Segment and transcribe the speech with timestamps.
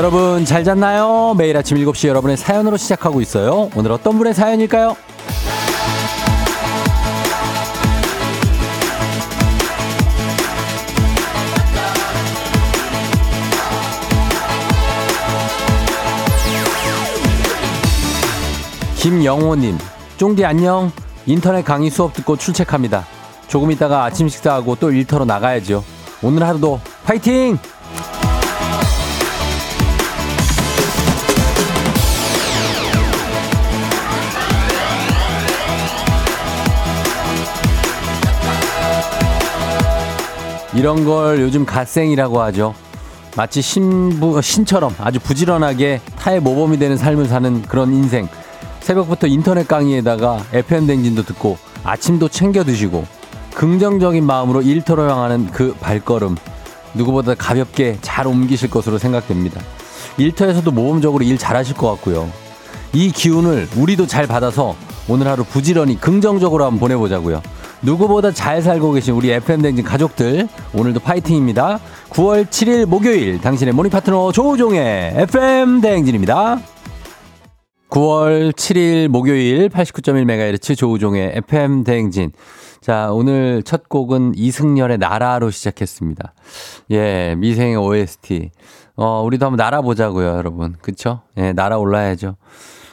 [0.00, 1.34] 여러분 잘 잤나요?
[1.36, 3.68] 매일 아침 7시 여러분의 사연으로 시작하고 있어요.
[3.76, 4.96] 오늘 어떤 분의 사연일까요?
[18.96, 19.76] 김영호님,
[20.16, 20.90] 쫑디 안녕.
[21.26, 23.04] 인터넷 강의 수업 듣고 출첵합니다.
[23.48, 25.84] 조금 있다가 아침 식사하고 또 일터로 나가야죠.
[26.22, 27.58] 오늘 하루도 파이팅!
[40.74, 42.74] 이런 걸 요즘 갓생이라고 하죠.
[43.36, 48.28] 마치 신부, 신처럼 아주 부지런하게 타의 모범이 되는 삶을 사는 그런 인생.
[48.80, 53.04] 새벽부터 인터넷 강의에다가 FM 댕진도 듣고 아침도 챙겨 드시고
[53.54, 56.36] 긍정적인 마음으로 일터로 향하는 그 발걸음.
[56.94, 59.60] 누구보다 가볍게 잘 옮기실 것으로 생각됩니다.
[60.18, 62.30] 일터에서도 모범적으로 일 잘하실 것 같고요.
[62.92, 64.74] 이 기운을 우리도 잘 받아서
[65.08, 67.42] 오늘 하루 부지런히 긍정적으로 한번 보내보자고요.
[67.82, 71.80] 누구보다 잘 살고 계신 우리 FM대행진 가족들, 오늘도 파이팅입니다.
[72.10, 76.60] 9월 7일 목요일, 당신의 모닝 파트너 조우종의 FM대행진입니다.
[77.88, 82.32] 9월 7일 목요일 89.1MHz 조우종의 FM댕진.
[82.80, 86.34] 자, 오늘 첫 곡은 이승열의 나라로 시작했습니다.
[86.92, 88.50] 예, 미생의 OST.
[88.96, 90.76] 어, 우리도 한번 날아보자고요, 여러분.
[90.80, 91.22] 그쵸?
[91.36, 92.36] 예, 날아올라야죠.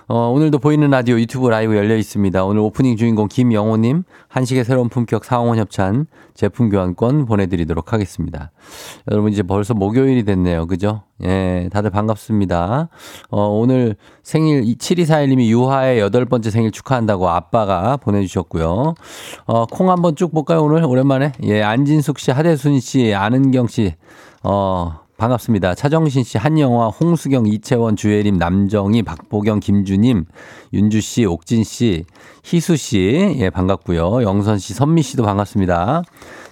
[0.09, 2.45] 어, 오늘도 보이는 라디오 유튜브 라이브 열려 있습니다.
[2.45, 8.51] 오늘 오프닝 주인공 김영호님, 한식의 새로운 품격 상원 협찬 제품 교환권 보내드리도록 하겠습니다.
[9.11, 10.65] 여러분 이제 벌써 목요일이 됐네요.
[10.67, 11.03] 그죠?
[11.23, 12.87] 예, 다들 반갑습니다.
[13.31, 18.93] 어, 오늘 생일 7241님이 유하의 여덟 번째 생일 축하한다고 아빠가 보내주셨고요.
[19.45, 20.85] 어, 콩 한번 쭉 볼까요, 오늘?
[20.85, 21.33] 오랜만에?
[21.43, 23.95] 예, 안진숙 씨, 하대순 씨, 아는경 씨,
[24.41, 25.73] 어, 반갑습니다.
[25.73, 30.25] 차정신 씨, 한영화, 홍수경, 이채원, 주혜림, 남정희, 박보경, 김주님,
[30.73, 32.05] 윤주 씨, 옥진 씨,
[32.45, 34.21] 희수 씨, 예, 반갑고요.
[34.21, 36.03] 영선 씨, 선미 씨도 반갑습니다.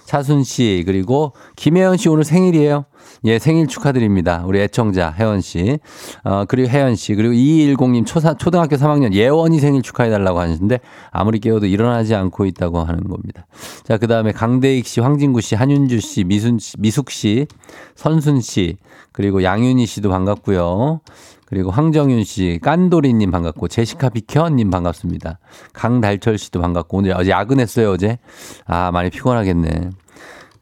[0.04, 2.86] 차순 씨, 그리고 김혜연 씨 오늘 생일이에요.
[3.24, 4.44] 예, 생일 축하드립니다.
[4.46, 5.78] 우리 애청자 혜원 씨.
[6.24, 7.14] 어, 그리고 혜연 씨.
[7.14, 13.04] 그리고 2210님 초사, 초등학교 3학년 예원이 생일 축하해달라고 하시는데 아무리 깨워도 일어나지 않고 있다고 하는
[13.04, 13.46] 겁니다.
[13.84, 17.46] 자, 그 다음에 강대익 씨, 황진구 씨, 한윤주 씨, 미순 씨, 미숙 씨,
[17.94, 18.76] 선순 씨,
[19.12, 21.00] 그리고 양윤희 씨도 반갑고요.
[21.46, 25.38] 그리고 황정윤 씨, 깐도리님 반갑고, 제시카 비켜님 반갑습니다.
[25.72, 28.18] 강달철 씨도 반갑고, 오늘 어제 야근했어요, 어제.
[28.66, 29.90] 아, 많이 피곤하겠네.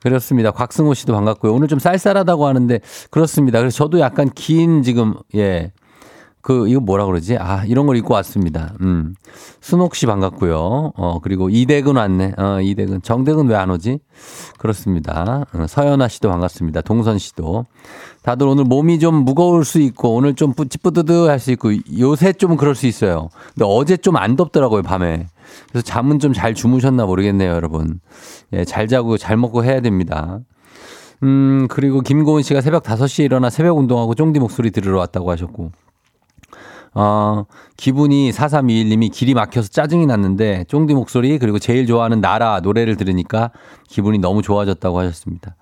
[0.05, 0.51] 그렇습니다.
[0.51, 1.53] 곽승호 씨도 반갑고요.
[1.55, 2.79] 오늘 좀 쌀쌀하다고 하는데,
[3.11, 3.59] 그렇습니다.
[3.59, 5.73] 그래서 저도 약간 긴 지금, 예.
[6.43, 7.39] 그, 이거 뭐라 그러지?
[7.39, 8.75] 아, 이런 걸 입고 왔습니다.
[8.83, 9.15] 음.
[9.63, 10.93] 순옥 씨 반갑고요.
[10.95, 12.35] 어, 그리고 이대근 왔네.
[12.37, 13.01] 어, 이대근.
[13.01, 13.99] 정대근 왜 안 오지?
[14.59, 15.47] 그렇습니다.
[15.55, 16.83] 어, 서연아 씨도 반갑습니다.
[16.83, 17.65] 동선 씨도.
[18.23, 22.59] 다들 오늘 몸이 좀 무거울 수 있고, 오늘 좀 찌뿌드드 할 수 있고, 요새 좀
[22.59, 23.31] 그럴 수 있어요.
[23.55, 25.29] 근데 어제 좀 안 덥더라고요, 밤에.
[25.69, 28.01] 그래서 잠은 좀 잘 주무셨나 모르겠네요, 여러분.
[28.53, 30.41] 예, 잘 자고 잘 먹고 해야 됩니다.
[31.23, 35.71] 음, 그리고 김고은 씨가 새벽 5시에 일어나 새벽 운동하고 쫑디 목소리 들으러 왔다고 하셨고.
[36.97, 37.47] 어,
[37.77, 43.51] 기분이 4321님이 길이 막혀서 짜증이 났는데 쫑디 목소리 그리고 제일 좋아하는 나라 노래를 들으니까
[43.89, 45.57] 기분이 너무 좋아졌다고 하셨습니다.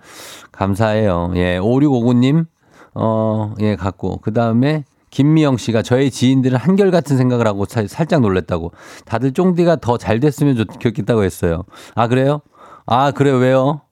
[0.52, 1.32] 감사해요.
[1.36, 2.46] 예, 5659님,
[2.94, 4.18] 어, 예, 갖고.
[4.18, 8.72] 그 다음에 김미영 씨가 저의 지인들은 한결같은 생각을 하고 사, 살짝 놀랬다고.
[9.04, 11.62] 다들 쫑디가 더 잘 됐으면 좋겠다고 했어요.
[11.94, 12.40] 아, 그래요?
[12.86, 13.36] 아, 그래요?
[13.36, 13.82] 왜요?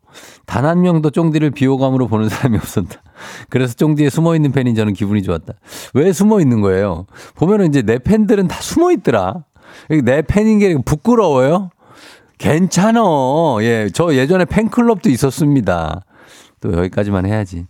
[0.47, 3.03] 단 한 명도 쫑디를 비호감으로 보는 사람이 없었다.
[3.51, 5.53] 그래서 쫑디에 숨어 있는 팬인 저는 기분이 좋았다.
[5.95, 7.07] 왜 숨어 있는 거예요?
[7.37, 9.45] 보면은 이제 내 팬들은 다 숨어 있더라.
[10.05, 11.71] 내 팬인 게 부끄러워요?
[12.39, 13.59] 괜찮어.
[13.61, 16.03] 예, 저 예전에 팬클럽도 있었습니다.
[16.61, 17.67] 또 여기까지만 해야지.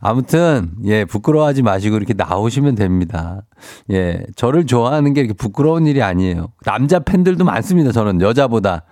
[0.00, 3.42] 아무튼, 예, 부끄러워하지 마시고 이렇게 나오시면 됩니다.
[3.90, 6.48] 예, 저를 좋아하는 게 이렇게 부끄러운 일이 아니에요.
[6.64, 7.92] 남자 팬들도 많습니다.
[7.92, 8.82] 저는 여자보다.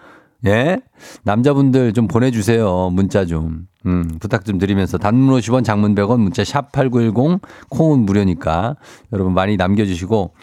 [0.47, 0.79] 예?
[1.25, 2.91] 남자분들 좀 보내주세요.
[2.91, 3.67] 문자 좀.
[3.87, 8.77] 음, 부탁 좀 드리면서 단문 50원 장문 100원 문자 샵 8910 콩은 무료니까
[9.13, 10.35] 여러분 많이 남겨주시고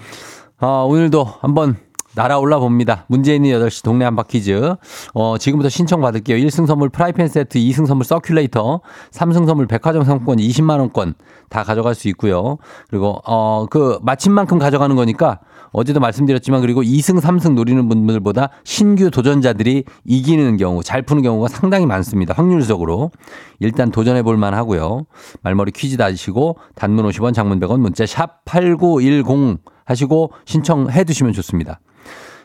[0.60, 1.76] 아, 오늘도 한번
[2.18, 3.06] 날아올라 봅니다.
[3.10, 4.76] 문재인이 8시 동네 한바퀴즈.
[5.14, 6.44] 어, 지금부터 신청 받을게요.
[6.48, 8.82] 1승 선물 프라이팬 세트, 2승 선물 서큘레이터,
[9.12, 11.14] 3승 선물 백화점 상품권 20만 원권
[11.50, 12.58] 다 가져갈 수 있고요.
[12.90, 15.42] 그리고, 어, 그, 맞힌 만큼 가져가는 거니까
[15.72, 21.86] 어제도 말씀드렸지만 그리고 2승, 3승 노리는 분들보다 신규 도전자들이 이기는 경우, 잘 푸는 경우가 상당히
[21.86, 22.34] 많습니다.
[22.34, 23.12] 확률적으로.
[23.60, 25.06] 일단 도전해 볼만 하고요.
[25.44, 31.80] 말머리 퀴즈 다시고 단문 50원, 장문 100원, 문자 샵 8910 하시고 신청해 두시면 좋습니다.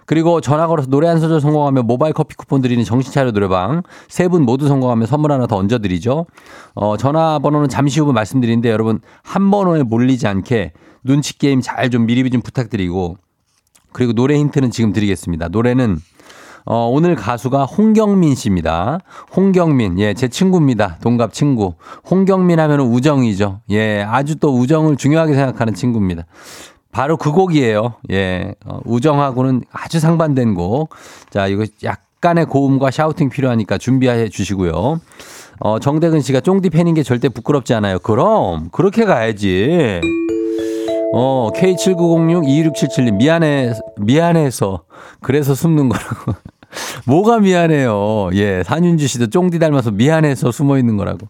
[0.07, 4.43] 그리고 전화 걸어서 노래 한 소절 성공하면 모바일 커피 쿠폰 드리는 정신차려 노래방 세 분
[4.43, 6.27] 모두 성공하면 선물 하나 더 얹어드리죠.
[6.75, 10.73] 어, 전화번호는 잠시 후 말씀드리는데 여러분 한 번호에 몰리지 않게
[11.05, 13.17] 눈치 게임 잘 좀 미리 좀 부탁드리고
[13.93, 15.49] 그리고 노래 힌트는 지금 드리겠습니다.
[15.49, 15.99] 노래는
[16.65, 19.01] 어, 오늘 가수가 홍경민 씨입니다.
[19.35, 20.99] 홍경민, 예, 제 친구입니다.
[21.03, 21.75] 동갑 친구.
[22.09, 23.63] 홍경민 하면 우정이죠.
[23.71, 26.23] 예, 아주 또 우정을 중요하게 생각하는 친구입니다.
[26.93, 27.95] 바로 그 곡이에요.
[28.13, 30.91] 예, 어, 우정하고는 아주 상반된 곡.
[31.31, 35.01] 자, 이거 약간의 고음과 샤우팅 필요하니까 준비해 주시고요.
[35.61, 37.99] 어, 정대근 씨가 쫑디 팬인 게 절대 부끄럽지 않아요.
[37.99, 40.01] 그럼, 그렇게 가야지.
[41.15, 44.85] 어, K7906-2677님, 미안해, 미안해서,
[45.21, 46.35] 그래서 숨는 거라고.
[47.07, 48.31] 뭐가 미안해요.
[48.35, 51.29] 예, 산윤주 씨도 쫑디 닮아서 미안해서 숨어 있는 거라고.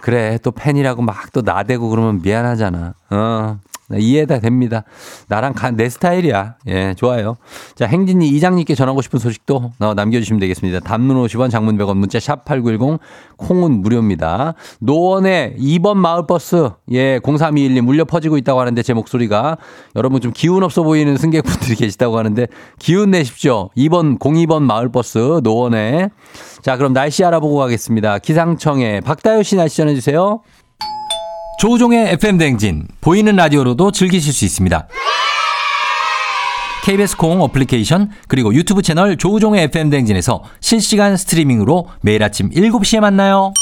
[0.00, 2.94] 그래, 또 팬이라고 막 또 나대고 그러면 미안하잖아.
[3.10, 4.84] 어, 네, 이해다 됩니다.
[5.28, 6.56] 나랑 가, 내 스타일이야.
[6.68, 7.36] 예, 좋아요.
[7.74, 10.80] 자, 행진이 이장님께 전하고 싶은 소식도 어, 남겨주시면 되겠습니다.
[10.80, 12.98] 단문 50원, 장문 100원, 문자 샵 8910,
[13.36, 14.54] 콩은 무료입니다.
[14.80, 19.58] 노원의 2번 마을버스, 예, 0321님 물려 퍼지고 있다고 하는데 제 목소리가
[19.96, 22.46] 여러분 좀 기운 없어 보이는 승객분들이 계시다고 하는데
[22.78, 23.68] 기운 내십시오.
[23.76, 26.08] 2번, 02번 마을버스, 노원에.
[26.62, 28.18] 자, 그럼 날씨 알아보고 가겠습니다.
[28.18, 30.40] 기상청에 박다효 씨 날씨 전해주세요.
[31.58, 34.86] 조우종의 FM 대행진 보이는 라디오로도 즐기실 수 있습니다.
[36.84, 43.52] KBS 콩 어플리케이션 그리고 유튜브 채널 조우종의 FM 대행진에서 실시간 스트리밍으로 매일 아침 7시에 만나요.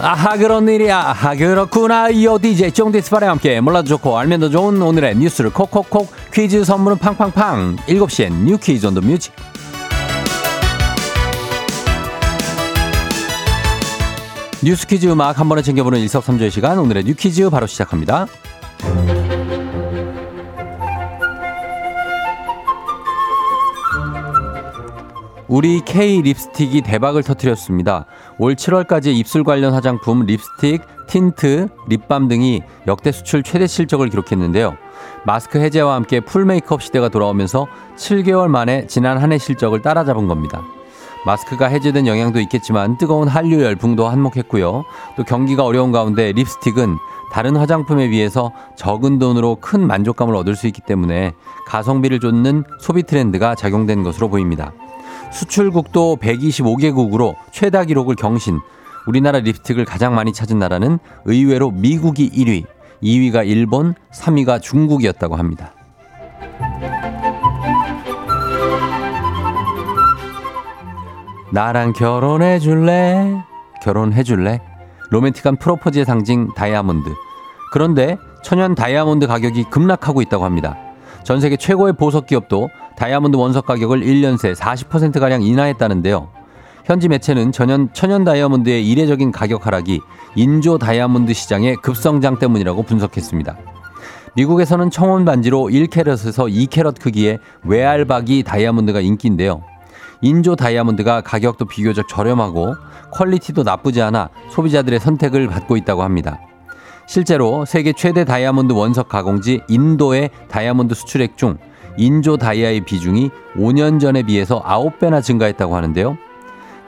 [0.00, 5.16] 아하 그런 일이야 아하 그렇구나 이어 DJ 쫑디스파레와 함께 몰라도 좋고 알면 더 좋은 오늘의
[5.16, 9.32] 뉴스를 콕콕콕 퀴즈 선물은 팡팡팡 7시엔 뉴 퀴즈 on the music
[14.62, 18.26] 뉴스 퀴즈 음악 한 번에 챙겨보는 일석삼조의 시간 오늘의 뉴 퀴즈 바로 시작합니다.
[25.46, 28.04] 우리 K 립스틱이 대박을 터뜨렸습니다.
[28.38, 34.76] 올 7월까지 입술 관련 화장품, 립스틱, 틴트, 립밤 등이 역대 수출 최대 실적을 기록했는데요.
[35.24, 37.66] 마스크 해제와 함께 full 메이크업 시대가 돌아오면서
[37.96, 40.62] 7개월 만에 지난 한 해 실적을 따라잡은 겁니다.
[41.26, 44.84] 마스크가 해제된 영향도 있겠지만 뜨거운 한류 열풍도 한몫했고요.
[45.16, 46.96] 또 경기가 어려운 가운데 립스틱은
[47.30, 51.32] 다른 화장품에 비해서 적은 돈으로 큰 만족감을 얻을 수 있기 때문에
[51.66, 54.72] 가성비를 쫓는 소비 트렌드가 작용된 것으로 보입니다.
[55.30, 58.60] 수출국도 125개국으로 최다 기록을 경신.
[59.06, 62.64] 우리나라 립스틱을 가장 많이 찾은 나라는 의외로 미국이 1위,
[63.02, 65.72] 2위가 일본, 3위가 중국이었다고 합니다.
[71.50, 73.42] 나랑 결혼해 줄래?
[73.82, 74.60] 결혼해 줄래?
[75.10, 77.10] 로맨틱한 프로포즈의 상징 다이아몬드.
[77.72, 80.76] 그런데 천연 다이아몬드 가격이 급락하고 있다고 합니다.
[81.24, 86.28] 전 세계 최고의 보석 기업도 다이아몬드 원석 가격을 1년 새 40%가량 인하했다는데요.
[86.84, 90.00] 현지 매체는 천연, 천연 다이아몬드의 이례적인 가격 하락이
[90.36, 93.56] 인조 다이아몬드 시장의 급성장 때문이라고 분석했습니다.
[94.36, 99.62] 미국에서는 청원 반지로 1캐럿에서 2캐럿 크기의 외알박이 다이아몬드가 인기인데요.
[100.20, 102.74] 인조 다이아몬드가 가격도 비교적 저렴하고
[103.12, 106.40] 퀄리티도 나쁘지 않아 소비자들의 선택을 받고 있다고 합니다.
[107.06, 111.56] 실제로 세계 최대 다이아몬드 원석 가공지 인도의 다이아몬드 수출액 중
[111.96, 116.16] 인조 다이아의 비중이 5년 전에 비해서 9배나 증가했다고 하는데요.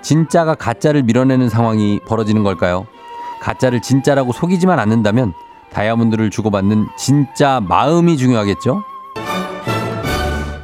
[0.02, 2.86] 진짜가 가짜를 밀어내는 상황이 벌어지는 걸까요?
[3.40, 5.32] 가짜를 진짜라고 속이지만 않는다면
[5.72, 8.82] 다이아몬드를 주고받는 진짜 마음이 중요하겠죠?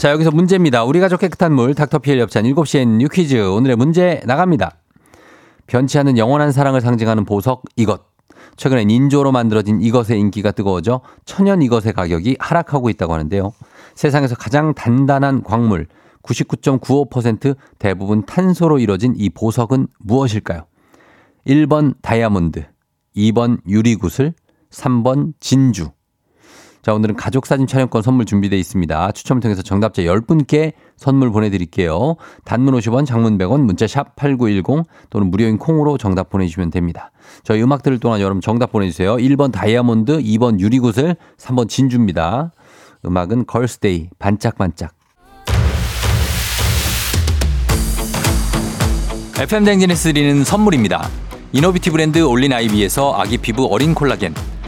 [0.06, 0.84] 자, 여기서 문제입니다.
[0.84, 3.44] 우리 가족 깨끗한 물, 닥터피엘 협찬 7시엔 뉴 퀴즈.
[3.44, 4.76] 오늘의 문제 나갑니다.
[5.66, 8.04] 변치 않는 영원한 사랑을 상징하는 보석 이것.
[8.54, 13.52] 최근엔 인조로 만들어진 이것의 인기가 뜨거워져 천연 이것의 가격이 하락하고 있다고 하는데요.
[13.96, 15.88] 세상에서 가장 단단한 광물
[16.22, 20.66] 99.95% 대부분 탄소로 이뤄진 이 보석은 무엇일까요?
[21.48, 22.64] 1번 다이아몬드,
[23.16, 24.34] 2번 유리구슬,
[24.70, 25.90] 3번 진주.
[26.86, 29.10] 자, 오늘은 가족사진 촬영권 선물 준비되어 있습니다.
[29.10, 32.14] 추첨을 통해서 정답자 10분께 선물 보내드릴게요.
[32.44, 37.10] 단문 50원, 장문 100원, 문자 샵 8910 또는 무료인 콩으로 정답 보내주시면 됩니다.
[37.42, 39.16] 저희 음악 들을 동안 여러분 정답 보내주세요.
[39.16, 42.52] 1번 다이아몬드, 2번 유리구슬, 3번 진주입니다.
[43.04, 44.94] 음악은 걸스데이, 반짝반짝.
[49.40, 51.08] FM 대행진에서 드리는 선물입니다.
[51.50, 54.55] 이노비티 브랜드 올린 아이비에서 아기 피부 어린 콜라겐.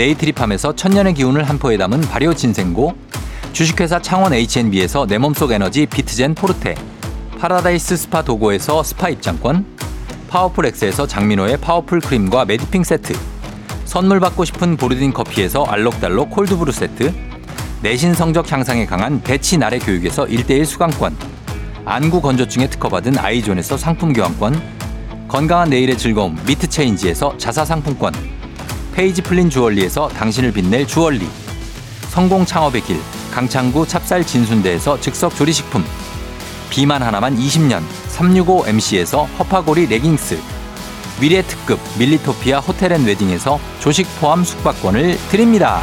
[0.00, 2.94] 네이트리팜에서 천년의 기운을 한 포에 담은 발효 진생고,
[3.52, 6.74] 주식회사 창원 H&B에서 내 몸속 에너지 비트젠 포르테,
[7.38, 9.66] 파라다이스 스파 도고에서 스파 입장권,
[10.30, 13.12] 파워풀 엑스에서 장민호의 파워풀 크림과 메디핑 세트,
[13.84, 17.12] 선물 받고 싶은 보르딘 커피에서 알록달록 콜드브루 세트,
[17.82, 21.14] 내신 성적 향상에 강한 배치 나래 교육에서 1대1 수강권,
[21.84, 24.62] 안구 건조증에 특허받은 아이존에서 상품 교환권,
[25.28, 28.14] 건강한 내일의 즐거움 미트 체인지에서 자사 상품권,
[29.00, 31.26] 페이지 플린 주얼리에서 당신을 빛낼 주얼리,
[32.10, 35.82] 성공 창업의 길 강창구 찹쌀 진순대에서 즉석 조리식품,
[36.68, 37.80] 비만 하나만 20년
[38.10, 40.38] 365MC에서 허파고리 레깅스,
[41.18, 45.82] 미래 특급 밀리토피아 호텔 앤 웨딩에서 조식 포함 숙박권을 드립니다.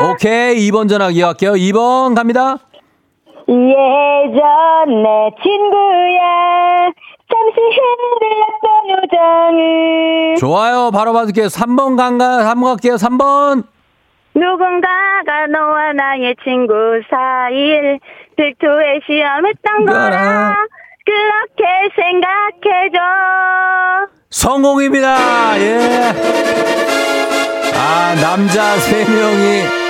[0.00, 0.10] 봐.
[0.10, 0.68] 오케이.
[0.68, 1.52] 2번 전화 이어갈게요.
[1.52, 2.56] 2번 갑니다.
[3.46, 6.90] 예전 내 친구야.
[7.30, 10.34] 잠시 흔들렸던 우정을.
[10.40, 10.90] 좋아요.
[10.92, 11.46] 바로 받을게요.
[11.46, 12.38] 3번 간가?
[12.52, 12.94] 3번 갈게요.
[12.96, 13.62] 3번.
[14.34, 16.72] 누군가가 너와 나의 친구
[17.08, 18.00] 사이를
[18.36, 20.54] 질투에 시험했던 거라.
[21.04, 21.64] 그렇게
[21.96, 22.98] 생각해줘.
[24.30, 25.60] 성공입니다.
[25.60, 26.12] 예.
[27.74, 29.82] 아, 남자 3명이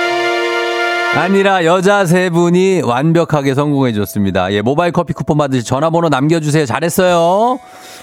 [1.15, 4.51] 아니라 여자 세 분이 완벽하게 성공해 줬습니다.
[4.51, 6.65] 예, 모바일 커피 쿠폰 받으시 전화번호 남겨주세요.
[6.65, 7.59] 잘했어요.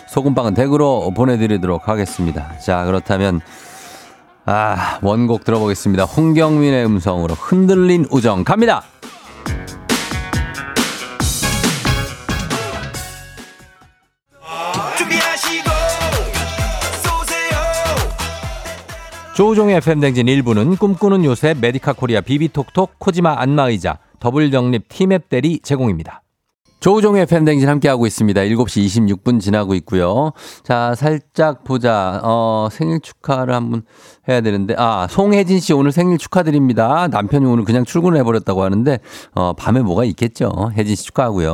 [0.07, 2.57] 소금빵은 댁으로 보내드리도록 하겠습니다.
[2.59, 3.41] 자, 그렇다면,
[4.47, 6.05] 아, 원곡 들어보겠습니다.
[6.05, 8.85] 홍경민의 음성으로 흔들린 우정 갑니다!
[19.41, 26.21] 조우종의 FM대행진 1부는 꿈꾸는 요새 메디카 코리아 비비톡톡 코지마 안마의자 더블정립 티맵 대리 제공입니다.
[26.81, 28.41] 조우종의 팬댕진 함께하고 있습니다.
[28.41, 30.33] 7시 26분 지나고 있고요.
[30.63, 32.21] 자, 살짝 보자.
[32.25, 33.83] 어, 생일 축하를 한번
[34.29, 37.09] 해야 되는데, 아, 송혜진 씨 오늘 생일 축하드립니다.
[37.09, 38.99] 남편이 오늘 그냥 출근해버렸다고 하는데,
[39.35, 40.73] 어, 밤에 뭐가 있겠죠.
[40.75, 41.53] 혜진 씨 축하하고요.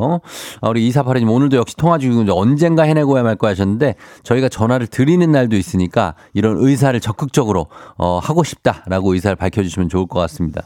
[0.61, 5.31] 어, 우리 이사파리님 오늘도 역시 통화 중이고 언젠가 해내고야 말 거 하셨는데, 저희가 전화를 드리는
[5.31, 7.67] 날도 있으니까 이런 의사를 적극적으로,
[7.99, 10.63] 어, 하고 싶다라고 의사를 밝혀주시면 좋을 것 같습니다.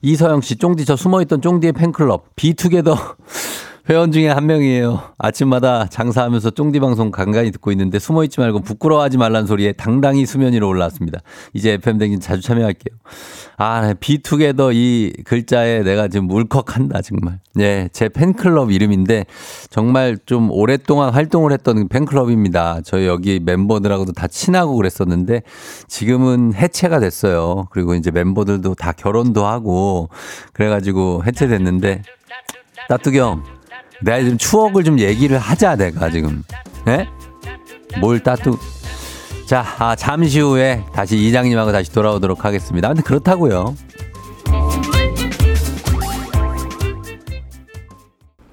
[0.00, 2.96] 이서영 씨, 쫑디 저 숨어있던 쫑디의 팬클럽, 비투게더.
[3.90, 5.00] 회원 중에 한 명이에요.
[5.16, 10.52] 아침마다 장사하면서 쫑디 방송 간간히 듣고 있는데 숨어 있지 말고 부끄러워하지 말란 소리에 당당히 수면
[10.52, 11.20] 위로 올라왔습니다.
[11.54, 12.94] 이제 FM 댕진 자주 참여할게요.
[13.56, 17.40] 아, 비투게더 이 글자에 내가 지금 울컥한다, 정말.
[17.54, 19.24] 네, 제 팬클럽 이름인데
[19.70, 22.82] 정말 좀 오랫동안 활동을 했던 팬클럽입니다.
[22.84, 25.42] 저희 여기 멤버들하고도 다 친하고 그랬었는데
[25.86, 27.66] 지금은 해체가 됐어요.
[27.70, 30.10] 그리고 이제 멤버들도 다 결혼도 하고
[30.52, 32.02] 그래가지고 해체됐는데
[32.90, 33.57] 따뚜기 형.
[34.02, 36.42] 내가 좀 추억을 좀 얘기를 하자, 내가 지금.
[36.86, 37.06] 예?
[38.00, 38.56] 뭘 따뚜.
[39.46, 42.88] 자, 아, 잠시 후에 다시 이장님하고 다시 돌아오도록 하겠습니다.
[42.88, 43.74] 근데 그렇다고요.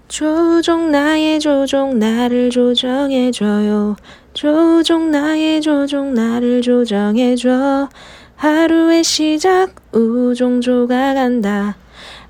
[0.07, 3.97] 조종 나의 조종 나를 조정해줘요
[4.33, 7.89] 조종 나의 조종 나를 조정해줘
[8.37, 11.75] 하루의 시작 우종조가 간다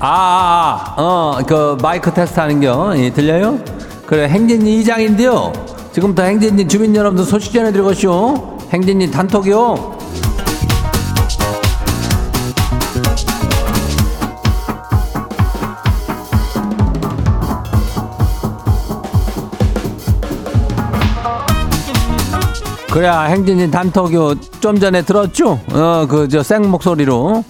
[0.00, 2.92] 아, 아, 아, 어, 그 마이크 테스트 하는 겨.
[2.96, 3.58] 예, 들려요?
[4.06, 5.52] 그래, 행진이 이장인데요.
[5.92, 8.58] 지금부터 행진이 주민 여러분들 소식 전해드리고쇼.
[8.72, 9.97] 행진이 단톡이요.
[22.90, 24.40] 그래, 행진이 단톡요.
[24.60, 25.60] 좀 전에 들었죠?
[25.72, 27.44] 어, 그, 저, 생 목소리로.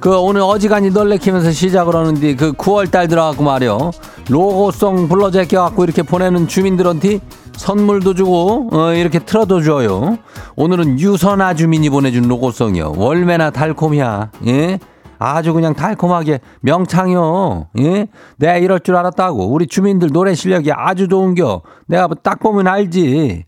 [0.00, 3.90] 그 오늘 어지간히 널레키면서 시작을 하는데 그 9월 달 들어갖고 말이요.
[4.30, 7.18] 로고송 불러 제껴갖고 이렇게 보내는 주민들한테
[7.56, 10.18] 선물도 주고 어 이렇게 틀어도 줘요.
[10.54, 12.94] 오늘은 유선아 주민이 보내준 로고송이요.
[12.96, 14.30] 월매나 달콤이야.
[14.46, 14.78] 예?
[15.18, 17.66] 아주 그냥 달콤하게 명창이요.
[17.80, 18.06] 예?
[18.36, 19.48] 내가 이럴 줄 알았다고.
[19.52, 21.62] 우리 주민들 노래 실력이 아주 좋은겨.
[21.86, 23.44] 내가 딱 보면 알지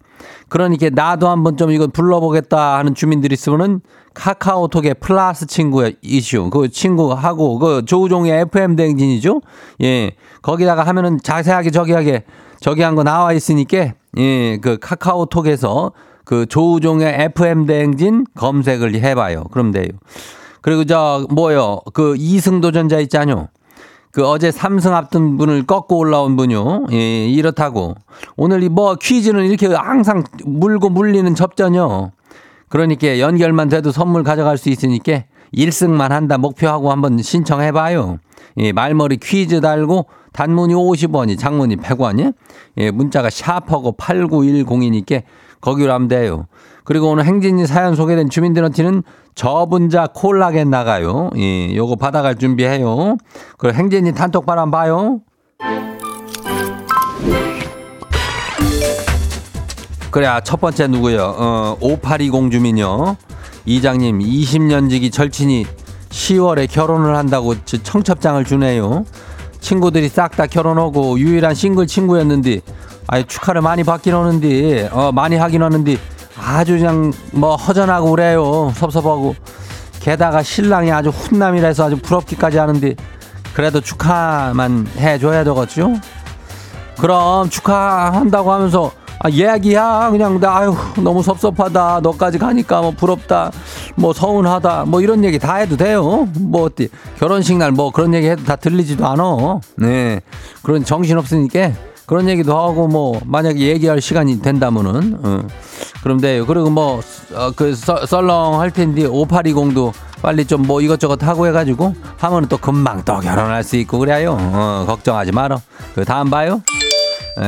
[0.48, 3.80] 그러니까 나도 한번 좀 이거 불러보겠다 하는 주민들이 있으면은
[4.14, 9.40] 카카오톡에 플러스 친구의 이슈 그 친구하고 그 조우종의 FM 대행진이죠.
[9.83, 10.12] 예.
[10.42, 12.24] 거기다가 하면은 자세하게 저기하게
[12.61, 14.59] 저기 한 거 나와 있으니까 예.
[14.59, 15.92] 그 카카오톡에서
[16.24, 19.44] 그 조우종의 FM 대행진 검색을 해봐요.
[19.52, 19.88] 그럼 돼요.
[20.61, 23.48] 그리고 저 뭐요 그 이승 도 전자 있잖요.
[24.12, 26.87] 그 어제 삼승 앞둔 분을 꺾고 올라온 분요.
[26.92, 27.94] 예, 이렇다고.
[28.37, 32.11] 오늘 이 뭐 퀴즈는 이렇게 항상 물고 물리는 접전이요.
[32.68, 38.18] 그러니까 연결만 돼도 선물 가져갈 수 있으니까 1승만 한다 목표하고 한번 신청해 봐요.
[38.59, 42.35] 예, 말머리 퀴즈 달고 단문이 50원이 장문이 100원이
[42.79, 45.23] 예, 문자가 샤퍼고 8910이니까
[45.61, 46.46] 거기로 하면 돼요.
[46.90, 49.05] 그리고 오늘 행진이 사연 소개된 주민들한테는
[49.37, 51.31] 저분자 콜라겐 나가요.
[51.37, 53.16] 예, 요거 받아갈 준비해요.
[53.59, 55.20] 그리고 행진이 단톡 바람 봐요.
[60.11, 61.33] 그래, 아, 첫 번째 누구요?
[61.38, 63.16] 어, 5820 주민요.
[63.66, 65.66] 이장님, 20년 지기 절친이
[66.09, 69.05] 10월에 결혼을 한다고 청첩장을 주네요.
[69.61, 72.62] 친구들이 싹 다 결혼하고 유일한 싱글 친구였는데,
[73.07, 75.96] 아예 축하를 많이 받긴 하는데, 어, 많이 하긴 하는데,
[76.42, 78.72] 아주 그냥 뭐 허전하고 그래요.
[78.76, 79.35] 섭섭하고.
[80.00, 82.94] 게다가 신랑이 아주 훈남이라서 아주 부럽기까지 하는데,
[83.55, 85.94] 그래도 축하만 해줘야 되겠죠?
[86.98, 90.09] 그럼 축하한다고 하면서 아, 얘기야.
[90.11, 92.00] 그냥 나, 아유, 너무 섭섭하다.
[92.03, 93.53] 너까지 가니까 뭐 부럽다.
[93.94, 94.87] 뭐 서운하다.
[94.87, 96.26] 뭐 이런 얘기 다 해도 돼요.
[96.38, 96.88] 뭐 어때.
[97.18, 99.61] 결혼식 날 뭐 그런 얘기 해도 다 들리지도 않아.
[99.76, 100.20] 네.
[100.62, 101.72] 그런 정신 없으니까
[102.07, 105.42] 그런 얘기도 하고 뭐 만약에 얘기할 시간이 된다면은, 어.
[106.20, 106.46] 돼요.
[106.46, 107.00] 그리고 뭐,
[107.34, 113.04] 어, 그 썰렁 할 텐데 5820도 빨리 좀 뭐 이것저것 하고 해가지고 하면은 또 금방
[113.04, 114.36] 또 결혼할 수 있고 그래요.
[114.38, 115.60] 어, 걱정하지 말어.
[115.94, 116.62] 그 다음 봐요.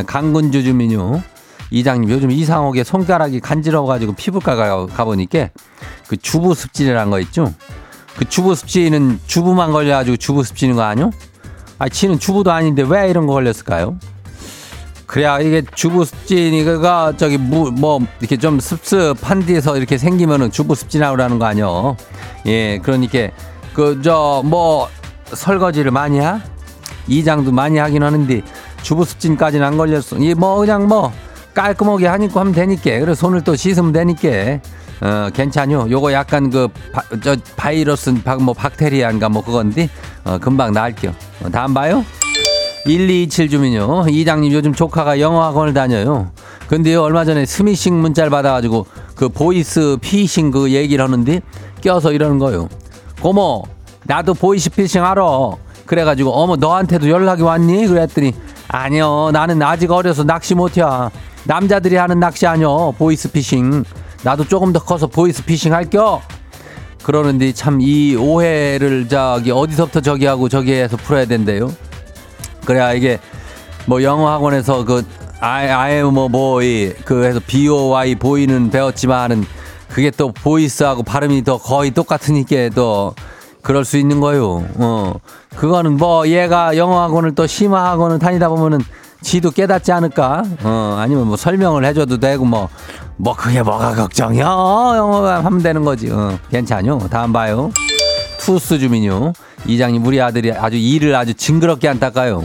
[0.06, 1.22] 강군주 주민요.
[1.70, 5.48] 이장님 요즘 이상하게 손가락이 간지러워가지고 피부과 가, 가보니까
[6.06, 7.52] 그 주부 습진이란 거 있죠?
[8.16, 11.10] 그 주부 습진은 주부만 걸려가지고 주부 습진인 거 아니요?
[11.78, 13.98] 아, 지는 주부도 아닌데 왜 이런 거 걸렸을까요?
[15.12, 20.74] 그래야 이게 주부 습진이 그가 저기 무, 뭐 이렇게 좀 습습한 데서 이렇게 생기면은 주부
[20.74, 21.98] 습진하고라는 거 아니요?
[22.46, 23.28] 예, 그러니까
[23.74, 24.88] 그 저 뭐
[25.34, 26.40] 설거지를 많이 하?
[27.08, 28.40] 이장도 많이 하긴 하는데
[28.82, 30.16] 주부 습진까지는 안 걸렸어.
[30.18, 31.12] 이뭐 그냥 뭐
[31.52, 32.98] 깔끔하게 하니까 하면 되니까.
[32.98, 34.60] 그래 손을 또 씻으면 되니까.
[35.02, 35.88] 어 괜찮요.
[35.90, 39.90] 요거 약간 그저 바이러스 뭐 박테리아인가 뭐 그건데
[40.24, 41.12] 어 금방 나을게요.
[41.44, 42.02] 어, 다음 봐요.
[42.84, 44.06] 1227 주민요.
[44.08, 46.30] 이장님 요즘 조카가 영어 학원을 다녀요.
[46.66, 51.40] 근데 얼마 전에 스미싱 문자를 받아가지고 그 보이스 피싱 그 얘기를 하는데
[51.80, 52.68] 껴서 이러는 거요.
[53.20, 53.62] 고모
[54.04, 55.24] 나도 보이스 피싱 알아.
[55.86, 57.86] 그래가지고 어머 너한테도 연락이 왔니?
[57.86, 58.32] 그랬더니
[58.68, 60.82] 아니요 나는 아직 어려서 낚시 못해.
[61.44, 63.84] 남자들이 하는 낚시 아니요 보이스 피싱.
[64.24, 66.20] 나도 조금 더 커서 보이스 피싱 할겨.
[67.04, 71.72] 그러는데 참 이 오해를 저기 어디서부터 저기 하고 저기 해서 풀어야 된대요.
[72.64, 73.18] 그래야 이게
[73.86, 75.04] 뭐 영어 학원에서 그
[75.40, 79.44] 아예 아예 뭐뭐그 해서 BOY 보이는 배웠지만은
[79.88, 83.14] 그게 또 보이스하고 발음이 더 거의 똑같으니까 또
[83.62, 84.64] 그럴 수 있는 거요.
[84.76, 85.14] 어.
[85.56, 88.80] 그거는 뭐 얘가 영어 학원을 또 심화 학원을 다니다 보면은
[89.20, 90.42] 지도 깨닫지 않을까?
[90.64, 92.68] 어, 아니면 뭐 설명을 해줘도 되고 뭐,
[93.16, 94.44] 뭐 그게 뭐가 걱정이야?
[94.44, 96.10] 영어가 하면 되는 거지.
[96.10, 96.98] 어, 괜찮요.
[97.08, 97.70] 다음 봐요.
[98.38, 99.32] 투스 주민요.
[99.66, 102.42] 이장님 우리 아들이 아주 일을 아주 징그럽게 안 닦아요.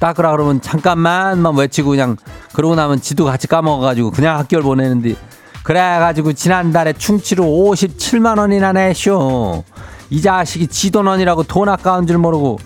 [0.00, 2.16] 닦으라 그러면 잠깐만만 외치고 그냥
[2.52, 5.16] 그러고 나면 지도 같이 까먹어가지고 그냥 학교를 보내는데
[5.64, 9.64] 그래가지고 지난달에 충치로 57만 원이나 내쇼.
[10.10, 12.58] 이 자식이 지도넌이라고 돈 아까운 줄 모르고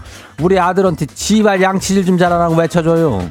[0.42, 3.28] 우리 아들한테 지발 양치질 좀 잘하라고 외쳐줘요.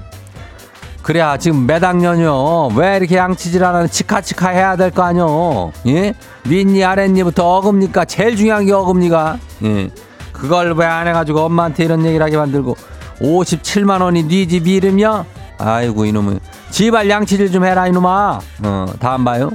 [1.01, 2.69] 그래야 지금 몇 학년이요?
[2.75, 5.71] 왜 이렇게 양치질 안 하는 치카치카 해야 될 거 아니요?
[5.87, 6.13] 예?
[6.45, 9.37] 윗니 아랫니부터 어금니까 제일 중요한 게 어금니가.
[9.63, 9.89] 예.
[10.33, 12.75] 그걸 왜 안 해가지고 엄마한테 이런 얘기를 하게 만들고
[13.21, 15.25] 57만 원이 네 집 이름이야?
[15.59, 16.39] 아이고 이놈은
[16.71, 18.39] 지발 양치질 좀 해라 이놈아.
[18.63, 19.51] 어 다음 봐요.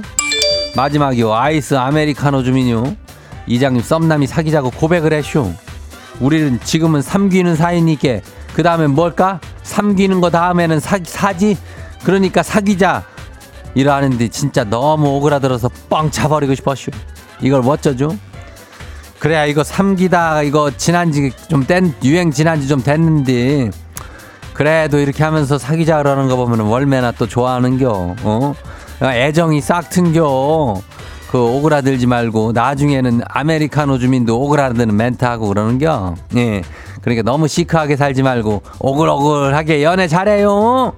[0.75, 2.95] 마지막이요 아이스 아메리카노 주민요.
[3.47, 5.51] 이장님 썸남이 사귀자고 고백을 했쇼.
[6.21, 8.19] 우리는 지금은 삼귀는 사이니까
[8.53, 9.39] 그 다음엔 뭘까?
[9.63, 11.57] 삼귀는 거 다음에는 사, 사지?
[12.03, 13.03] 그러니까 사귀자.
[13.77, 16.91] 이러는데 진짜 너무 오그라들어서 뻥 차버리고 싶었쇼.
[17.41, 18.17] 이걸 뭐 어쩌죠?
[19.19, 23.69] 그래야 이거 삼기다 이거 지난지 좀뗀 유행 지난지 좀 됐는데
[24.53, 28.55] 그래도 이렇게 하면서 사귀자 그러는 거 보면 월매나 또 좋아하는겨 어?
[29.03, 30.81] 애정이 싹 튼겨.
[31.29, 36.15] 그 오그라들지 말고 나중에는 아메리카노 주민도 오그라드는 멘트하고 그러는겨.
[36.37, 36.63] 예.
[37.01, 40.93] 그러니까 너무 시크하게 살지 말고 오글오글하게 연애 잘해요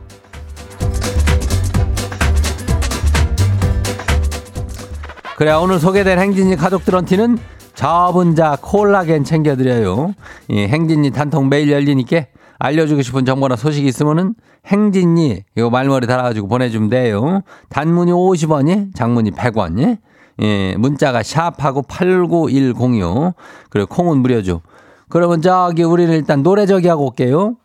[5.40, 7.38] 그래 오늘 소개된 행진이 가족들한테는
[7.74, 10.14] 저분자 콜라겐 챙겨드려요.
[10.50, 12.26] 예, 행진이 단통 매일 열리니까
[12.58, 17.40] 알려주고 싶은 정보나 소식이 있으면은 행진이 이거 말머리 달아가지고 보내주면 돼요.
[17.70, 20.00] 단문이 50원이, 장문이 100원이.
[20.42, 23.34] 예, 문자가 샵하고 89106.
[23.70, 24.60] 그리고 콩은 무료죠.
[25.08, 27.56] 그러면 저기 우리는 일단 노래 저기 하고 올게요.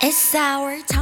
[0.00, 1.01] It's our time.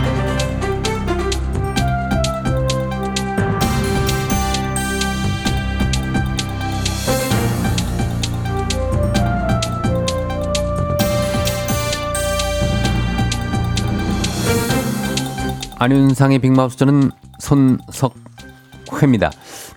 [15.81, 19.31] 안윤상의 빅마우스는 손석회입니다.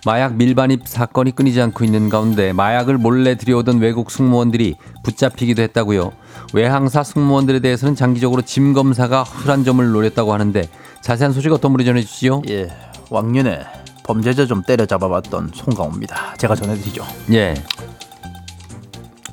[0.05, 6.11] 마약 밀반입 사건이 끊이지 않고 있는 가운데 마약을 몰래 들여오던 외국 승무원들이 붙잡히기도 했다고요.
[6.53, 10.69] 외항사 승무원들에 대해서는 장기적으로 짐 검사가 허술한 점을 노렸다고 하는데
[11.01, 12.43] 자세한 소식 어떤 분이 전해주시죠?
[12.49, 12.67] 예,
[13.09, 13.61] 왕년에
[14.03, 16.35] 범죄자 좀 때려잡아봤던 송강호입니다.
[16.37, 17.03] 제가 전해드리죠.
[17.31, 17.55] 예.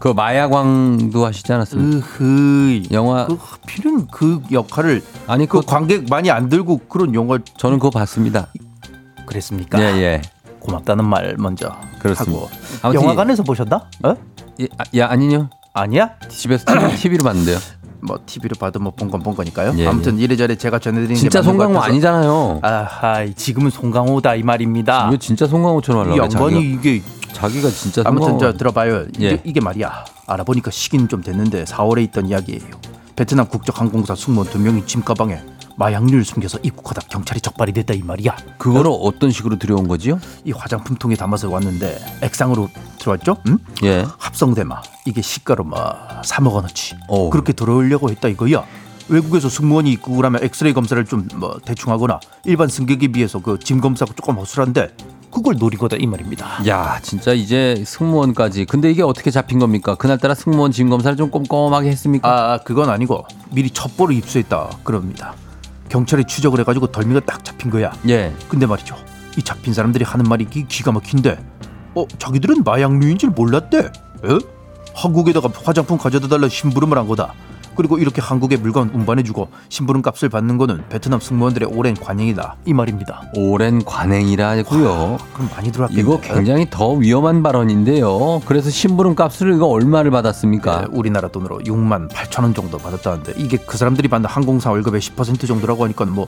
[0.03, 2.05] 그 마약왕도 하시지 않았습니까?
[2.09, 7.79] 으흐, 영화 그 하필은 그 역할을 아니 그그 관객 많이 안 들고 그런 영화 저는
[7.79, 8.49] 그거 봤습니다.
[9.27, 9.81] 그랬습니까?
[9.81, 10.23] 예 예.
[10.59, 12.47] 고맙다는 말 먼저 그렇습니다.
[12.83, 13.77] 하고 영화관에서 보셨나?
[14.03, 14.17] 어?
[14.61, 15.49] 예, 아, 야 아니요.
[15.73, 16.11] 아니야?
[16.29, 17.59] 집에서 TV, TV로 봤는데요.
[18.05, 19.73] 뭐 TV로 봐도 뭐 본 건 본 거니까요.
[19.77, 21.79] 예, 아무튼 이래저래 제가 전해드린 진짜 게 송강호.
[21.81, 22.59] 아니잖아요.
[22.63, 25.09] 아하, 지금은 송강호다 이 말입니다.
[25.21, 28.39] 진짜 송강호처럼 이 하려고 자기가, 이게 자기가 진짜 아무튼.
[28.39, 29.07] 저 들어봐요.
[29.15, 29.41] 이게, 예.
[29.45, 30.05] 이게 말이야.
[30.27, 32.63] 알아보니까 시기는 좀 됐는데 4월에 있던 이야기예요.
[33.17, 35.41] 베트남 국적 항공사 승무원 두 명이 짐 가방에
[35.77, 38.37] 마약류를 숨겨서 입국하다 경찰이 적발이 됐다 이 말이야.
[38.59, 40.19] 그거를 어떤 식으로 들여온 거지요?
[40.45, 42.69] 이 화장품 통에 담아서 왔는데 액상으로
[42.99, 43.37] 들어왔죠?
[43.49, 43.59] 응?
[43.85, 44.07] 예.
[44.19, 45.79] 합성대마 이게 시가로 뭐
[46.23, 47.31] 3억 원어치 오.
[47.31, 48.65] 그렇게 들어오려고 했다 이거야.
[49.09, 53.81] 외국에서 승무원이 입국을 하면 엑스레이 검사를 좀 뭐 대충 하거나 일반 승객에 비해서 그 짐
[53.81, 54.95] 검사가 조금 허술한데
[55.33, 56.61] 그걸 노린 거다 이 말입니다.
[56.69, 58.67] 야, 진짜 이제 승무원까지.
[58.67, 59.95] 근데 이게 어떻게 잡힌 겁니까?
[59.95, 62.29] 그날따라 승무원 짐 검사를 좀 꼼꼼하게 했습니까?
[62.29, 65.35] 아 그건 아니고 미리 첩보를 입수했다 그럽니다.
[65.89, 67.93] 경찰이 추적을 해가지고 덜미가 딱 잡힌 거야.
[68.09, 68.33] 예.
[68.49, 68.95] 근데 말이죠.
[69.39, 71.39] 이 잡힌 사람들이 하는 말이 기- 기가 막힌데,
[71.95, 73.79] 어 자기들은 마약류인 줄 몰랐대.
[73.79, 74.39] 에?
[74.95, 77.33] 한국에다가 화장품 가져다 달라 심부름을 한 거다.
[77.77, 82.57] 그리고 이렇게 한국에 물건 운반해주고 심부름 값을 받는 거는 베트남 승무원들의 오랜 관행이다.
[82.67, 83.23] 이 말입니다.
[83.35, 85.19] 오랜 관행이라고요.
[85.33, 86.01] 그럼 많이 들어왔겠네.
[86.01, 88.41] 이거 굉장히 더 위험한 발언인데요.
[88.45, 90.81] 그래서 심부름 값을 이거 얼마를 받았습니까?
[90.83, 95.47] 네, 우리나라 돈으로 6만 8천 원 정도 받았다는데 이게 그 사람들이 받는 항공사 월급의 10%
[95.47, 96.27] 정도라고 하니까 뭐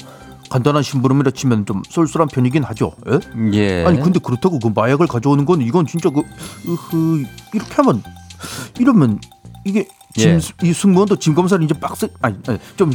[0.51, 2.93] 간단한 심부름이라 치면 좀 쏠쏠한 편이긴 하죠.
[3.09, 3.19] 에?
[3.55, 3.85] 예.
[3.85, 6.23] 아니 근데 그렇다고 그 마약을 가져오는 건 이건 진짜 그
[6.69, 8.03] 으흐, 이렇게 하면
[8.79, 9.19] 이러면
[9.65, 10.68] 이게 짐, 예.
[10.68, 12.90] 이 승무원도 짐 검사를 이제 빡세 아니, 아니 좀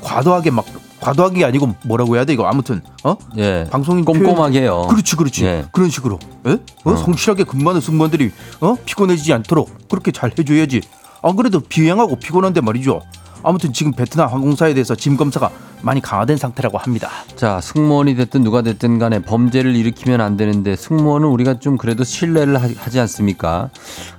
[0.00, 0.64] 과도하게 막
[1.00, 3.66] 과도하게 아니고 뭐라고 해야 돼 이거 아무튼 어 예.
[3.70, 4.86] 방송인 꼼꼼하게 해요.
[4.88, 5.64] 그렇지 그렇지 예.
[5.72, 6.52] 그런 식으로 에?
[6.52, 6.58] 어?
[6.84, 6.96] 어.
[6.96, 10.82] 성실하게 근무하는 승무원들이 어 피곤해지지 않도록 그렇게 잘 해줘야지
[11.22, 13.00] 안 그래도 비행하고 피곤한데 말이죠
[13.42, 15.50] 아무튼 지금 베트남 항공사에 대해서 짐 검사가
[15.82, 21.26] 많이 강화된 상태라고 합니다 자, 승무원이 됐든 누가 됐든 간에 범죄를 일으키면 안 되는데 승무원은
[21.28, 23.70] 우리가 좀 그래도 신뢰를 하- 하지 않습니까?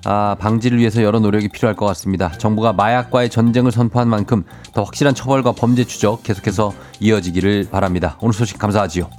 [0.05, 2.31] 아, 방지를 위해서 여러 노력이 필요할 것 같습니다.
[2.37, 8.17] 정부가 마약과의 전쟁을 선포한 만큼 더 확실한 처벌과 범죄 추적 계속해서 이어지기를 바랍니다.
[8.19, 9.09] 오늘 소식 감사하지요.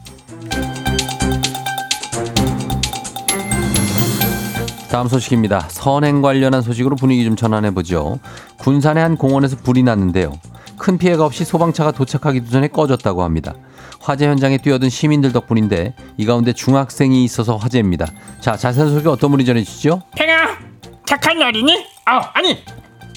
[4.95, 5.67] 다음 소식입니다.
[5.71, 8.21] 선행 관련한 소식으로 분위기 좀 전환해 보죠.
[8.59, 10.35] 군산의 한 공원에서 불이 났는데요.
[10.79, 13.55] 큰 피해가 없이 소방차가 도착하기도 전에 꺼졌다고 합니다.
[14.01, 18.07] 화재 현장에 뛰어든 시민들 덕분인데 이 가운데 중학생이 있어서 화제입니다.
[18.39, 20.01] 자, 자세한 소식 어떤 분이 전해 주시죠?
[20.17, 20.57] 팽아
[21.05, 22.63] 착한 어린이 아 아니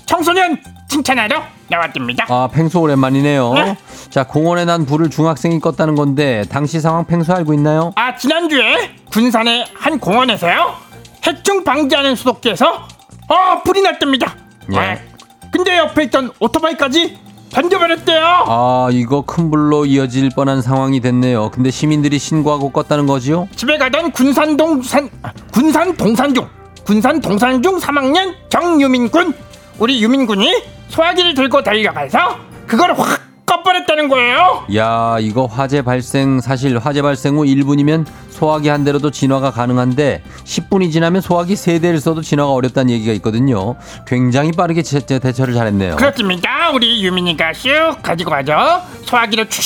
[0.07, 0.57] 청소년
[0.89, 3.53] 칭찬하러 나왔답니다 아, 팽소 오랜만이네요.
[3.53, 3.77] 네.
[4.09, 7.91] 자, 공원에 난 불을 중학생이 껐다는 건데 당시 상황 팽소 알고 있나요?
[7.97, 10.86] 아 지난주에 군산의 한 공원에서요
[11.25, 12.87] 해충 방지하는 수도기에서
[13.29, 14.35] 아 불이 났답니다
[14.73, 14.77] 예.
[14.77, 14.97] 아,
[15.51, 17.17] 근데 옆에 있던 오토바이까지
[17.53, 21.49] 번져버렸대요 아, 이거 큰 불로 이어질 뻔한 상황이 됐네요.
[21.51, 23.47] 근데 시민들이 신고하고 껐다는 거지요?
[23.55, 26.47] 집에 가던 군산동 산 아, 군산 동산중
[26.85, 29.33] 군산 동산중 3학년 정유민군
[29.79, 32.17] 우리 유민군이 소화기를 들고 달려가서
[32.67, 38.83] 그걸 확 꺼버렸다는 거예요 야, 이거 화재 발생 사실 화재 발생 후 1분이면 소화기 한
[38.83, 43.75] 대로도 진화가 가능한데 10분이 지나면 소화기 세 대를 써도 진화가 어렵다는 얘기가 있거든요.
[44.05, 45.95] 굉장히 빠르게 제- 제- 대처를 잘했네요.
[45.95, 46.69] 그렇습니다.
[46.71, 49.63] 우리 유민이가 슉 가지고 와서 소화기를 쭉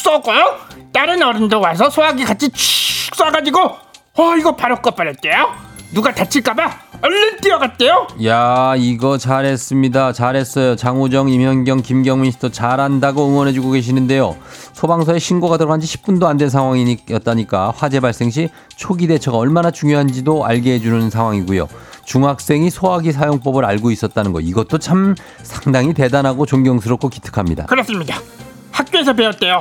[0.00, 0.56] 쏘고요.
[0.94, 3.74] 다른 어른도 와서 소화기 같이 쭉 쏴가지고
[4.16, 5.67] 어 이거 바로 꺼버렸대요.
[5.92, 8.08] 누가 다칠까봐 얼른 뛰어갔대요.
[8.26, 10.12] 야, 이거 잘했습니다.
[10.12, 10.74] 잘했어요.
[10.76, 14.36] 장우정, 임현경, 김경민 씨도 잘한다고 응원해주고 계시는데요.
[14.72, 20.44] 소방서에 신고가 들어간 지 10분도 안 된 상황이었다니까 화재 발생 시 초기 대처가 얼마나 중요한지도
[20.44, 21.68] 알게 해주는 상황이고요.
[22.04, 27.66] 중학생이 소화기 사용법을 알고 있었다는 거 이것도 참 상당히 대단하고 존경스럽고 기특합니다.
[27.66, 28.18] 그렇습니다.
[28.72, 29.60] 학교에서 배웠대요.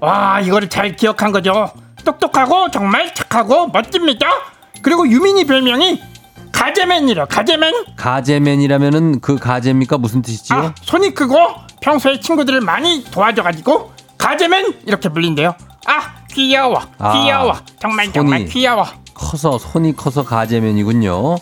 [0.00, 1.70] 와 이거를 잘 기억한 거죠.
[2.04, 4.26] 똑똑하고 정말 착하고 멋집니다.
[4.82, 6.00] 그리고 유민이 별명이
[6.52, 7.26] 가재맨이래.
[7.28, 7.72] 가재맨.
[7.96, 10.58] 가재맨이라면은 그 가재입니까 무슨 뜻이지요?
[10.58, 11.36] 아 손이 크고
[11.80, 15.54] 평소에 친구들을 많이 도와줘가지고 가재맨 이렇게 불린대요.
[15.86, 18.84] 아 귀여워 아, 귀여워 정말 손이- 정말 귀여워.
[19.14, 21.36] 커서 손이 커서 가재맨이군요.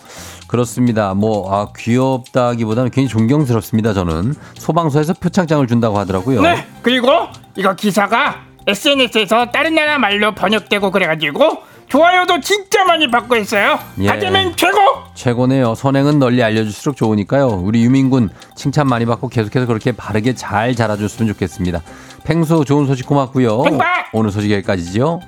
[0.49, 1.13] 그렇습니다.
[1.15, 3.93] 뭐 아, 귀엽다기보다는 굉장히 존경스럽습니다.
[3.95, 6.43] 저는 소방서에서 표창장을 준다고 하더라고요.
[6.43, 7.09] 네 그리고
[7.57, 13.79] 이거 기사가 SNS에서 다른 나라 말로 번역되고 그래가지고 좋아요도 진짜 많이 받고 있어요.
[14.01, 14.07] 예.
[14.09, 14.79] 가재맨 최고.
[15.15, 15.75] 최고네요.
[15.75, 17.49] 선행은 널리 알려줄수록 좋으니까요.
[17.49, 21.81] 우리 유민군 칭찬 많이 받고 계속해서 그렇게 바르게 잘 자라줬으면 좋겠습니다.
[22.25, 23.63] 팽수 좋은 소식 고맙고요.
[23.63, 23.87] 팽빵!
[24.13, 25.21] 오늘 소식 여기까지죠.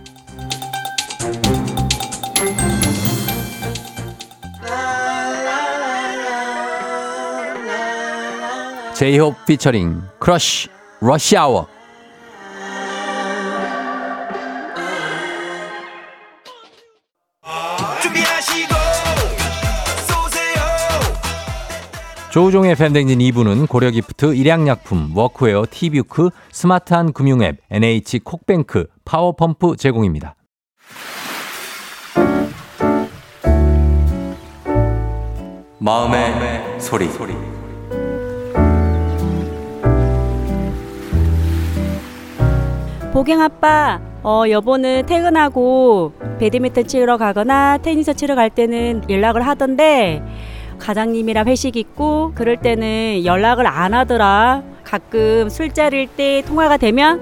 [8.95, 10.69] 제이홉 피처링 크러쉬
[11.01, 11.69] Rush Hour
[22.39, 30.37] 조우종의 FM대행진 2부는 고려기프트, 일양약품, 워크웨어, 티뷰크, 스마트한 금융앱, NH 콕뱅크, 파워펌프 제공입니다.
[35.81, 37.09] 마음의, 소리.
[43.13, 50.23] 보경 아빠, 어, 여보는 퇴근하고 배드민턴 치러 가거나 테니스 치러 갈 때는 연락을 하던데
[50.79, 54.63] 과장님이랑 회식 있고 그럴 때는 연락을 안 하더라.
[54.85, 57.21] 가끔 술자리일 때 통화가 되면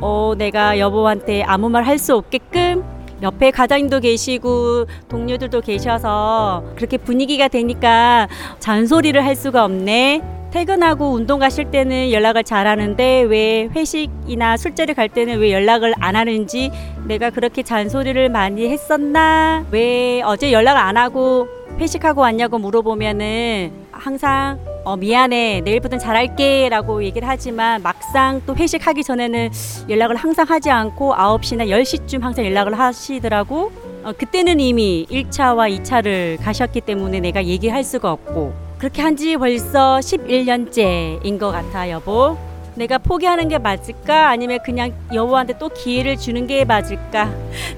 [0.00, 2.84] 어, 내가 여보한테 아무 말 할 수 없게끔
[3.22, 10.20] 옆에 과장님도 계시고 동료들도 계셔서 그렇게 분위기가 되니까 잔소리를 할 수가 없네.
[10.52, 16.14] 퇴근하고 운동 가실 때는 연락을 잘 하는데 왜 회식이나 술자리 갈 때는 왜 연락을 안
[16.16, 16.70] 하는지
[17.06, 19.64] 내가 그렇게 잔소리를 많이 했었나?
[19.70, 25.62] 왜 어제 연락 안 하고 회식하고 왔냐고 물어보면은 항상 어 미안해.
[25.64, 26.68] 내일부터는 잘할게.
[26.68, 29.50] 라고 얘기를 하지만 막상 또 회식하기 전에는
[29.88, 33.72] 연락을 항상 하지 않고 9시나 10시쯤 항상 연락을 하시더라고.
[34.04, 38.54] 어, 그때는 이미 1차와 2차를 가셨기 때문에 내가 얘기할 수가 없고.
[38.78, 42.36] 그렇게 한 지 벌써 11년째인 것 같아 여보
[42.76, 44.28] 내가 포기하는 게 맞을까?
[44.28, 47.30] 아니면 그냥 여보한테 또 기회를 주는 게 맞을까?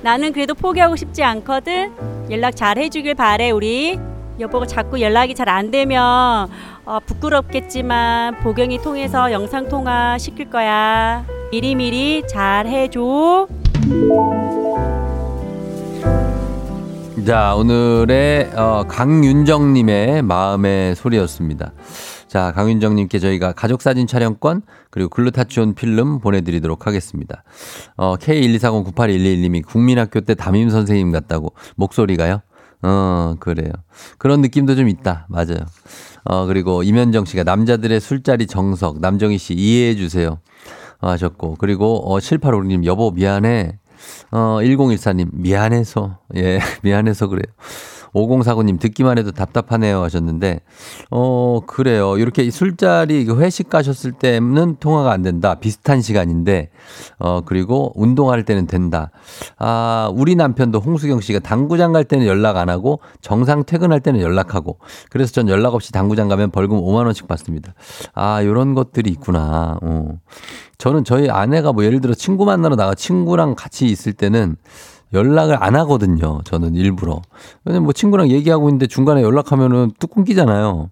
[0.03, 1.93] 나는 그래도 포기하고 싶지 않거든.
[2.31, 3.99] 연락 잘 해주길 바래 우리.
[4.41, 6.49] 여보가 자꾸 연락이 잘 안 되면
[6.85, 11.25] 어, 부끄럽겠지만 보경이 통해서 영상 통화 시킬 거야.
[11.51, 13.47] 미리미리 잘 해줘.
[17.27, 21.73] 자, 오늘의 어, 강윤정님의 마음의 소리였습니다.
[22.29, 27.43] 자, 강윤정님께 저희가 가족사진 촬영권 그리고 글루타치온 필름 보내드리도록 하겠습니다.
[27.97, 32.43] 어, K124098111님이 국민학교 때 담임 선생님 같다고 목소리가요?
[32.83, 33.73] 어, 그래요.
[34.19, 35.27] 그런 느낌도 좀 있다.
[35.29, 35.67] 맞아요.
[36.25, 40.38] 어, 그리고 이면정 씨가 남자들의 술자리 정석, 남정희 씨 이해해 주세요.
[41.01, 43.79] 어, 하셨고, 그리고 어, 7856님 여보 미안해.
[44.31, 46.19] 어, 1014님, 미안해서.
[46.37, 47.53] 예, 미안해서 그래요.
[48.14, 50.61] 5049님, 듣기만 해도 답답하네요 하셨는데,
[51.11, 52.16] 어, 그래요.
[52.18, 55.57] 이렇게 술자리, 그 회식 가셨을 때는 통화가 안 된다.
[55.57, 56.71] 비슷한 시간인데,
[57.18, 59.11] 어, 그리고 운동할 때는 된다.
[59.59, 64.79] 아, 우리 남편도 홍수경 씨가 당구장 갈 때는 연락 안 하고, 정상 퇴근할 때는 연락하고,
[65.11, 67.75] 그래서 전 연락 없이 당구장 가면 벌금 5만 원씩 받습니다.
[68.14, 69.79] 아, 요런 것들이 있구나.
[69.83, 70.18] 어.
[70.79, 74.57] 저는 저희 아내가 뭐 예를 들어 친구 만나러 나가 친구랑 같이 있을 때는
[75.12, 76.40] 연락을 안 하거든요.
[76.44, 77.23] 저는 일부러.
[77.64, 80.88] 왜냐면 뭐 친구랑 얘기하고 있는데 중간에 연락하면은 뚝 끊기잖아요.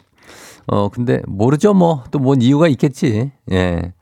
[0.69, 2.03] 어, 근데 모르죠 뭐.
[2.11, 3.31] 또 뭔 이유가 있겠지.
[3.53, 3.93] 예.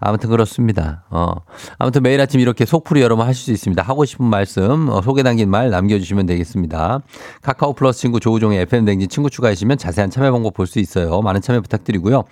[0.00, 1.04] 아무튼 그렇습니다.
[1.10, 1.32] 어.
[1.78, 3.82] 아무튼 매일 아침 이렇게 속풀이 여러분 하실 수 있습니다.
[3.82, 7.00] 하고 싶은 말씀, 어, 소개 담긴 말 남겨주시면 되겠습니다.
[7.42, 11.20] 카카오 플러스 친구 조우종의 FM댕진 친구 추가하시면 자세한 참여 방법 볼 수 있어요.
[11.20, 12.24] 많은 참여 부탁드리고요.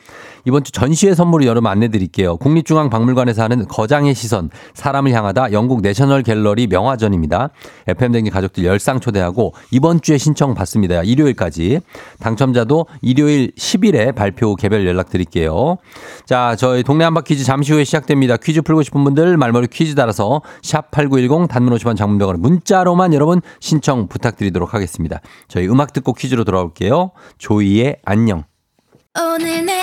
[0.46, 2.36] 이번 주 전시회 선물을 여러분 안내 드릴게요.
[2.38, 7.50] 국립중앙박물관에서 하는 거장의 시선, 사람을 향하다 영국 내셔널 갤러리 명화전입니다.
[7.86, 11.02] FM댕진 가족들 열상 초대하고 이번 주에 신청 받습니다.
[11.02, 11.80] 일요일까지.
[12.20, 15.76] 당첨자도 일요일 10일에 발표 개별 연락 드릴게요.
[16.24, 18.36] 자, 저희 동네 한바 퀴즈 잠시 후에 시작됩니다.
[18.36, 24.08] 퀴즈 풀고 싶은 분들 말머리 퀴즈 달아서 샵 8910 단문 50원 장문병원에 문자로만 여러분 신청
[24.08, 25.20] 부탁드리도록 하겠습니다.
[25.48, 27.12] 저희 음악 듣고 퀴즈로 돌아올게요.
[27.38, 28.44] 조이의 안녕.
[29.18, 29.82] 오늘 내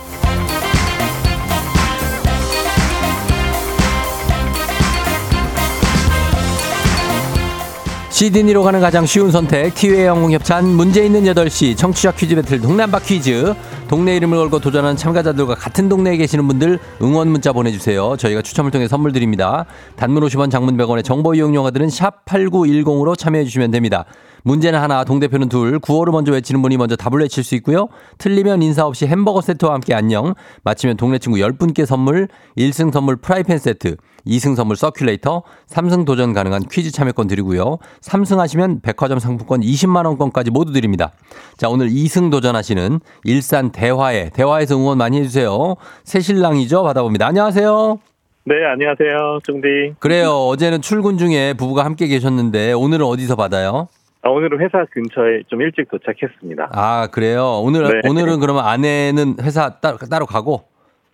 [8.21, 12.83] 시드니로 가는 가장 쉬운 선택 티웨이 영웅 협찬 문제 있는 8시 청취자 퀴즈 배틀 동네
[12.83, 13.55] 한바 퀴즈.
[13.87, 18.15] 동네 이름을 걸고 도전하는 참가자들과 같은 동네에 계시는 분들 응원 문자 보내주세요.
[18.17, 19.65] 저희가 추첨을 통해 선물 드립니다.
[19.95, 24.05] 단문 50원 장문 100원의 정보 이용 용어들은 샵 8910으로 참여해 주시면 됩니다.
[24.43, 27.87] 문제는 하나 동대표는 둘 구호를 먼저 외치는 분이 먼저 답을 외칠 수 있고요.
[28.19, 30.35] 틀리면 인사 없이 햄버거 세트와 함께 안녕.
[30.63, 36.63] 맞히면 동네 친구 10분께 선물 1승 선물 프라이팬 세트 2승 선물 서큘레이터, 3승 도전 가능한
[36.71, 37.77] 퀴즈 참여권 드리고요.
[38.01, 41.11] 3승 하시면 백화점 상품권 20만 원권까지 모두 드립니다.
[41.57, 45.75] 자, 오늘 2승 도전하시는 일산 대화에 대화에서 응원 많이 해 주세요.
[46.03, 46.83] 새신랑이죠.
[46.83, 47.27] 받아봅니다.
[47.27, 47.99] 안녕하세요.
[48.43, 49.39] 네, 안녕하세요.
[49.45, 49.95] 중디.
[49.99, 50.31] 그래요.
[50.47, 53.87] 어제는 출근 중에 부부가 함께 계셨는데 오늘은 어디서 받아요?
[54.23, 56.69] 아, 오늘은 회사 근처에 좀 일찍 도착했습니다.
[56.71, 57.59] 아, 그래요.
[57.63, 58.09] 오늘 네.
[58.09, 60.63] 오늘은 그러면 아내는 회사 따, 따로 가고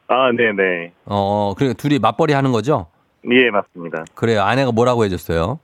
[0.07, 0.93] 아, 네네.
[1.05, 2.87] 어, 그래 둘이 맞벌이 하는 거죠?
[3.31, 4.05] 예, 맞습니다.
[4.15, 4.41] 그래요.
[4.43, 5.59] 아내가 뭐라고 해 줬어요?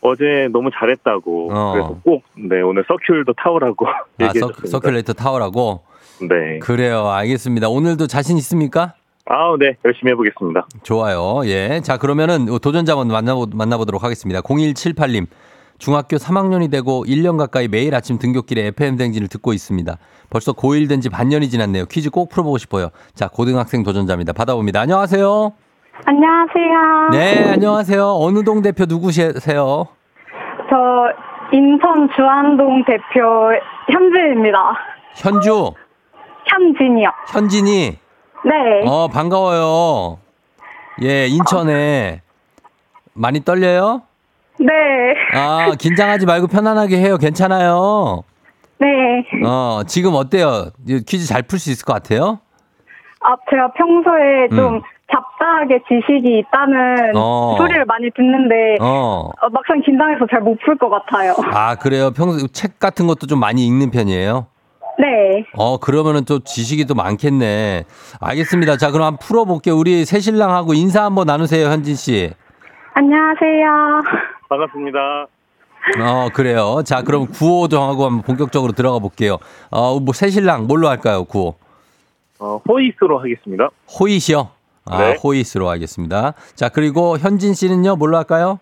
[0.00, 1.50] 어제 너무 잘했다고.
[1.52, 1.72] 어.
[1.72, 3.98] 그래서 꼭, 네, 오늘 서큘도 타오라고 아.
[4.68, 5.82] 서, 큘레이터 타워라고?
[6.20, 6.58] 네.
[6.60, 7.08] 그래요.
[7.08, 7.68] 알겠습니다.
[7.68, 8.94] 오늘도 자신 있습니까?
[9.26, 10.66] 아, 네, 열심히 해보겠습니다.
[10.82, 11.40] 좋아요.
[11.46, 11.80] 예.
[11.82, 14.40] 자, 그러면은 도전자 한번 만나보, 만나보도록 하겠습니다.
[14.42, 15.26] 0178님.
[15.78, 19.98] 중학교 3학년이 되고 1년 가까이 매일 아침 등굣길에 FM 댕진을 듣고 있습니다.
[20.30, 21.86] 벌써 고1 된 지 반년이 지났네요.
[21.86, 22.90] 퀴즈 꼭 풀어보고 싶어요.
[23.14, 24.32] 자, 고등학생 도전자입니다.
[24.34, 24.80] 받아봅니다.
[24.80, 25.52] 안녕하세요.
[26.04, 27.08] 안녕하세요.
[27.12, 28.04] 네, 안녕하세요.
[28.20, 29.32] 어느 동 대표 누구세요?
[30.68, 31.08] 저
[31.52, 33.52] 인천 주안동 대표
[33.90, 34.58] 현진입니다.
[35.14, 35.72] 현주,
[36.46, 37.08] 현진이요.
[37.28, 37.98] 현진이.
[38.44, 38.84] 네.
[38.86, 40.18] 어, 반가워요.
[41.02, 42.20] 예, 인천에.
[43.14, 44.02] 많이 떨려요?
[44.58, 44.66] 네.
[45.34, 47.16] 아, 긴장하지 말고 편안하게 해요.
[47.16, 48.24] 괜찮아요.
[48.78, 48.88] 네.
[49.46, 50.70] 어, 지금 어때요?
[50.86, 52.40] 이 퀴즈 잘 풀 수 있을 것 같아요?
[53.20, 54.82] 아, 제가 평소에 좀 음.
[55.12, 57.54] 잡다하게 지식이 있다는 어.
[57.58, 59.28] 소리를 많이 듣는데 어.
[59.40, 61.34] 어, 막상 긴장해서 잘 못 풀 것 같아요.
[61.52, 62.10] 아, 그래요?
[62.10, 64.46] 평소 책 같은 것도 좀 많이 읽는 편이에요?
[64.98, 65.44] 네.
[65.56, 67.84] 어, 그러면은 또 지식이 또 많겠네.
[68.20, 68.76] 알겠습니다.
[68.76, 69.76] 자, 그럼 한번 풀어볼게요.
[69.76, 72.30] 우리 새신랑하고 인사 한번 나누세요, 현진 씨.
[72.94, 74.02] 안녕하세요.
[74.48, 74.98] 반갑습니다.
[76.00, 76.82] 어, 그래요.
[76.84, 79.38] 자, 그럼 구호 정하고 한번 본격적으로 들어가 볼게요.
[79.70, 81.56] 어, 뭐, 새신랑 뭘로 할까요, 구호?
[82.38, 83.68] 어, 호이스로 하겠습니다.
[84.00, 84.48] 호잇이요?
[84.86, 85.16] 아, 네.
[85.22, 86.34] 호잇으로 하겠습니다.
[86.54, 88.58] 자, 그리고 현진 씨는요, 뭘로 할까요?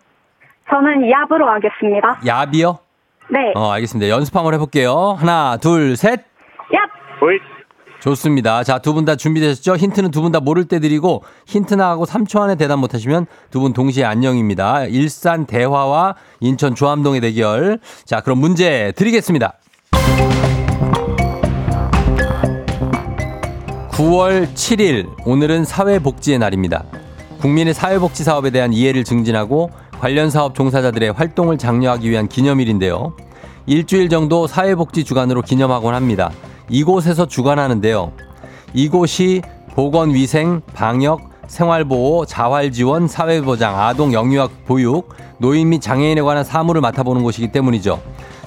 [0.71, 2.21] 저는 이압으로 하겠습니다.
[2.27, 2.79] 야비요?
[3.31, 3.39] 네.
[3.55, 4.09] 어, 알겠습니다.
[4.09, 5.17] 연습 한번 해볼게요.
[5.19, 6.21] 하나, 둘, 셋.
[6.71, 7.21] 얍!
[7.21, 7.39] 호이
[8.01, 8.65] 좋습니다.
[8.65, 9.77] 자, 두 분 다 준비되셨죠?
[9.77, 13.73] 힌트는 두 분 다 모를 때 드리고, 힌트 나가고 3초 안에 대답 못하시면 두 분
[13.73, 14.87] 동시에 안녕입니다.
[14.87, 17.79] 일산 대화와 인천 조암동의 대결.
[18.05, 19.55] 자, 그럼 문제 드리겠습니다.
[23.93, 26.85] 9월 7일, 오늘은 사회복지의 날입니다.
[27.43, 29.71] 국민의 사회복지 사업에 대한 이해를 증진하고
[30.01, 33.15] 관련 사업 종사자들의 활동을 장려하기 위한 기념일인데요.
[33.67, 36.31] 일주일 정도 사회복지 주간으로 기념하곤 합니다.
[36.71, 38.13] 이곳에서 주관하는데요.
[38.73, 39.43] 이곳이
[39.75, 47.53] 보건위생, 방역, 생활보호, 자활지원, 사회보장, 아동 영유아 보육, 노인 및 장애인에 관한 사무를 맡아보는 곳이기
[47.53, 48.01] 때문이죠.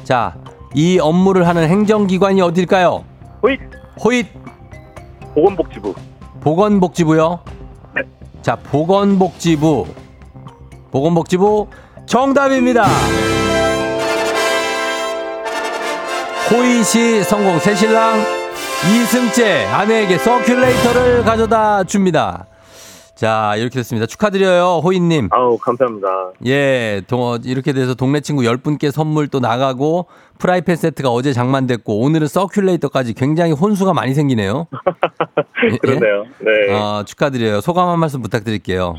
[0.03, 0.35] 자,
[0.73, 3.03] 이 업무를 하는 행정기관이 어딜까요?
[3.43, 3.57] 호이
[4.03, 4.44] 호잇
[5.35, 5.93] 보건복지부.
[6.39, 7.39] 보건복지부요.
[7.93, 8.01] 네.
[8.41, 9.85] 자, 보건복지부.
[10.91, 11.67] 보건복지부
[12.05, 12.85] 정답입니다.
[16.49, 18.23] 호이시 성공 새신랑
[18.85, 22.45] 이승재 아내에게 서큘레이터를 가져다 줍니다.
[23.15, 24.05] 자, 이렇게 됐습니다.
[24.05, 25.29] 축하드려요, 호이님.
[25.31, 26.31] 아우, 감사합니다.
[26.45, 30.07] 예, 동, 이렇게 돼서 동네 친구 10분께 선물 또 나가고
[30.37, 34.67] 프라이팬 세트가 어제 장만됐고 오늘은 서큘레이터까지 굉장히 혼수가 많이 생기네요.
[35.71, 35.77] 예?
[35.81, 36.25] 그러네요.
[36.39, 36.73] 네.
[36.73, 37.61] 어, 축하드려요.
[37.61, 38.95] 소감 한 말씀 부탁드릴게요.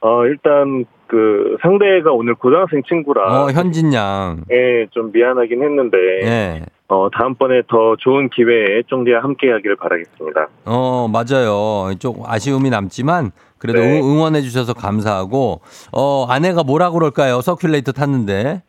[0.00, 4.42] 어, 일단 그 상대가 오늘 고등학생 친구라 어, 현진 양.
[4.50, 6.62] 예, 좀 미안하긴 했는데 예.
[6.88, 10.48] 어, 다음번에 더 좋은 기회에 쫑디와 함께 하기를 바라겠습니다.
[10.64, 11.94] 어, 맞아요.
[11.98, 14.00] 좀 아쉬움이 남지만 그래도 네.
[14.00, 15.60] 응- 응원해 주셔서 감사하고
[15.92, 17.38] 어, 아내가 뭐라 그럴까요?
[17.38, 18.62] 서큘레이터 탔는데.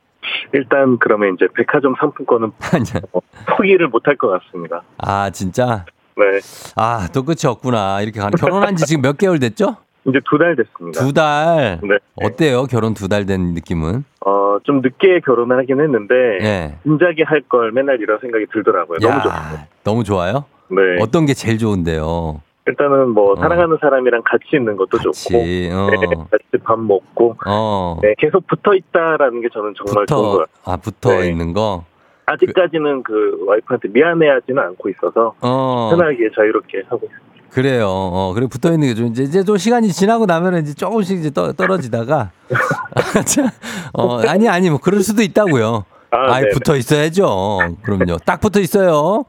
[0.54, 2.52] 일단 그러면 이제 백화점 상품권은
[3.14, 3.20] 어,
[3.56, 4.84] 포기를 못할 것 같습니다.
[4.98, 5.86] 아, 진짜?
[6.18, 6.24] 네.
[6.76, 8.02] 아, 또 끝이 없구나.
[8.02, 9.78] 이렇게 가는 결혼한 지 지금 몇 개월 됐죠?
[10.06, 11.00] 이제 두 달 됐습니다.
[11.02, 11.80] 두 달.
[11.84, 11.96] 네.
[12.16, 12.66] 어때요?
[12.66, 14.04] 결혼 두 달 된 느낌은?
[14.26, 16.76] 어, 좀 늦게 결혼을 하긴 했는데 예.
[16.84, 19.00] 진작에 할 걸 맨날 이런 생각이 들더라고요.
[19.00, 19.60] 너무 야, 좋아요.
[19.84, 20.46] 너무 좋아요?
[20.70, 20.82] 네.
[21.02, 22.42] 어떤 게 제일 좋은데요?
[22.68, 23.36] 일단은 뭐 어.
[23.38, 25.88] 사랑하는 사람이랑 같이 있는 것도 좋고 같이, 어.
[25.90, 25.98] 네,
[26.30, 27.98] 같이 밥 먹고 어.
[28.02, 30.46] 네, 계속 붙어 있다라는 게 저는 정말 좋은 것 붙어, 같아요.
[30.66, 31.30] 아, 붙어 네.
[31.30, 31.84] 있는 거?
[32.28, 35.90] 아직까지는 그 와이프한테 미안해하지는 않고 있어서 어.
[35.92, 37.32] 편하게 자유롭게 하고 있어요.
[37.50, 37.88] 그래요.
[37.90, 41.32] 어, 그래 붙어 있는 게 좀 이제 이제 또 시간이 지나고 나면은 이제 조금씩 이제
[41.32, 42.32] 떠, 떨어지다가
[43.26, 43.52] 자,
[43.94, 45.84] 어, 아니 아니 뭐 그럴 수도 있다고요.
[46.12, 46.52] 아, 네네.
[46.54, 47.58] 붙어 있어야죠.
[47.82, 48.18] 그럼요.
[48.26, 49.26] 딱 붙어 있어요.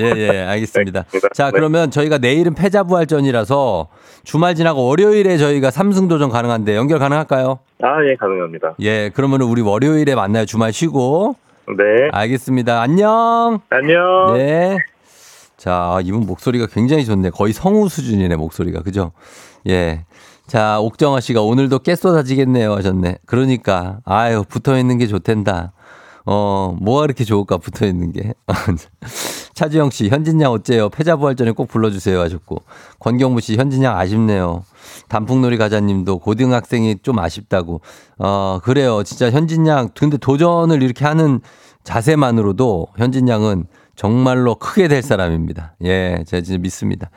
[0.00, 1.00] 예, 예, 알겠습니다.
[1.00, 1.28] 알겠습니다.
[1.34, 1.50] 자, 네.
[1.52, 3.88] 그러면 저희가 내일은 패자부활전이라서
[4.24, 7.58] 주말 지나고 월요일에 저희가 삼승 도전 가능한데 연결 가능할까요?
[7.82, 8.74] 아, 예, 가능합니다.
[8.80, 10.46] 예, 그러면 우리 월요일에 만나요.
[10.46, 11.36] 주말 쉬고.
[11.68, 12.08] 네.
[12.12, 12.80] 알겠습니다.
[12.80, 13.60] 안녕.
[13.70, 14.34] 안녕.
[14.34, 14.78] 네.
[15.56, 17.30] 자, 이분 목소리가 굉장히 좋네.
[17.30, 18.82] 거의 성우 수준이네, 목소리가.
[18.82, 19.12] 그죠?
[19.68, 20.04] 예.
[20.46, 23.18] 자, 옥정아 씨가 오늘도 깨 쏟아지겠네요 하셨네.
[23.24, 25.72] 그러니까, 아유, 붙어 있는 게 좋댄다.
[26.26, 28.34] 어, 뭐가 그렇게 좋을까, 붙어 있는 게.
[29.54, 30.88] 차주영 씨, 현진양 어째요?
[30.88, 32.62] 패자부활전에 꼭 불러주세요 하셨고.
[32.98, 34.64] 권경무 씨, 현진양 아쉽네요.
[35.08, 37.80] 단풍놀이 가자님도 고등학생이 좀 아쉽다고.
[38.18, 39.02] 어, 그래요.
[39.04, 41.40] 진짜 현진양, 근데 도전을 이렇게 하는
[41.84, 43.66] 자세만으로도 현진양은
[43.96, 45.74] 정말로 크게 될 사람입니다.
[45.84, 47.10] 예, 제가 진짜 믿습니다.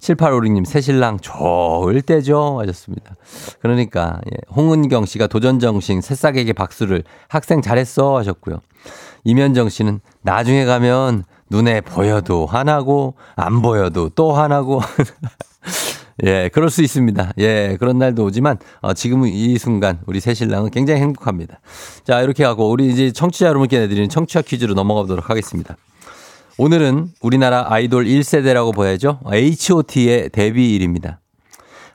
[0.00, 2.58] 7856님, 새신랑 좋을 때죠.
[2.60, 3.14] 하셨습니다.
[3.60, 8.16] 그러니까, 예, 홍은경 씨가 도전정신 새싹에게 박수를 학생 잘했어.
[8.16, 8.60] 하셨고요.
[9.24, 14.80] 이면정 씨는 나중에 가면 눈에 보여도 하나고, 안 보여도 또 하나고.
[16.24, 17.32] 예, 그럴 수 있습니다.
[17.38, 21.60] 예, 그런 날도 오지만, 어, 지금 이 순간 우리 새 신랑은 굉장히 행복합니다.
[22.04, 25.76] 자, 이렇게 하고 우리 이제 청취자 여러분께 내드리는 청취자 퀴즈로 넘어가 보도록 하겠습니다.
[26.58, 29.20] 오늘은 우리나라 아이돌 1세대라고 보야죠.
[29.30, 31.20] H.O.T의 데뷔일입니다.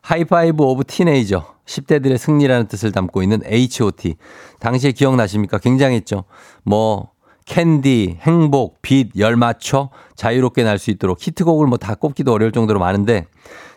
[0.02, 1.46] High-five of Teenager.
[1.66, 4.16] 10대들의 승리라는 뜻을 담고 있는 H.O.T.
[4.60, 5.58] 당시에 기억나십니까?
[5.58, 6.26] 굉장했죠.
[6.64, 7.10] 뭐,
[7.46, 12.80] 캔디, 행복, 빛, 열 맞춰 자유롭게 날 수 있도록 히트곡을 뭐 다 꼽기도 어려울 정도로
[12.80, 13.26] 많은데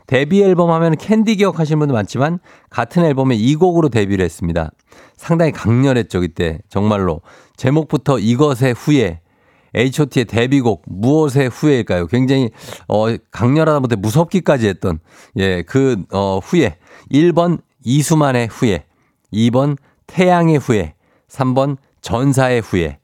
[0.07, 4.71] 데뷔 앨범 하면 캔디 기억하시는 분도 많지만 같은 앨범에 이 곡으로 데뷔를 했습니다.
[5.17, 6.59] 상당히 강렬했죠, 그때.
[6.69, 7.23] 정말로.
[7.57, 9.21] 제목부터 이것의 후예.
[9.75, 12.07] H.O.T의 데뷔곡 무엇의 후예일까요?
[12.07, 12.51] 굉장히
[12.89, 15.01] 어 강렬하다 못해 무섭기까지 했던
[15.37, 16.77] 예, 그 어 후예.
[17.11, 18.85] 1번 이수만의 후예.
[19.33, 20.95] 2번 태양의 후예.
[21.29, 22.99] 3번 전사의 후예.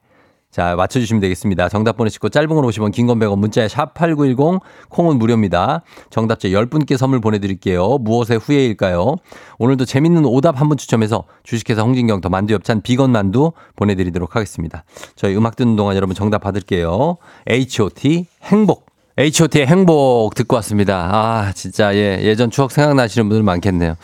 [0.51, 1.69] 자, 맞춰주시면 되겠습니다.
[1.69, 5.81] 정답 보내시고 짧은 걸 50원, 긴 건 100원, 문자에 샵8910, 콩은 무료입니다.
[6.09, 7.97] 정답자 10분께 선물 보내드릴게요.
[7.99, 9.15] 무엇의 후예일까요?
[9.59, 14.83] 오늘도 재밌는 오답 한 분 추첨해서 주식회사 홍진경 더 만두 엽찬 비건 만두 보내드리도록 하겠습니다.
[15.15, 17.17] 저희 음악 듣는 동안 여러분 정답 받을게요.
[17.49, 18.27] H.O.T.
[18.43, 18.85] 행복.
[19.17, 21.09] H.O.T의 행복 듣고 왔습니다.
[21.13, 23.95] 아, 진짜, 예, 예전 추억 생각나시는 분들 많겠네요.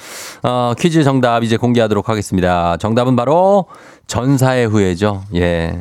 [0.43, 2.75] 어, 퀴즈 정답 이제 공개하도록 하겠습니다.
[2.77, 3.65] 정답은 바로
[4.07, 5.23] 전사의 후예죠.
[5.35, 5.79] 예.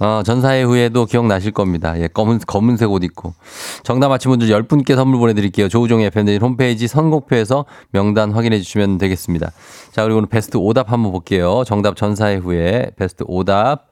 [0.00, 1.98] 어, 전사의 후예도 기억나실 겁니다.
[2.00, 3.34] 예, 검은, 검은색 옷 입고.
[3.82, 5.68] 정답 맞힌 분들 10분께 선물 보내드릴게요.
[5.68, 9.50] 조우종의 FM대진 홈페이지 선곡표에서 명단 확인해 주시면 되겠습니다.
[9.92, 11.64] 자, 그리고 오늘 베스트 오답 한번 볼게요.
[11.66, 13.88] 정답 전사의 후예, 베스트 오답.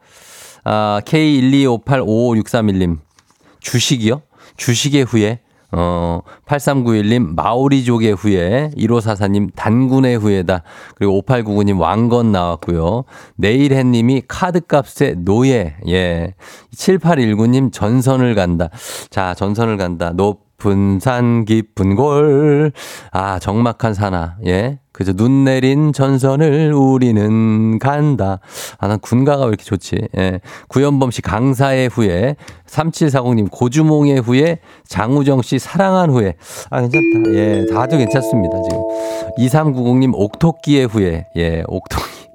[0.62, 2.98] 아, K1258563님.
[3.60, 4.22] 주식이요?
[4.56, 5.40] 주식의 후예?
[5.72, 10.62] 어, 8391님, 마오리족의 후예, 1544님, 단군의 후예다.
[10.94, 13.04] 그리고 5899님, 왕건 나왔고요.
[13.36, 16.34] 내일해님이 카드값의 노예, 예.
[16.74, 18.68] 7819님, 전선을 간다.
[19.10, 20.10] 자, 전선을 간다.
[20.10, 22.72] 높은 산, 깊은 골.
[23.12, 24.78] 아, 정막한 산하, 예.
[24.96, 25.12] 그죠.
[25.12, 28.40] 눈 내린 전선을 우리는 간다.
[28.78, 30.08] 아, 난 군가가 왜 이렇게 좋지?
[30.16, 30.40] 예.
[30.68, 32.36] 구현범 씨 강사의 후에,
[32.66, 36.36] 3740님 고주몽의 후에, 장우정 씨 사랑한 후에.
[36.70, 37.30] 아, 괜찮다.
[37.34, 37.66] 예.
[37.66, 38.82] 다들 괜찮습니다, 지금.
[39.38, 41.62] 2390님 옥토끼의 후에, 예.
[41.66, 42.30] 옥토끼.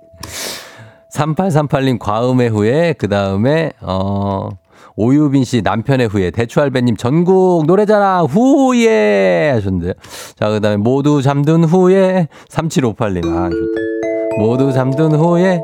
[1.11, 4.49] 3838님 과음의 후에, 그 다음에, 어,
[4.95, 9.93] 오유빈 씨 남편의 후예, 대추알배님 전국 노래자랑 후예 하셨는데요.
[10.37, 13.25] 자, 그 다음에 모두 잠든 후에 3758님.
[13.25, 13.81] 아, 좋다.
[14.39, 15.61] 모두 잠든 후에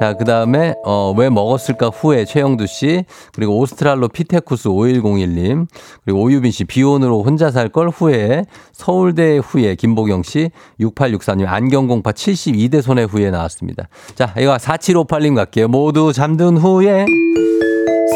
[0.00, 5.68] 자, 그 다음에, 어, 왜 먹었을까 후에 최영두 씨, 그리고 오스트랄로 피테쿠스 5101님,
[6.04, 10.50] 그리고 오유빈 씨, 비혼으로 혼자 살 걸 후에, 서울대 후에 김보경 씨,
[10.80, 13.88] 6864님, 안경공파 72대 손의 후에 나왔습니다.
[14.16, 15.68] 자, 이거 4758님 갈게요.
[15.68, 17.06] 모두 잠든 후에,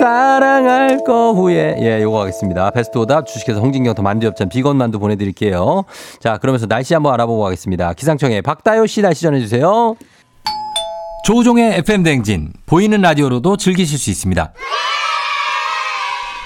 [0.09, 1.76] 사랑할 거 후에.
[1.80, 2.70] 예 요거 하겠습니다.
[2.70, 5.84] 베스트 오답 주식회사 홍진경 더 만두엽찬 비건 만두 보내드릴게요.
[6.18, 7.92] 자 그러면서 날씨 한번 알아보고 가겠습니다.
[7.92, 9.96] 기상청에 박다요 씨 날씨 전해주세요.
[11.24, 14.54] 조우종의 FM 댕진 보이는 라디오로도 즐기실 수 있습니다.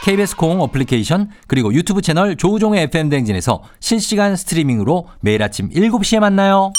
[0.02, 6.72] KBS 콩 어플리케이션 그리고 유튜브 채널 조우종의 FM 댕진에서 실시간 스트리밍으로 매일 아침 7시에 만나요.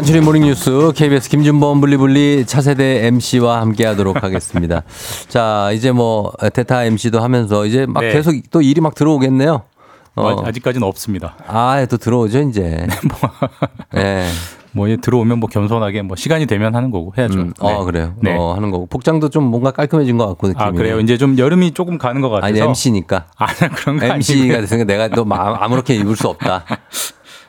[0.00, 4.82] 간추린 모닝뉴스 KBS 김준범 블리블리 차세대 MC와 함께 하도록 하겠습니다.
[5.28, 8.10] 자, 이제 뭐 대타 MC도 하면서 이제 막 네.
[8.14, 9.60] 계속 또 일이 막 들어오겠네요.
[10.16, 11.36] 어, 아직까지는 없습니다.
[11.46, 12.86] 아, 또 들어오죠, 이제.
[13.96, 14.24] 예.
[14.72, 17.38] 뭐 이제 들어오면 뭐 겸손하게 뭐 시간이 되면 하는 거고 해야죠.
[17.38, 18.14] 음, 어, 그래요.
[18.22, 18.34] 네.
[18.34, 18.86] 어, 하는 거고.
[18.86, 20.64] 복장도 좀 뭔가 깔끔해진 것 같고, 느낌이.
[20.64, 20.98] 아 그래요.
[21.00, 22.46] 이제 좀 여름이 조금 가는 것 같아서.
[22.46, 23.26] 아니, MC니까.
[23.36, 23.46] 아
[23.76, 24.60] 그런 거 MC가.
[24.62, 26.64] 됐으니까 내가 또 마- 아무렇게 입을 수 없다.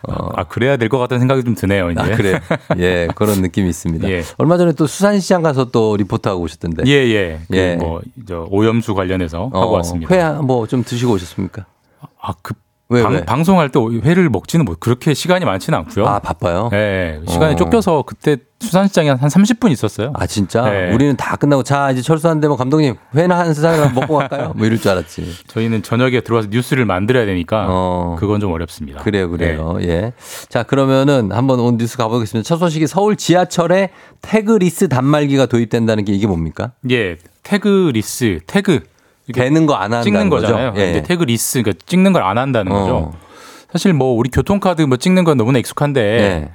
[0.08, 0.30] 어.
[0.36, 1.92] 아 그래야 될 것 같다는 생각이 좀 드네요.
[1.92, 2.02] 이제.
[2.02, 2.40] 아, 그래.
[2.78, 4.08] 예, 그런 느낌이 있습니다.
[4.12, 4.24] 예.
[4.38, 6.84] 얼마 전에 또 수산시장 가서 또 리포트하고 오셨던데.
[6.88, 7.40] 예, 예.
[7.50, 7.76] 그 예.
[7.76, 10.14] 뭐, 저, 오염수 관련해서 하고 왔습니다.
[10.14, 11.66] 회 뭐 좀 드시고 오셨습니까?
[12.20, 12.58] 아, 급,
[12.92, 13.26] 왜, 방, 왜?
[13.26, 16.06] 방송할 때 회를 먹지는 못 그렇게 시간이 많지는 않고요.
[16.06, 16.68] 아, 바빠요?
[16.72, 17.56] 네, 시간이 어.
[17.56, 20.12] 쫓겨서 그때 수산시장에 한 30분 있었어요.
[20.14, 20.70] 아, 진짜?
[20.70, 20.94] 네.
[20.94, 24.54] 우리는 다 끝나고, 자, 이제 철수하는데 뭐 감독님, 회나 한 사람 먹고 갈까요?
[24.56, 25.24] 뭐 이럴 줄 알았지.
[25.48, 28.18] 저희는 저녁에 들어와서 뉴스를 만들어야 되니까 어.
[28.20, 29.02] 그건 좀 어렵습니다.
[29.02, 29.78] 그래요, 그래요.
[29.80, 29.88] 네.
[29.88, 30.14] 예.
[30.50, 32.46] 자, 그러면은 한번 오늘 뉴스 가보겠습니다.
[32.48, 33.90] 첫 소식이 서울 지하철에
[34.22, 36.74] tagless 단말기가 도입된다는 게 이게 뭡니까?
[36.92, 38.82] 예, tagless, 태그
[39.32, 40.30] 되는 거 안 한다는 찍는?
[40.30, 40.74] 거잖아요.
[40.76, 40.92] 예.
[40.94, 42.80] 근데 tagless, 그러니까 찍는 걸 안 한다는 어.
[42.80, 43.14] 거죠.
[43.72, 46.50] 사실 뭐 우리 교통카드 뭐 찍는 건 너무나 익숙한데 예.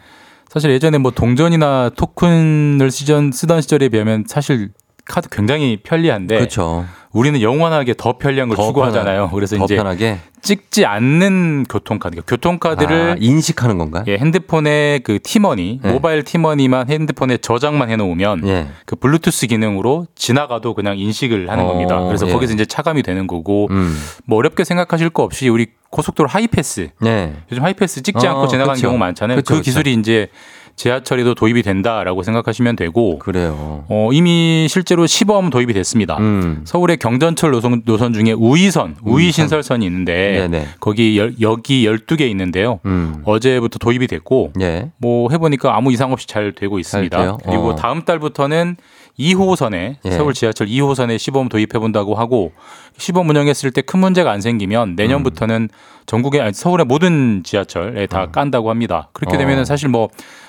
[0.48, 4.70] 사실 예전에 뭐 동전이나 토큰을 쓰던, 쓰던 시절에 비하면 사실
[5.06, 6.84] 카드 굉장히 편리한데 그렇죠.
[7.12, 9.28] 우리는 영원하게 더 편리한 걸 더 추구하잖아요.
[9.28, 14.04] 편하- 그래서 더 이제 편하게 찍지 않는 교통카드, 교통카드를 아, 인식하는 건가요?
[14.08, 15.92] 예, 핸드폰에 그 티머니, 네.
[15.92, 18.66] 모바일 티머니만 핸드폰에 저장만 해놓으면 예.
[18.84, 22.00] 그 블루투스 기능으로 지나가도 그냥 인식을 하는 어, 겁니다.
[22.04, 22.32] 그래서 예.
[22.32, 23.96] 거기서 이제 차감이 되는 거고 음.
[24.26, 27.32] 뭐 어렵게 생각하실 거 없이 우리 고속도로 하이패스 네.
[27.50, 28.88] 요즘 하이패스 찍지 어, 않고 지나가는 그쵸.
[28.88, 29.36] 경우 많잖아요.
[29.36, 29.64] 그쵸, 그 그쵸.
[29.64, 30.28] 기술이 이제
[30.76, 33.84] 지하철에도 도입이 된다라고 생각하시면 되고 그래요.
[33.88, 36.18] 어, 이미 실제로 시범 도입이 됐습니다.
[36.18, 36.60] 음.
[36.64, 40.68] 서울의 경전철 노선, 노선 중에 우이선, 우이신설선이 있는데 네네.
[40.78, 42.80] 거기 열, 여기 12개 있는데요.
[42.84, 43.22] 음.
[43.24, 44.90] 어제부터 도입이 됐고 예.
[44.98, 47.16] 뭐 해보니까 아무 이상 없이 잘 되고 있습니다.
[47.16, 47.38] 돼요?
[47.44, 47.74] 그리고 어.
[47.76, 48.76] 다음 달부터는
[49.18, 50.10] 2호선에 예.
[50.10, 52.52] 서울 지하철 2호선에 시범 도입해 본다고 하고
[52.98, 55.68] 시범 운영했을 때 큰 문제가 안 생기면 내년부터는
[56.06, 59.08] 전국의 아니, 서울의 모든 지하철에 다 깐다고 합니다.
[59.12, 59.38] 그렇게 어.
[59.38, 60.08] 되면은 사실 뭐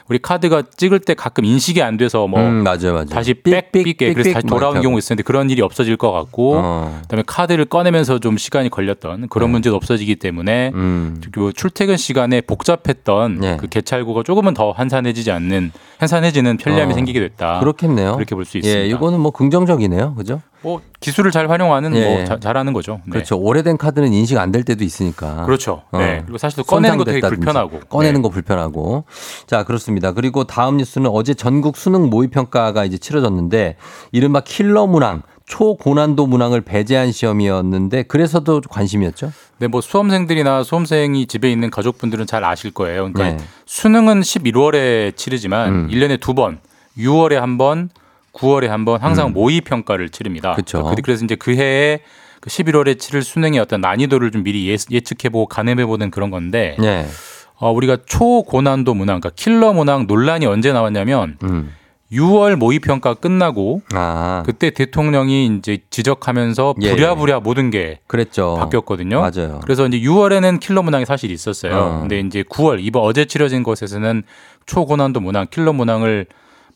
[0.09, 3.05] 우리 카드가 찍을 때 가끔 인식이 안 돼서 뭐 음, 맞아요, 맞아요.
[3.05, 6.11] 다시 빽삑게 그래서 삑, 다시 삑 돌아오는 막 이렇게 경우 있었는데 그런 일이 없어질 것
[6.11, 6.99] 같고 어.
[7.03, 11.21] 그다음에 카드를 꺼내면서 좀 시간이 걸렸던 그런 문제도 없어지기 때문에 음.
[11.21, 13.57] 그리고 출퇴근 시간에 복잡했던 예.
[13.59, 16.95] 그 개찰구가 조금은 더 한산해지지 않는 한산해지는 편리함이 어.
[16.95, 17.59] 생기게 됐다.
[17.59, 18.15] 그렇겠네요.
[18.15, 18.81] 그렇게 볼 수 있습니다.
[18.81, 20.15] 예, 이거는 뭐 긍정적이네요.
[20.15, 20.41] 그죠?
[20.61, 22.03] 뭐 기술을 잘 활용하는 예.
[22.15, 22.99] 뭐 자- 잘하는 거죠.
[23.05, 23.11] 네.
[23.11, 23.37] 그렇죠.
[23.37, 25.45] 오래된 카드는 인식 안 될 때도 있으니까.
[25.45, 25.83] 그렇죠.
[25.91, 25.97] 어.
[25.99, 26.21] 네.
[26.25, 27.21] 그리고 사실 또 꺼내는 것도 되게.
[27.27, 27.79] 불편하고.
[27.89, 28.21] 꺼내는 네.
[28.21, 29.05] 거 불편하고.
[29.45, 30.13] 자, 그렇습니다.
[30.13, 33.75] 그리고 다음 뉴스는 어제 전국 수능 모의 평가가 이제 치러졌는데
[34.11, 39.31] 이른바 킬러 문항, 초고난도 문항을 배제한 시험이었는데 그래서도 관심이었죠?
[39.59, 43.11] 네, 뭐 수험생들이나 수험생이 집에 있는 가족분들은 잘 아실 거예요.
[43.13, 43.47] 그러니까 네.
[43.65, 45.87] 수능은 11월에 치르지만 음.
[45.89, 46.59] 일 1년에 두 번,
[46.97, 47.89] 6월에 한 번,
[48.37, 50.51] 9월에 한번 항상 모의 평가를 치릅니다.
[50.51, 50.55] 음.
[50.55, 50.83] 그쵸.
[50.83, 51.99] 그- 그래서 이제 그 해에
[52.39, 57.07] 그 11월에 치를 수능의 어떤 난이도를 좀 미리 예, 예측해보고 가늠해보는 그런 건데 네.
[57.55, 61.73] 어, 우리가 초고난도 문항, 그러니까 킬러 문항 논란이 언제 나왔냐면 음.
[62.11, 64.43] 6월 모의 평가 끝나고 아.
[64.45, 66.91] 그때 대통령이 이제 지적하면서 예.
[66.91, 68.55] 부랴부랴 모든 게 그랬죠.
[68.59, 69.19] 바뀌었거든요.
[69.19, 69.59] 맞아요.
[69.63, 71.75] 그래서 이제 6월에는 킬러 문항이 사실 있었어요.
[71.75, 71.99] 어.
[72.01, 74.23] 근데 이제 9월 이번 어제 치러진 것에서는
[74.67, 76.27] 초고난도 문항, 킬러 문항을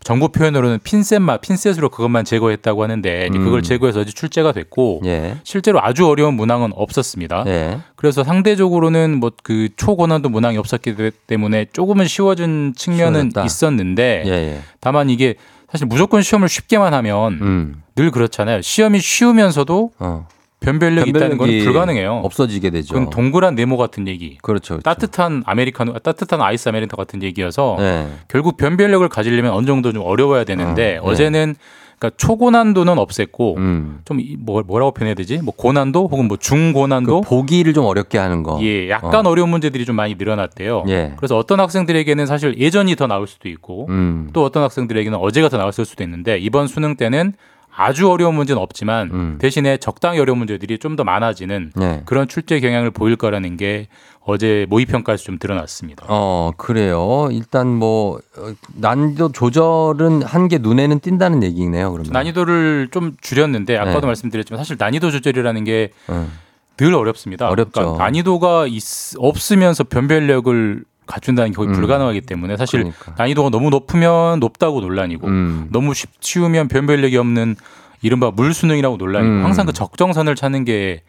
[0.04, 3.64] 정부 표현으로는 핀셋 마 핀셋으로 그것만 제거했다고 하는데 이제 그걸 음.
[3.64, 5.38] 제거해서 이제 출제가 됐고 예.
[5.43, 7.43] 실제로 아주 어려운 문항은 없었습니다.
[7.47, 7.80] 예.
[7.95, 10.95] 그래서 상대적으로는 뭐 그 초고난도 문항이 없었기
[11.28, 13.43] 때문에 조금은 쉬워진 측면은 쉬워졌다.
[13.45, 14.62] 있었는데 예, 예.
[14.80, 15.36] 다만 이게
[15.72, 17.84] 사실 무조건 시험을 쉽게만 하면 음.
[17.95, 18.62] 늘 그렇잖아요.
[18.62, 20.28] 시험이 쉬우면서도 어.
[20.62, 22.22] 변별력이 있다는 건 불가능해요.
[22.24, 22.93] 없어지게 되죠.
[22.93, 24.38] 그건 동그란 네모 같은 얘기.
[24.41, 24.76] 그렇죠.
[24.76, 24.84] 그렇죠.
[24.84, 28.07] 따뜻한 아메리카노, 따뜻한 아이스 아메리카노 같은 얘기여서 네.
[28.28, 31.12] 결국 변별력을 가지려면 어느 정도 좀 어려워야 되는데 어, 네.
[31.12, 31.55] 어제는
[31.97, 33.99] 그러니까 초고난도는 없앴고 음.
[34.05, 35.39] 좀 뭐 뭐라고 표현해야 되지?
[35.41, 38.59] 뭐 고난도 혹은 뭐 중고난도 그 보기를 좀 어렵게 하는 거.
[38.62, 39.30] 예, 약간 어.
[39.32, 39.36] 어.
[39.36, 40.86] 려운 문제들이 좀 많이 늘어났대요.
[40.89, 41.14] 예.
[41.18, 44.30] 그래서 어떤 학생들에게는 사실 예전이 더 나올 수도 있고 음.
[44.34, 47.34] 또 어떤 학생들에게는 어제가 더 나왔을 수도 있는데 이번 수능 때는
[47.76, 49.38] 아주 어려운 문제는 없지만 음.
[49.39, 52.01] 대신에 적당히 어려운 문제들이 좀 더 많아지는 네.
[52.05, 53.88] 그런 출제 경향을 보일 거라는 게
[54.26, 56.05] 어제 모의 평가에서 좀 드러났습니다.
[56.09, 57.30] 어, 그래요.
[57.32, 62.11] 일단 뭐 어, 난이도 조절은 한 게 눈에는 띈다는 얘기네요, 그러면.
[62.11, 64.07] 난이도를 좀 줄였는데 아까도 네.
[64.07, 66.97] 말씀드렸지만 사실 난이도 조절이라는 게늘 어.
[66.97, 67.47] 어렵습니다.
[67.49, 67.72] 어렵죠.
[67.72, 71.74] 그러니까 난이도가 있- 없으면서 변별력을 갖춘다는 게 거의 음.
[71.74, 73.14] 불가능하기 때문에 사실 그러니까.
[73.18, 75.68] 난이도가 너무 높으면 높다고 논란이고 음.
[75.72, 77.55] 너무 쉽, 쉬우면 변별력이 없는
[78.01, 79.45] 이른바 물수능이라고 논란이고 음.
[79.45, 81.03] 항상 그 적정선을 찾는 게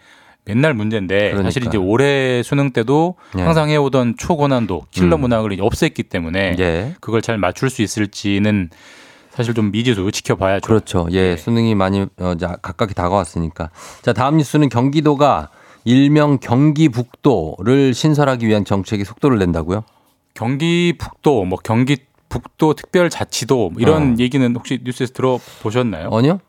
[0.44, 1.44] 맨날 문제인데 그러니까.
[1.44, 3.42] 사실 이제 올해 수능 때도 예.
[3.42, 5.20] 항상 해오던 초고난도 킬러 음.
[5.22, 6.94] 문항을 이제 없앴기 때문에 예.
[7.00, 8.70] 그걸 잘 맞출 수 있을지는
[9.30, 10.66] 사실 좀 미지수 지켜봐야죠.
[10.66, 11.08] 그렇죠.
[11.12, 13.70] 예, 수능이 많이 어, 자, 가깝게 다가왔으니까.
[14.02, 15.48] 자, 다음 뉴스는 경기도가
[15.84, 19.84] 일명 경기북도를 신설하기 위한 정책이 속도를 낸다고요?
[20.34, 24.16] 경기 북도 뭐 경기 북도 특별자치도 뭐 이런 어.
[24.18, 26.10] 얘기는 혹시 뉴스에서 들어보셨나요?
[26.12, 26.40] 아니요?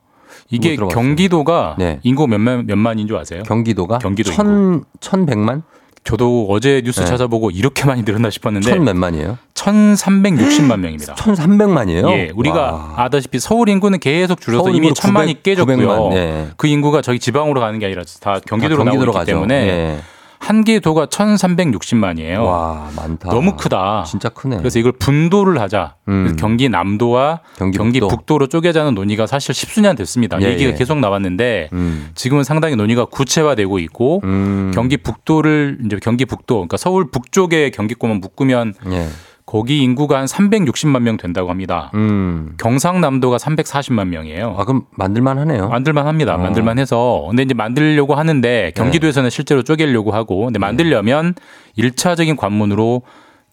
[0.50, 0.76] 이게.
[0.76, 2.00] 경기도가 네.
[2.04, 3.44] 인구 몇만 몇만인 줄 아세요?
[3.44, 5.64] 경기도가 경기도 천 천백만?
[6.04, 7.06] 저도 어제 뉴스 네.
[7.06, 9.38] 찾아보고 이렇게 많이 늘었나 싶었는데 천 몇만이에요?
[9.54, 11.16] 1,360만 명입니다.
[11.16, 12.10] 천삼백만이에요?
[12.10, 15.78] 예, 우리가 아다시피 서울 인구는 계속 줄어서 서울 이미 천만이 900, 깨졌고요.
[15.78, 16.50] 900만, 네.
[16.58, 19.26] 그 인구가 저기 지방으로 가는 게 아니라 다 경기도로 다 나오기 가죠.
[19.26, 20.00] 때문에 예.
[20.44, 22.44] 한계도가 1,360만이에요.
[22.44, 23.30] 와, 많다.
[23.30, 24.04] 너무 크다.
[24.06, 24.58] 진짜 크네.
[24.58, 25.96] 그래서 이걸 분도를 하자.
[26.10, 26.36] 음.
[26.38, 28.16] 경기 남도와 경기 경기, 북도.
[28.16, 28.38] 북도.
[28.38, 30.42] 로 쪼개자는 논의가 사실 십수년 됐습니다.
[30.42, 30.76] 예, 얘기가 예.
[30.76, 32.10] 계속 나왔는데 음.
[32.16, 34.72] 지금은 상당히 논의가 구체화되고 있고 음.
[34.74, 39.08] 경기 북도를 이제 경기 북도 그러니까 서울 북쪽의 경기권만 묶으면 예.
[39.54, 41.92] 거기 인구가 한 360만 명 된다고 합니다.
[41.94, 42.56] 음.
[42.58, 44.56] 경상남도가 340만 명이에요.
[44.58, 45.70] 아, 그럼 만들만 하네요.
[45.70, 46.34] 만들만 합니다.
[46.34, 46.38] 어.
[46.40, 47.26] 만들만 해서.
[47.30, 51.36] 근데 이제 만들려고 하는데 경기도에서는 실제로 쪼개려고 하고 근데 만들려면
[51.76, 53.04] 일차적인 관문으로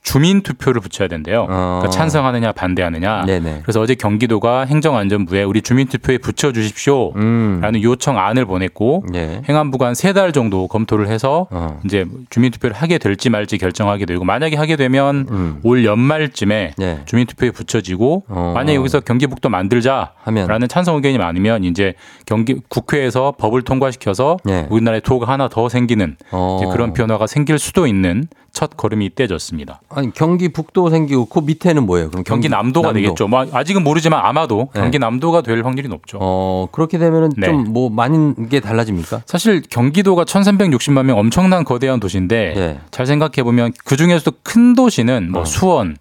[0.03, 1.43] 주민 투표를 붙여야 된대요.
[1.43, 1.47] 어.
[1.81, 3.25] 그러니까 찬성하느냐 반대하느냐.
[3.27, 3.61] 네네.
[3.63, 7.13] 그래서 어제 경기도가 행정안전부에 우리 주민 투표에 붙여 주십시오.
[7.17, 7.59] 음.
[7.61, 9.43] 라는 요청안을 보냈고 예.
[9.49, 11.79] 행안부가 한 세 달 정도 검토를 해서 어.
[11.85, 15.61] 이제 주민 투표를 하게 될지 말지 결정하게 되고 만약에 하게 되면 음.
[15.63, 17.01] 올 연말쯤에 예.
[17.05, 18.53] 주민 투표에 붙여지고 어.
[18.55, 20.69] 만약에 여기서 경기북도 만들자라는 하면.
[20.69, 21.95] 찬성 의견이 많으면 이제
[22.27, 24.67] 경기 국회에서 법을 통과시켜서 예.
[24.71, 26.59] 우리나라에 도가 하나 더 생기는 어.
[26.61, 28.25] 이제 그런 변화가 생길 수도 있는
[28.61, 29.81] 첫 걸음이 떼졌습니다.
[29.89, 32.11] 아니, 경기 북도 생기고 그 밑에는 뭐예요?
[32.11, 33.01] 그럼 경기 남도가 남도.
[33.01, 33.27] 되겠죠.
[33.27, 34.83] 뭐 아직은 모르지만 아마도 네.
[34.83, 36.19] 경기 남도가 될 확률이 높죠.
[36.21, 37.47] 어, 그렇게 되면은 네.
[37.47, 39.23] 좀뭐 많은 게 달라집니까?
[39.25, 42.81] 사실 경기도가 1360만 명 엄청난 거대한 도시인데 네.
[42.91, 45.45] 잘 생각해 보면 그 중에서도 큰 도시는 뭐 어.
[45.47, 45.97] 수원,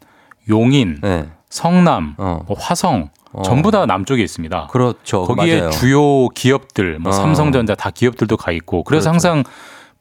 [0.49, 1.27] 용인, 네.
[1.49, 2.41] 성남, 어.
[2.45, 3.41] 뭐 화성 어.
[3.43, 4.67] 전부 다 남쪽에 있습니다.
[4.69, 5.23] 그렇죠.
[5.23, 5.71] 거기에 맞아요.
[5.71, 7.13] 주요 기업들, 뭐 어.
[7.13, 9.29] 삼성전자 다 기업들도 가 있고 그래서 그렇죠.
[9.29, 9.43] 항상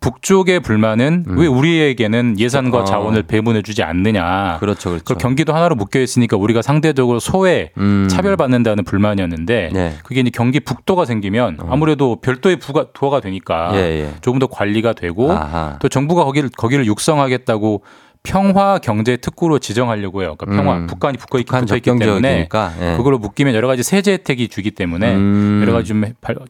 [0.01, 1.38] 북쪽의 불만은 음.
[1.38, 2.84] 왜 우리에게는 예산과 어.
[2.84, 4.59] 자원을 배분해 주지 않느냐.
[4.61, 4.90] 그렇죠.
[4.90, 5.14] 그렇죠.
[5.16, 8.07] 경기도 하나로 묶여 있으니까 우리가 상대적으로 소외 음.
[8.09, 9.94] 차별받는다는 불만이었는데 네.
[10.05, 11.68] 그게 이제 경기 북도가 생기면 어.
[11.70, 14.11] 아무래도 별도의 부가 도가 되니까 예, 예.
[14.20, 15.78] 조금 더 관리가 되고 아하.
[15.80, 17.82] 또 정부가 거기를 거기를 육성하겠다고
[18.28, 20.34] 평화 경제 특구로 지정하려고 해요.
[20.36, 20.86] 그러니까 평화 음.
[20.86, 22.48] 북한이 붙어 있기, 북한 붙어 있기 때문에.
[22.80, 22.96] 예.
[22.96, 25.60] 그걸로 묶이면 여러 가지 세제 혜택이 주기 때문에 음.
[25.62, 25.94] 여러 가지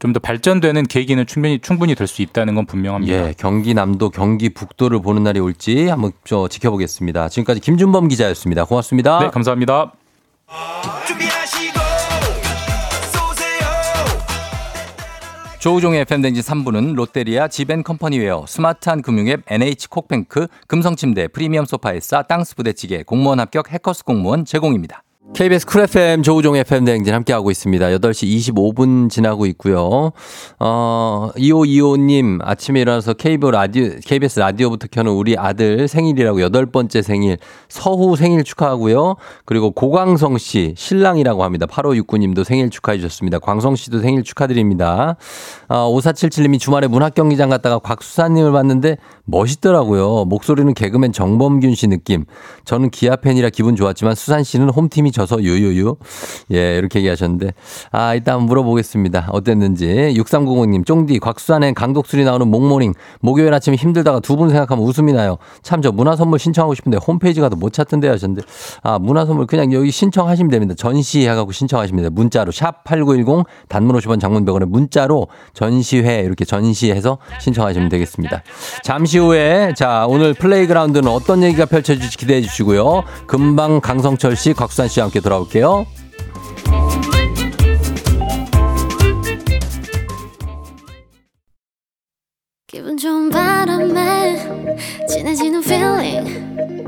[0.01, 3.29] 좀 더 발전되는 계기는 충분히 충분히 될 수 있다는 건 분명합니다.
[3.29, 7.29] 예, 경기 남도, 경기 북도를 보는 날이 올지 한번 저 지켜보겠습니다.
[7.29, 8.65] 지금까지 김준범 기자였습니다.
[8.65, 9.21] 고맙습니다.
[9.21, 9.93] 네, 감사합니다.
[15.59, 23.73] 조우종의 FM댕진 3부는 롯데리아 지벤컴퍼니웨어 스마트한 금융앱 NH콕뱅크 금성침대 프리미엄 소파에싸 땅스 부대찌개 공무원 합격
[23.73, 25.03] 해커스 공무원 제공입니다.
[25.35, 27.87] KBS 쿨 FM 조우종 FM 대행진 함께하고 있습니다.
[27.87, 30.13] 8시 25분 지나고 있고요.
[30.59, 37.37] 어, 2525님 아침에 일어나서 KBS 라디오, KBS 라디오부터 켜는 우리 아들 생일이라고 여덟 번째 생일
[37.69, 39.17] 서후 생일 축하하고요.
[39.45, 41.67] 그리고 고광성 씨 신랑이라고 합니다.
[41.67, 43.39] 8569님도 생일 축하해 주셨습니다.
[43.39, 45.17] 광성 씨도 생일 축하드립니다.
[45.69, 50.25] 어, 5477님이 주말에 문학경기장 갔다가 곽수산님을 봤는데 멋있더라고요.
[50.25, 52.25] 목소리는 개그맨 정범균 씨 느낌.
[52.65, 55.97] 저는 기아 팬이라 기분 좋았지만 수산 씨는 홈팀이 져서 유유유.
[56.53, 57.53] 예, 이렇게 얘기하셨는데.
[57.93, 59.29] 아, 한번 물어보겠습니다.
[59.31, 59.87] 어땠는지.
[60.17, 62.95] 6390님, 쫑디, 곽수산엔 강독술이 나오는 목모닝.
[63.21, 65.37] 목요일 아침 힘들다가 두 분 생각하면 웃음이 나요.
[65.63, 68.47] 참, 저 문화 선물 신청하고 싶은데 홈페이지 가도 못 찾던데 하셨는데.
[68.85, 70.75] 아, 문화 선물 그냥 여기 신청하시면 됩니다.
[70.77, 72.15] 전시해가고 신청하시면 됩니다.
[72.15, 72.53] 문자로.
[72.53, 75.27] 샵8910 단문 50원 장문 100원에 문자로
[75.59, 78.45] 전시회 이렇게 전시해서 신청하시면 되겠습니다.
[78.85, 83.03] 잠시 후에 자, 오늘 플레이그라운드는 어떤 얘기가 펼쳐질지 기대해 주시고요.
[83.27, 85.85] 금방 강성철 씨, 곽수산 씨와 함께 돌아올게요.
[92.69, 94.37] 기분 좋은 바람에
[95.09, 96.88] 진해지는 feeling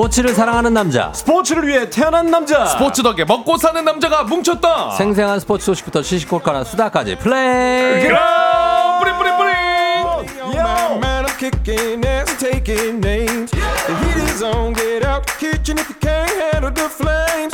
[0.00, 1.12] 스포츠를 사랑하는 남자.
[1.12, 2.64] 스포츠를 위해 태어난 남자.
[2.64, 4.92] 스포츠 덕에 먹고 사는 남자가 뭉쳤다.
[4.92, 8.04] 생생한 스포츠 소식부터 시시콜콜한 수다까지 플레이.
[8.04, 9.50] 그럼 뿌리 뿌리 뿌리.
[10.56, 13.50] Yo, man, I'm kicking ass, taking names.
[13.50, 17.52] The heat is on, get out the kitchen if you can't handle the flames.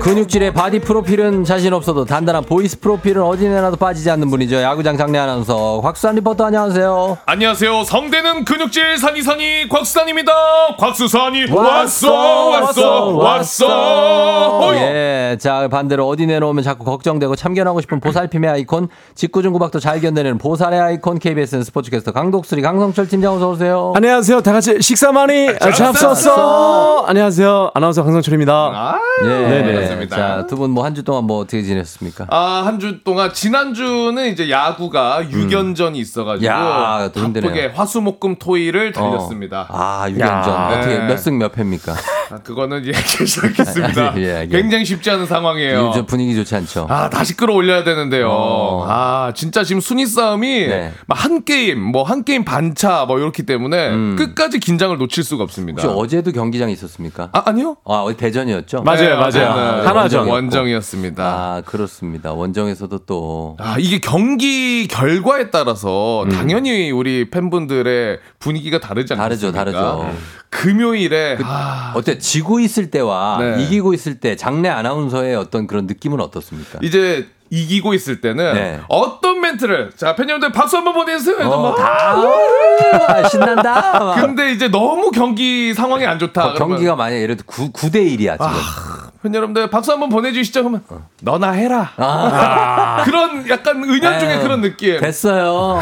[0.00, 4.60] 근육질의 바디 프로필은 자신 없어도 단단한 voice 프로필은 어디 내놔도 빠지지 않는 분이죠.
[4.62, 7.18] 야구장 장내 아나운서 곽수산 리포터 안녕하세요.
[7.26, 7.84] 안녕하세요.
[7.84, 10.32] 성대는 근육질 산이산이 곽수산입니다.
[10.78, 14.74] 곽수산이 왔어, 왔어 왔어 왔어.
[14.76, 20.80] 예, 자 반대로 어디 내놓으면 자꾸 걱정되고 참견하고 싶은 보살핌의 아이콘, 직구중구박도 잘 견뎌내는 보살의
[20.80, 23.92] 아이콘 KBS는 스포츠캐스터 강독수리 강성철 팀장 어서 오세요.
[23.94, 24.40] 안녕하세요.
[24.40, 27.04] 다 같이 식사 많이 잡섰어.
[27.06, 27.72] 안녕하세요.
[27.74, 28.72] 아나운서 강성철입니다.
[28.96, 29.72] 예, 네 네.
[29.74, 30.16] 그렇습니다.
[30.16, 32.26] 자, 두 분 뭐 한 주 동안 뭐 어떻게 지냈습니까?
[32.30, 36.56] 아, 한 주 동안 지난주는 이제 야구가 6연전이 있어 가지고 음.
[36.56, 37.50] 야, 또 힘드네요.
[37.50, 39.66] 바쁘게 화수목금 토일을 달렸습니다.
[39.68, 40.20] 아, 6연전.
[40.20, 40.70] 야.
[40.78, 41.06] 어떻게 네.
[41.06, 41.92] 몇승 몇 패입니까?
[42.30, 44.14] 아, 그거는 얘기하기 시작했습니다.
[44.22, 44.46] 예, 예.
[44.48, 45.88] 굉장히 쉽지 않은 상황이에요.
[45.88, 46.86] 요즘 분위기 좋지 않죠.
[46.88, 48.28] 아, 다시 끌어올려야 되는데요.
[48.30, 48.86] 어.
[48.88, 50.92] 아, 진짜 지금 순위 싸움이 네.
[51.06, 55.82] 막한 게임, 뭐 한 게임 반차 뭐 이렇기 때문에 끝까지 긴장을 놓칠 수가 없습니다.
[55.82, 55.88] 음.
[55.88, 57.28] 혹시 어제도 경기장에 있었습니까?
[57.32, 57.76] 아, 아니요?
[57.84, 58.82] 아, 어제 대전이었죠?
[58.82, 59.86] 맞아요, 맞아요.
[59.86, 60.28] 하나전.
[60.28, 61.24] 원정이었습니다.
[61.24, 62.32] 아, 그렇습니다.
[62.32, 63.56] 원정에서도 또.
[63.58, 69.58] 아, 이게 경기 결과에 따라서 당연히 우리 팬분들의 분위기가 다르지 다르죠, 않겠습니까?
[69.98, 70.16] 다르죠.
[70.50, 72.18] 금요일에 그, 아, 어때?
[72.18, 73.62] 지고 있을 때와 네.
[73.62, 76.78] 이기고 있을 때 장내 아나운서의 어떤 그런 느낌은 어떻습니까?
[76.82, 78.80] 이제 이기고 있을 때는 네.
[78.88, 81.48] 어떤 멘트를 자 팬여러분들 박수 한번 보내주세요.
[81.48, 83.98] 어, 막다 신난다.
[83.98, 84.14] 막.
[84.20, 86.46] 근데 이제 너무 경기 상황이 안 좋다.
[86.46, 88.52] 어, 경기가 만약 예를 들어 9, 9대 1이야, 지금.
[88.52, 90.62] 팬 여러분들 박수 한번 보내주시죠.
[90.62, 90.82] 그러면
[91.20, 91.90] 너나 해라.
[91.96, 93.02] 아.
[93.04, 94.98] 그런 약간 은연중에 에휴, 그런 느낌.
[94.98, 95.78] 됐어요.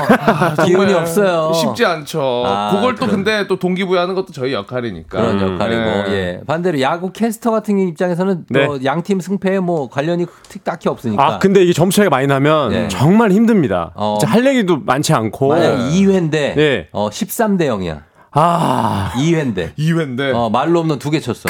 [0.64, 1.52] 기운이 정말 없어요.
[1.54, 2.42] 쉽지 않죠.
[2.46, 3.10] 아, 그걸 또 그럼.
[3.24, 5.20] 근데 또 동기부여하는 것도 저희 역할이니까.
[5.20, 5.52] 그런 음.
[5.54, 6.10] 역할이고, 네.
[6.10, 6.40] 예.
[6.46, 8.66] 반대로 야구 캐스터 같은 입장에서는 네.
[8.66, 11.24] 뭐 양팀 승패에 뭐 관련이 특- 딱히 없으니까.
[11.24, 12.88] 아 근데 이게 점수 차이가 많이 나면 네.
[12.88, 13.92] 정말 힘듭니다.
[13.94, 14.18] 어.
[14.26, 15.48] 할 얘기도 많지 않고.
[15.48, 16.88] 만약 2회인데, 네.
[16.92, 18.07] 어, 13대 0이야.
[18.32, 19.74] 아 2회인데.
[19.76, 21.48] 2회인데 어, 말로 없는 두 개 쳤어.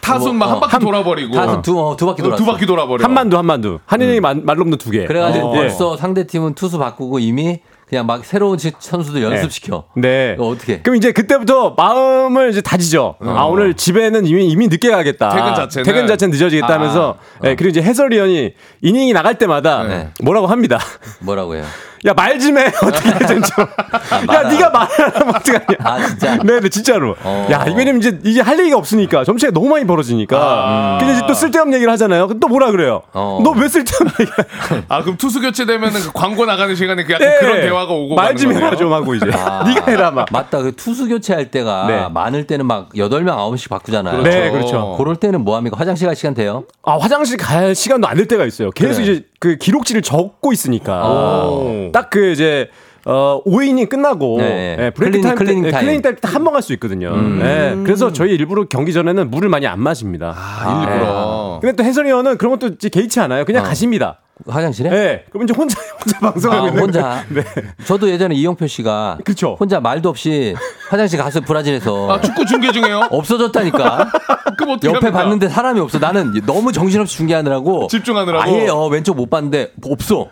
[0.00, 2.44] 타순 막한 어, 바퀴 한- 돌아버리고 타순 두, 어, 두 바퀴 어, 돌았어.
[2.44, 3.04] 두 바퀴 돌아버려.
[3.04, 5.04] 한만두 한만두 한인이 만 말로 없는 두 개.
[5.04, 5.52] 그래가지고 어.
[5.52, 9.84] 벌써 상대 팀은 투수 바꾸고 이미 그냥 막 새로운 지- 선수들 연습시켜.
[9.96, 10.32] 네.
[10.34, 10.80] 이거 어떻게?
[10.80, 13.16] 그럼 이제 그때부터 마음을 이제 다지죠.
[13.20, 15.28] 아 오늘 집에는 이미 이미 늦게 가겠다.
[15.28, 19.82] 퇴근 자체는- 퇴근 자체는 늦어지겠다 아, 하면서 아, 예, 그리고 이제 해설위원이 이닝이 나갈 때마다
[19.84, 20.08] 네.
[20.22, 20.78] 뭐라고 합니다.
[21.20, 21.64] 뭐라고 해요?
[22.04, 22.66] 야 말 좀 해.
[22.82, 23.62] 어떻게 해, 진짜.
[23.62, 24.48] 야 말아.
[24.48, 25.64] 네가 말하면 어떡하냐.
[25.84, 26.36] 아, 진짜?
[26.42, 27.14] 네, 네 진짜로.
[27.22, 27.46] 어.
[27.50, 30.36] 야 왜냐면 이제 이제 할 얘기가 없으니까 점수가 너무 많이 벌어지니까.
[30.36, 30.98] 아.
[30.98, 32.26] 근데 이제 또 쓸데없는 얘기를 하잖아요.
[32.26, 33.02] 그럼 또 뭐라 그래요?
[33.12, 33.40] 어.
[33.44, 34.30] 너왜 쓸데없는 얘기?
[34.88, 37.36] 아 그럼 투수 교체 되면은 그 광고 나가는 시간에 그 약간 네.
[37.40, 38.74] 그런 대화가 오고 말 좀 해라.
[38.76, 39.26] 좀 하고 이제.
[39.34, 40.26] 아, 네가 해라 막.
[40.32, 40.58] 맞다.
[40.58, 42.08] 그 투수 교체할 때가 네.
[42.12, 44.22] 많을 때는 막 8명, 9씩 바꾸잖아요.
[44.22, 44.96] 네, 그렇죠.
[44.98, 45.76] 그럴 때는 뭐 합니까?
[45.78, 46.64] 화장실 갈 시간 돼요?
[46.82, 48.70] 아 화장실 갈 시간도 안 될 때가 있어요.
[48.72, 49.12] 계속 그래.
[49.12, 51.90] 이제 그 기록지를 적고 있으니까 오.
[51.92, 52.68] 딱그 이제
[53.04, 54.76] 어 5이닝이 끝나고 네.
[54.78, 55.84] 예, 브레이크 클리닝- 타임 때- 클리닝 예, 타임.
[55.84, 57.08] 클리닝 타임 때한번갈수 있거든요.
[57.08, 57.40] 음.
[57.42, 60.32] 예, 그래서 저희 일부러 경기 전에는 물을 많이 안 마십니다.
[60.38, 61.58] 아, 일부러.
[61.60, 63.44] 근데 또 해설위원은 그런 것도 개의치 않아요.
[63.44, 63.66] 그냥 어.
[63.66, 64.20] 가십니다.
[64.46, 64.90] 화장실에?
[64.92, 65.24] 예.
[65.30, 67.24] 그럼 이제 혼자 혼자 방송하고 아, 있는 혼자.
[67.28, 67.44] 네.
[67.84, 69.56] 저도 예전에 이영표 씨가 그쵸.
[69.60, 70.54] 혼자 말도 없이
[70.88, 73.08] 화장실 가서 브라질에서 아 축구 중계 중에요?
[73.10, 74.10] 없어졌다니까.
[74.56, 75.10] 그럼 어떻게 옆에 합니까?
[75.12, 75.98] 봤는데 사람이 없어.
[75.98, 78.42] 나는 너무 정신없이 중계하느라고 집중하느라고?
[78.42, 80.28] 아예 어, 왼쪽 못 봤는데 없어.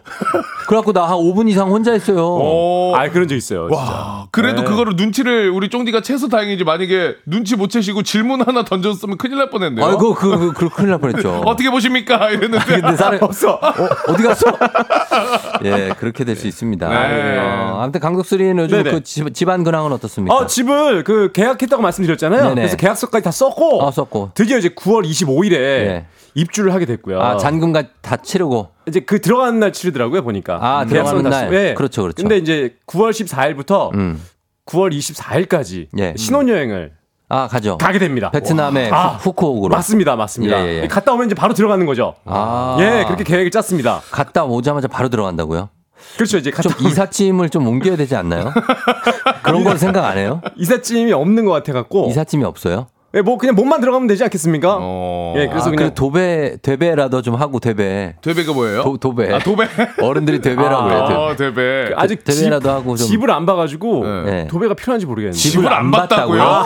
[0.67, 2.25] 그래갖고 나 한 5분 이상 혼자 했어요.
[2.25, 3.69] 어, 아 그런 적 있어요.
[3.69, 3.83] 진짜.
[3.83, 4.69] 와, 그래도 네.
[4.69, 9.51] 그거를 눈치를 우리 쫑디가 채서 다행이지 만약에 눈치 못 채시고 질문 하나 던졌으면 큰일 날
[9.51, 9.85] 뻔했네요.
[9.85, 11.43] 아이고 그, 그, 그 큰일 날 뻔했죠.
[11.47, 12.31] 어떻게 보십니까?
[12.31, 13.55] 이랬는데 근데 사람 없어.
[13.55, 13.73] 어,
[14.17, 14.47] 디 갔어?
[15.65, 16.89] 예, 그렇게 될 수 있습니다.
[16.89, 17.39] 네.
[17.39, 18.91] 어, 아무튼 강독수리는 요즘 네네.
[18.93, 20.35] 그 집, 집안 근황은 어떻습니까?
[20.35, 22.43] 어, 집을 그 계약했다고 말씀드렸잖아요.
[22.43, 22.55] 네네.
[22.55, 24.31] 그래서 계약서까지 다 썼고 어, 썼고.
[24.35, 26.07] 드디어 이제 9월 25일에 예.
[26.35, 27.21] 입주를 하게 됐고요.
[27.21, 28.69] 아, 잔금가 다 치르고.
[28.89, 30.55] 이제 그 들어가는 날 치르더라고요 보니까.
[30.61, 31.49] 아, 계약서는 들어가는 다 날.
[31.49, 31.75] 쓰- 예.
[31.75, 32.23] 그렇죠, 그렇죠.
[32.23, 34.23] 근데 이제 9월 14일부터 음.
[34.67, 36.15] 9월 24일까지 예.
[36.17, 36.93] 신혼여행을
[37.33, 37.79] 아, 가죠.
[37.79, 38.29] 가게 됩니다.
[38.33, 39.75] 베트남의 아, 후- 후쿠옥으로.
[39.77, 40.61] 맞습니다, 맞습니다.
[40.67, 40.89] 예, 예, 예.
[40.89, 42.15] 갔다 오면 이제 바로 들어가는 거죠.
[42.25, 42.77] 아.
[42.81, 44.03] 예, 그렇게 계획을 짰습니다.
[44.11, 45.69] 갔다 오자마자 바로 들어간다고요?
[46.17, 48.53] 그렇죠, 이제 갔다 좀 이삿짐을 좀 옮겨야 되지 않나요?
[49.45, 50.41] 그런 건 생각 안 해요?
[50.57, 52.09] 이삿짐이 없는 것 같아 갖고.
[52.11, 52.89] 이삿짐이 없어요?
[53.13, 54.77] 예, 뭐 그냥 몸만 들어가면 되지 않겠습니까?
[54.81, 55.35] 어.
[55.37, 58.15] 예, 그래서 아, 그냥 그래, 도배, 되배라도 좀 하고 되배.
[58.23, 58.83] 되배가 뭐예요?
[58.85, 59.35] 도, 도배.
[59.35, 59.67] 아 도배.
[60.01, 61.07] 어른들이 되배라고 아, 그래요.
[61.07, 61.15] 되배.
[61.17, 61.95] 어, 되배.
[61.97, 64.47] 아직 집, 대회라도 하고 좀- 집을 안 봐가지고 네.
[64.47, 65.37] 도배가 필요한지 모르겠는데.
[65.37, 66.41] 집을 안 봤다고요?
[66.41, 66.65] 아,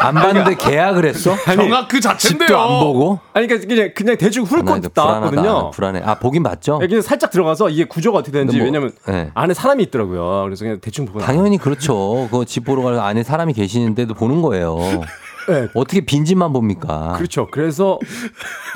[0.00, 1.34] 안 봤는데 계약을 했어?
[1.36, 2.46] 정확 그 자체인데요.
[2.46, 3.18] 집도 안 보고?
[3.32, 5.02] 아니 그러니까 그냥 그냥 대충 훑고 아, 나 이거 불안하다.
[5.42, 5.70] 나왔거든요.
[5.72, 6.02] 불안해.
[6.04, 6.78] 아, 보긴 봤죠?
[6.82, 9.30] 예, 그냥 살짝 들어가서 이게 구조가 어떻게 되는지 뭐, 왜냐면 네.
[9.34, 10.42] 안에 사람이 있더라고요.
[10.44, 12.28] 그래서 그냥 대충 보고 당연히 그렇죠.
[12.30, 14.78] 그거 집 보러 가서 안에 사람이 계시는데도 보는 거예요.
[15.48, 15.68] 네.
[15.74, 17.14] 어떻게 빈 집만 봅니까?
[17.16, 17.48] 그렇죠.
[17.50, 17.98] 그래서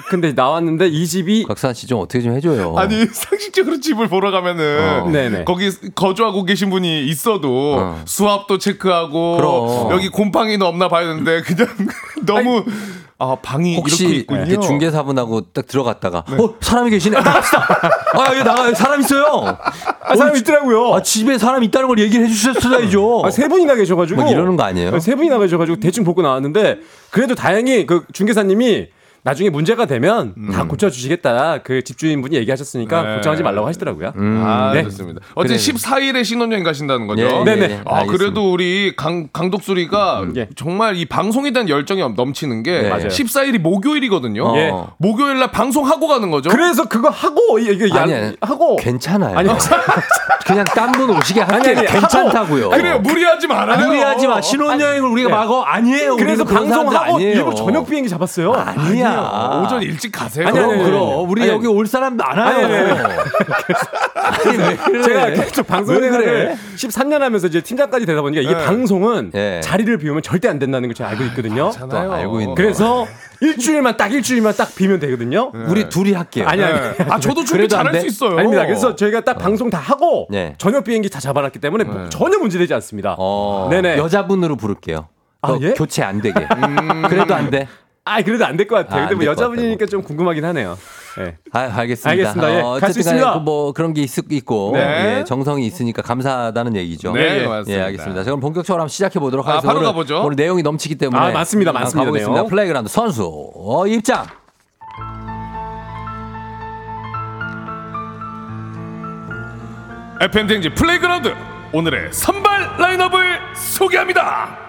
[0.09, 2.75] 근데 나왔는데 이 집이 곽산 씨 좀 어떻게 좀 해줘요.
[2.77, 5.09] 아니 상식적으로 집을 보러 가면은 어.
[5.11, 5.45] 네네.
[5.45, 8.03] 거기 거주하고 계신 분이 있어도 어.
[8.07, 9.91] 수압도 체크하고 그럼.
[9.93, 11.69] 여기 곰팡이는 없나 봐야 되는데 그냥
[12.27, 14.27] 너무 아 방이 이렇게 혹시.
[14.29, 17.17] 이렇게 중개사분하고 딱 들어갔다가 어 사람이 계시네.
[17.17, 17.69] 아, 나갑시다.
[18.15, 19.57] 아 여기 나가 사람 있어요.
[20.03, 20.95] 아, 사람 있더라고요.
[20.95, 23.23] 아 집에 사람 있다는 걸 얘기를 해주셨어야죠.
[23.25, 24.99] 아, 세 분이나 계셔가지고 뭐 이러는 거 아니에요?
[25.01, 26.79] 세 분이나 계셔가지고 대충 보고 나왔는데
[27.11, 28.89] 그래도 다행히 그 중개사님이
[29.27, 30.69] 나중에 문제가 되면 다 음.
[30.69, 31.59] 고쳐주시겠다.
[31.65, 33.13] 그 집주인분이 얘기하셨으니까 네.
[33.15, 34.13] 걱정하지 말라고 하시더라고요.
[34.17, 34.85] 아, 네.
[34.85, 35.21] 좋습니다.
[35.35, 37.23] 어쨌든 14일에 신혼여행 가신다는 거죠.
[37.25, 37.63] 예, 네네.
[37.71, 38.07] 예, 아, 알겠습니다.
[38.13, 40.23] 그래도 우리 강, 강독수리가
[40.55, 42.89] 정말 이 방송에 대한 열정이 넘치는 게 네.
[42.89, 43.09] 맞아요.
[43.09, 44.57] 14일이 목요일이거든요.
[44.59, 44.71] 예.
[44.99, 46.49] 목요일 날 방송하고 가는 거죠.
[46.51, 49.37] 그래서 그거 하고 이게 양- 아니, 하고 괜찮아요.
[49.37, 49.49] 아니,
[50.47, 52.71] 그냥 딴 분 오시게 아니, 할게 아니, 괜찮다고요.
[52.71, 53.01] 그래요.
[53.01, 53.85] 무리하지 말아요.
[53.89, 54.41] 무리하지 마.
[54.41, 55.35] 신혼여행을 우리가 네.
[55.35, 56.15] 막 어, 아니에요.
[56.15, 57.33] 그래서 방송하고 아니에요.
[57.39, 58.53] 일부 저녁 비행기 잡았어요.
[58.53, 59.16] 아니야.
[59.19, 60.47] 오전 일찍 가세요.
[60.47, 61.29] 아니, 아니, 그럼.
[61.29, 62.67] 우리 아니, 여기 올 사람 많아요.
[64.15, 65.03] 아니, 왜 그래?
[65.03, 66.57] 제가 계속 방송 왜 생활을 그래?
[66.77, 68.65] 13년 하면서 이제 팀장까지 되다 보니까 이게 네.
[68.65, 69.61] 방송은 예.
[69.63, 71.71] 자리를 비우면 절대 안 된다는 걸 제가 알고 있거든요.
[71.91, 72.55] 또 알고 있네.
[72.57, 73.07] 그래서
[73.41, 75.53] 일주일만 딱 일주일만 딱 비면 되거든요.
[75.69, 76.47] 우리 둘이 할게요.
[76.49, 76.75] 아니 아니.
[76.97, 77.07] 네.
[77.09, 78.01] 아, 저도 준비 잘할 돼?
[78.01, 78.39] 수 있어요.
[78.39, 78.65] 아닙니다.
[78.65, 80.55] 그래서 저희가 딱 방송 다 하고 네.
[80.59, 83.17] 저녁 비행기 다 잡아놨기 때문에 뭐 전혀 문제되지 않습니다.
[83.19, 83.99] 어, 네네.
[83.99, 85.09] 여자분으로 부를게요.
[85.43, 85.75] 아, 어, 예?
[85.75, 86.47] 교체 안 되게.
[87.09, 87.69] 그래도 안 돼.
[88.09, 89.05] 아 그래도 안 될 것 같아요.
[89.05, 90.79] 아, 근데 뭐 여자분이니까 좀 궁금하긴 하네요.
[91.19, 91.35] 네.
[91.53, 92.11] 아, 알겠습니다.
[92.11, 92.55] 알겠습니다.
[92.55, 93.45] 예, 어, 갈수 어쨌든 간에 있습니다.
[93.45, 95.19] 그뭐 그런 게 있, 있고 네.
[95.21, 97.13] 예, 정성이 있으니까 감사하다는 얘기죠.
[97.13, 97.81] 네, 예, 맞습니다.
[97.81, 98.21] 예, 알겠습니다.
[98.23, 99.69] 자, 그럼 본격적으로 한번 시작해 보도록 아, 하겠습니다.
[99.69, 100.23] 바로 오늘, 가보죠.
[100.25, 101.71] 오늘 내용이 넘치기 때문에 아, 맞습니다.
[101.71, 102.35] 아, 맞습니다, 가보겠습니다.
[102.35, 102.49] 내용.
[102.49, 104.25] 플레이그라운드 선수 어, 입장.
[110.21, 111.35] FM 대행진 플레이그라운드
[111.73, 114.66] 오늘의 선발 라인업을 소개합니다.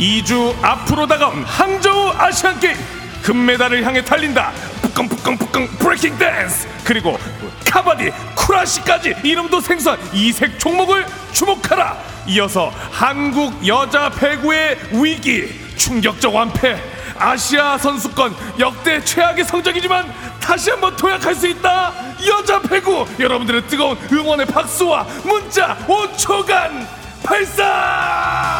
[0.00, 2.76] 2주 앞으로 다가온 항저우 아시안 게임.
[3.22, 4.50] 금메달을 향해 달린다.
[4.80, 6.66] 뿌껑뿌껑뿌껑 브레이킹 댄스.
[6.84, 7.18] 그리고
[7.66, 11.98] 카바디 쿠라시까지 이름도 생소한 이색 종목을 주목하라.
[12.28, 15.60] 이어서 한국 여자 배구의 위기.
[15.76, 16.82] 충격적 완패.
[17.18, 21.92] 아시아 선수권 역대 최악의 성적이지만 다시 한번 도약할 수 있다.
[22.26, 23.06] 여자 배구.
[23.18, 26.86] 여러분들의 뜨거운 응원의 박수와 문자 5초간
[27.22, 28.59] 발사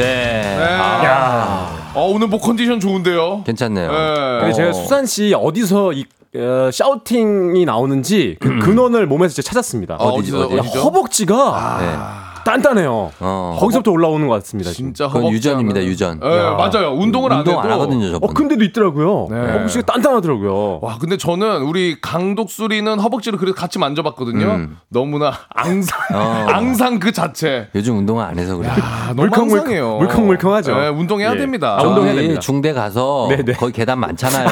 [0.00, 0.56] 네.
[0.58, 3.90] 아, 어, 오늘 뭐 컨디션 좋은데요 괜찮네요.
[3.90, 4.38] 네.
[4.40, 6.04] 근데 제가 수산 씨 어디서 이
[6.36, 9.96] 어, 샤우팅이 나오는지 그 근원을 몸에서 제가 찾았습니다.
[9.96, 10.58] 어, 어디서, 어디?
[10.60, 10.78] 어디죠?
[10.80, 12.29] 허벅지가 네.
[12.44, 13.12] 단단해요.
[13.20, 13.56] 어.
[13.60, 14.70] 거기서부터 올라오는 것 같습니다.
[14.70, 16.20] 진짜 그건 유전입니다, 유전.
[16.22, 18.26] 예, 맞아요 운동을 안 해도 운동 안 하거든요, 어.
[18.28, 19.28] 근데도 있더라고요.
[19.30, 19.52] 네.
[19.52, 20.78] 허벅지가 단단하더라고요.
[20.82, 24.76] 와 근데 저는 우리 강독수리는 허벅지를 그래도 같이 만져봤거든요 음.
[24.88, 26.46] 너무나 앙상 어.
[26.48, 28.72] 앙상 그 자체 요즘 운동을 안 해서 그래요.
[28.80, 30.74] 아, 너무 앙상해요 물컹물컹하죠.
[30.74, 31.36] 네, 운동해야 예.
[31.38, 32.40] 됩니다 아, 운동해야 됩니다.
[32.40, 33.52] 중대 가서 네네.
[33.54, 34.48] 거기 계단 많잖아요.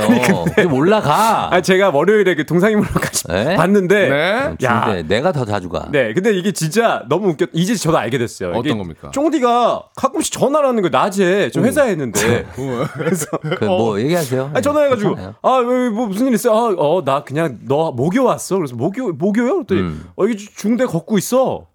[0.63, 1.49] 좀 올라가.
[1.55, 3.57] 아, 제가 월요일에 그 동상이모로 같이 네?
[3.57, 4.67] 봤는데 네.
[4.67, 4.85] 야.
[4.85, 5.87] 중대 내가 더 자주 가.
[5.91, 7.51] 네, 근데 이게 진짜 너무 웃겼.
[7.53, 8.51] 이제 저도 알게 됐어요.
[8.51, 9.11] 어떤 이게 겁니까?
[9.11, 12.47] 쫑디가 가끔씩 전화를 하는 거 낮에 저 회사에 했는데
[12.95, 13.27] 그래서
[13.59, 14.51] 그뭐 얘기하세요.
[14.55, 15.35] 아니, 전화해가지고 괜찮아요.
[15.43, 16.53] 아뭐 무슨 일 있어?
[16.55, 18.57] 아, 어나 그냥 너 모교 왔어.
[18.57, 19.55] 그래서 모교 모교요?
[19.65, 20.05] 그랬더니 음.
[20.17, 21.67] 어 여기 중대 걷고 있어.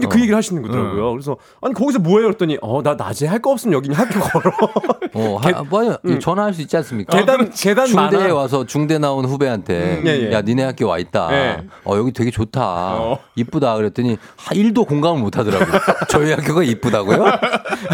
[0.00, 1.10] 근데 그 얘기를 하시는 거더라고요.
[1.12, 2.26] 그래서 아니 거기서 뭐해요?
[2.28, 4.50] 그랬더니 어 나 낮에 할 거 없으면 여기 학교 걸어.
[5.14, 7.16] 어, 하, 뭐 전화할 수 있지 않습니까?
[7.16, 8.34] 계단 계단 중대에 많아.
[8.34, 10.32] 와서 중대 나온 후배한테 음, 예, 예.
[10.32, 11.28] 야 니네 학교 와 있다.
[11.32, 11.58] 예.
[11.84, 12.98] 어 여기 되게 좋다.
[13.36, 15.64] 이쁘다 그랬더니 하, 1도 공감을 못 하더라고.
[16.08, 17.24] 저희 학교가 이쁘다고요?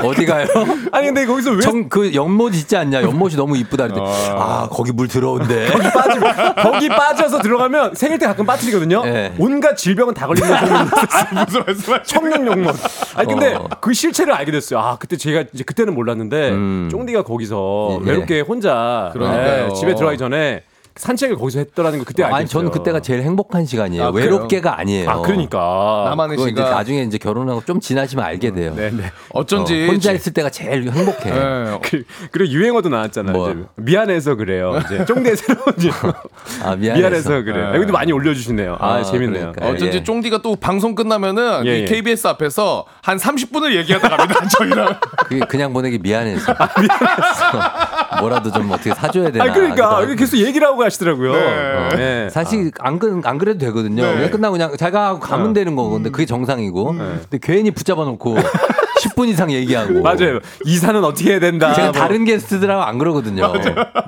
[0.02, 0.46] 어디 가요?
[0.92, 3.02] 아니 근데 거기서 왜 정, 그 연못 있지 않냐?
[3.02, 5.70] 연못이 너무 이쁘다 그랬더니 아 거기 물 들어온대.
[5.72, 6.20] 빠지
[6.62, 9.02] 거기 빠져서 들어가면 생일 때 가끔 빠뜨리거든요.
[9.06, 9.32] 예.
[9.38, 10.48] 온갖 질병은 다 걸리는
[11.46, 12.74] 무슨 말씀하시는 청년 용문.
[13.16, 13.68] 아니 근데 어.
[13.80, 14.80] 그 실체를 알게 됐어요.
[14.80, 16.88] 아 그때 제가 이제 그때는 몰랐는데 음.
[16.90, 18.10] 쫑디가 거기서 예.
[18.10, 19.12] 외롭게 혼자.
[19.16, 20.64] 예, 집에 들어가기 전에
[20.96, 22.46] 산책을 거기서 했더라는 거 그때 알게 아니.
[22.46, 24.04] 저는 그때가 제일 행복한 시간이에요.
[24.04, 24.10] 아?
[24.10, 25.10] 외롭게가 아니에요.
[25.10, 28.74] 아 그러니까 나만의 그거 이제 시간 나중에 이제 결혼하고 좀 지나시면 알게 돼요.
[28.76, 29.10] 네네.
[29.30, 31.30] 어쩐지 어, 혼자 있을 때가 제일 행복해.
[31.30, 31.78] 예.
[31.82, 33.36] 그, 그리고 유행어도 나왔잖아요.
[33.36, 33.50] 뭐?
[33.50, 34.80] 이제 미안해서 그래요.
[34.84, 35.64] 이제 쫑디의 새로운.
[36.62, 36.94] 아 미안해서.
[36.94, 37.70] 미안해서 그래요.
[37.72, 37.76] 예.
[37.76, 38.76] 여기도 많이 올려주시네요.
[38.78, 39.52] 아, 아, 재밌네요.
[39.52, 39.72] 그러니까요.
[39.72, 40.04] 어쩐지 예.
[40.04, 41.84] 쫑디가 또 방송 끝나면은 예, 이 예.
[41.86, 46.52] KBS 앞에서 한 30분을 얘기하다 갑니다 저희랑 그게 그냥 보내기 미안해서.
[46.56, 46.94] 아, 그래서
[48.20, 49.44] 뭐라도 좀 어떻게 사줘야 되나.
[49.44, 51.32] 아 그러니까 계속 얘기를 하고 가시더라고요.
[51.32, 51.96] 네.
[51.96, 52.30] 네.
[52.30, 54.02] 사실 안, 그, 안 그래도 되거든요.
[54.02, 54.14] 네.
[54.14, 55.90] 그냥 끝나고 그냥 자가 하고 가면 되는 거고.
[55.90, 56.94] 근데 그게 정상이고.
[56.94, 58.36] 근데 괜히 붙잡아 놓고
[59.02, 60.00] 10분 이상 얘기하고.
[60.02, 60.40] 맞아요.
[60.64, 61.72] 이사는 어떻게 해야 된다.
[61.74, 61.92] 제가 뭐.
[61.92, 63.52] 다른 게스트들하고 안 그러거든요.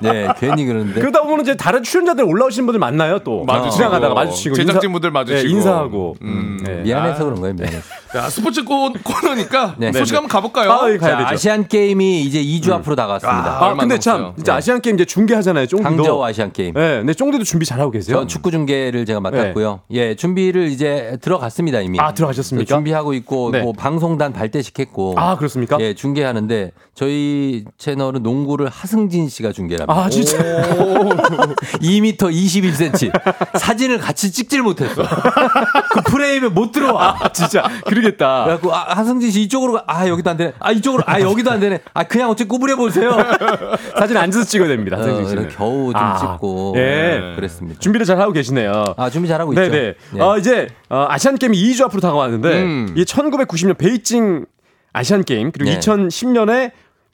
[0.01, 0.99] 네, 괜히 그러는데.
[1.01, 3.75] 그러다 보면 이제 다른 출연자들 올라오시는 분들 만나요 또 마주치고.
[3.75, 5.47] 지나가다가 마주치고 제작진분들 인사- 마주치고.
[5.47, 6.59] 네, 인사하고 음.
[6.63, 6.75] 네.
[6.83, 7.81] 미안해서 그런 거예요, 미안해서.
[8.13, 9.91] 자, 스포츠 코, 코너니까 네.
[9.91, 10.71] 소식 한번 가볼까요?
[10.71, 11.27] 아, 예, 가야 자, 되죠.
[11.33, 13.57] 아시안 게임이 이제 2주 앞으로 다가왔습니다.
[13.61, 14.33] 아 얼마 근데 안 참.
[14.39, 15.65] 이제 아시안 게임 이제 중계하잖아요.
[15.67, 15.87] 쫑디도.
[15.89, 16.73] 항저우 아시안 게임.
[16.73, 18.15] 네, 근데 쫑디도 준비 잘하고 계세요.
[18.17, 19.81] 전 축구 중계를 제가 맡았고요.
[19.91, 21.99] 예, 준비를 이제 들어갔습니다 이미.
[21.99, 22.73] 아, 들어가셨습니까?
[22.75, 23.61] 준비하고 있고 네.
[23.61, 25.13] 뭐 방송단 발대식 했고.
[25.17, 25.77] 아, 그렇습니까?
[25.79, 30.05] 예, 중계하는데 저희 채널은 농구를 하승진 씨가 중계를 합니다.
[30.05, 30.37] 아, 진짜?
[31.81, 33.11] 2m 21cm.
[33.57, 35.03] 사진을 같이 찍질 못했어.
[35.93, 37.17] 그 프레임에 못 들어와.
[37.19, 37.63] 아, 진짜.
[37.85, 38.43] 그러겠다.
[38.45, 39.83] 그래갖고 아, 하승진 씨 이쪽으로 가.
[39.87, 40.53] 아, 여기도 안 되네.
[40.59, 41.03] 아, 이쪽으로.
[41.05, 41.79] 아, 여기도 안 되네.
[41.93, 43.17] 아, 그냥 어떻게 구부려 보세요.
[43.97, 44.97] 사진 앉아서 찍어야 됩니다.
[44.97, 45.41] 어, 하승진 씨는.
[45.43, 46.73] 이렇게 겨우 좀 아, 찍고.
[46.77, 46.81] 예.
[46.81, 47.79] 네, 그랬습니다.
[47.79, 48.83] 준비를 잘 하고 계시네요.
[48.97, 49.61] 아, 준비 잘 하고 있죠.
[49.61, 49.93] 네네.
[50.15, 50.19] 예.
[50.19, 52.93] 어, 이제 어, 아시안 게임이 2주 앞으로 다가왔는데 음.
[52.95, 54.45] 이 1990년 베이징
[54.93, 55.79] 아시안 게임 그리고 네.
[55.79, 56.71] 2010년에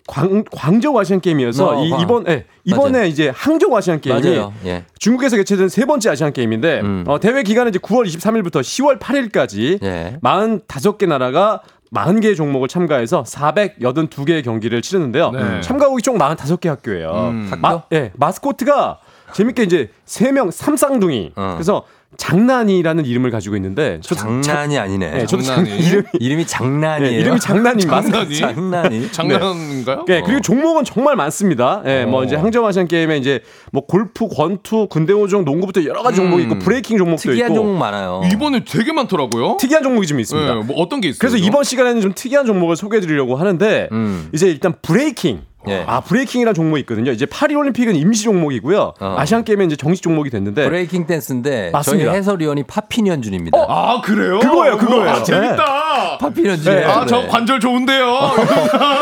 [0.07, 2.01] 광, 광저우 아시안 게임이어서 어, 이, 광.
[2.01, 3.05] 이번 예, 이번에 맞아요.
[3.07, 4.38] 이제 항저우 아시안 게임이.
[4.65, 4.84] 예.
[4.99, 7.03] 중국에서 개최된 세 번째 아시안 게임인데 음.
[7.07, 10.17] 어, 대회 기간은 이제 9월 23일부터 10월 8일까지 예.
[10.21, 11.61] 45개 나라가
[11.93, 15.32] 40개의 종목을 참가해서 482개의 경기를 치르는데요.
[15.32, 15.61] 네.
[15.61, 17.11] 참가국이 총 45개 학교예요.
[17.30, 17.51] 음.
[17.61, 18.99] 마, 예, 마스코트가
[19.34, 21.34] 재밌게 이제 세명 삼쌍둥이.
[21.36, 21.51] 어.
[21.55, 21.84] 그래서
[22.18, 25.11] 장난이라는 이름을 가지고 있는데 저 장난이 아니네.
[25.11, 25.86] 네, 저도 장, 장난이?
[25.86, 27.11] 이름이 이름이 장난이에요.
[27.11, 28.26] 네, 이름이 장난이 맞습니다.
[28.26, 29.11] 장난이?
[29.11, 29.11] 장난이.
[29.11, 30.05] 장난인가요?
[30.07, 31.82] 네, 그리고 종목은 정말 많습니다.
[31.86, 32.24] 예, 뭐 어.
[32.24, 33.41] 이제 항저우 아시안 게임에 이제
[33.72, 38.22] 뭐 골프, 권투, 근대오종, 농구부터 여러 가지 종목이 있고 브레이킹 종목도 특이한 있고 종목 많아요.
[38.32, 39.57] 이번에 되게 많더라고요.
[39.59, 40.53] 특이한 종목이 좀 있습니다.
[40.53, 41.20] 네, 뭐 어떤 게 있어요?
[41.20, 41.43] 그래서 또?
[41.43, 44.30] 이번 시간에는 좀 특이한 종목을 소개해 드리려고 하는데 음.
[44.34, 45.41] 이제 일단 브레이킹.
[45.70, 45.84] 예.
[45.88, 47.11] 아, 브레이킹이라는 종목이 있거든요.
[47.11, 48.93] 이제 파리 올림픽은 임시 종목이고요.
[48.99, 49.16] 어.
[49.18, 52.05] 아시안 게임은 이제 정식 종목이 됐는데 브레이킹 댄스인데 맞습니다.
[52.11, 53.58] 저희 해설위원이 팝핀현준입니다.
[53.68, 54.39] 아 그래요?
[54.39, 55.09] 그거예요, 그거예요.
[55.09, 56.18] 아, 재밌다.
[56.20, 56.76] 팝핀현준.
[56.76, 56.84] 네.
[56.84, 58.07] 아저 관절 좋은데요.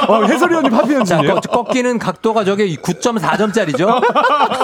[0.08, 0.70] 어, 해설위원이.
[0.70, 4.02] 꺾- 꺾이는 각도가 저게 9.4점짜리죠?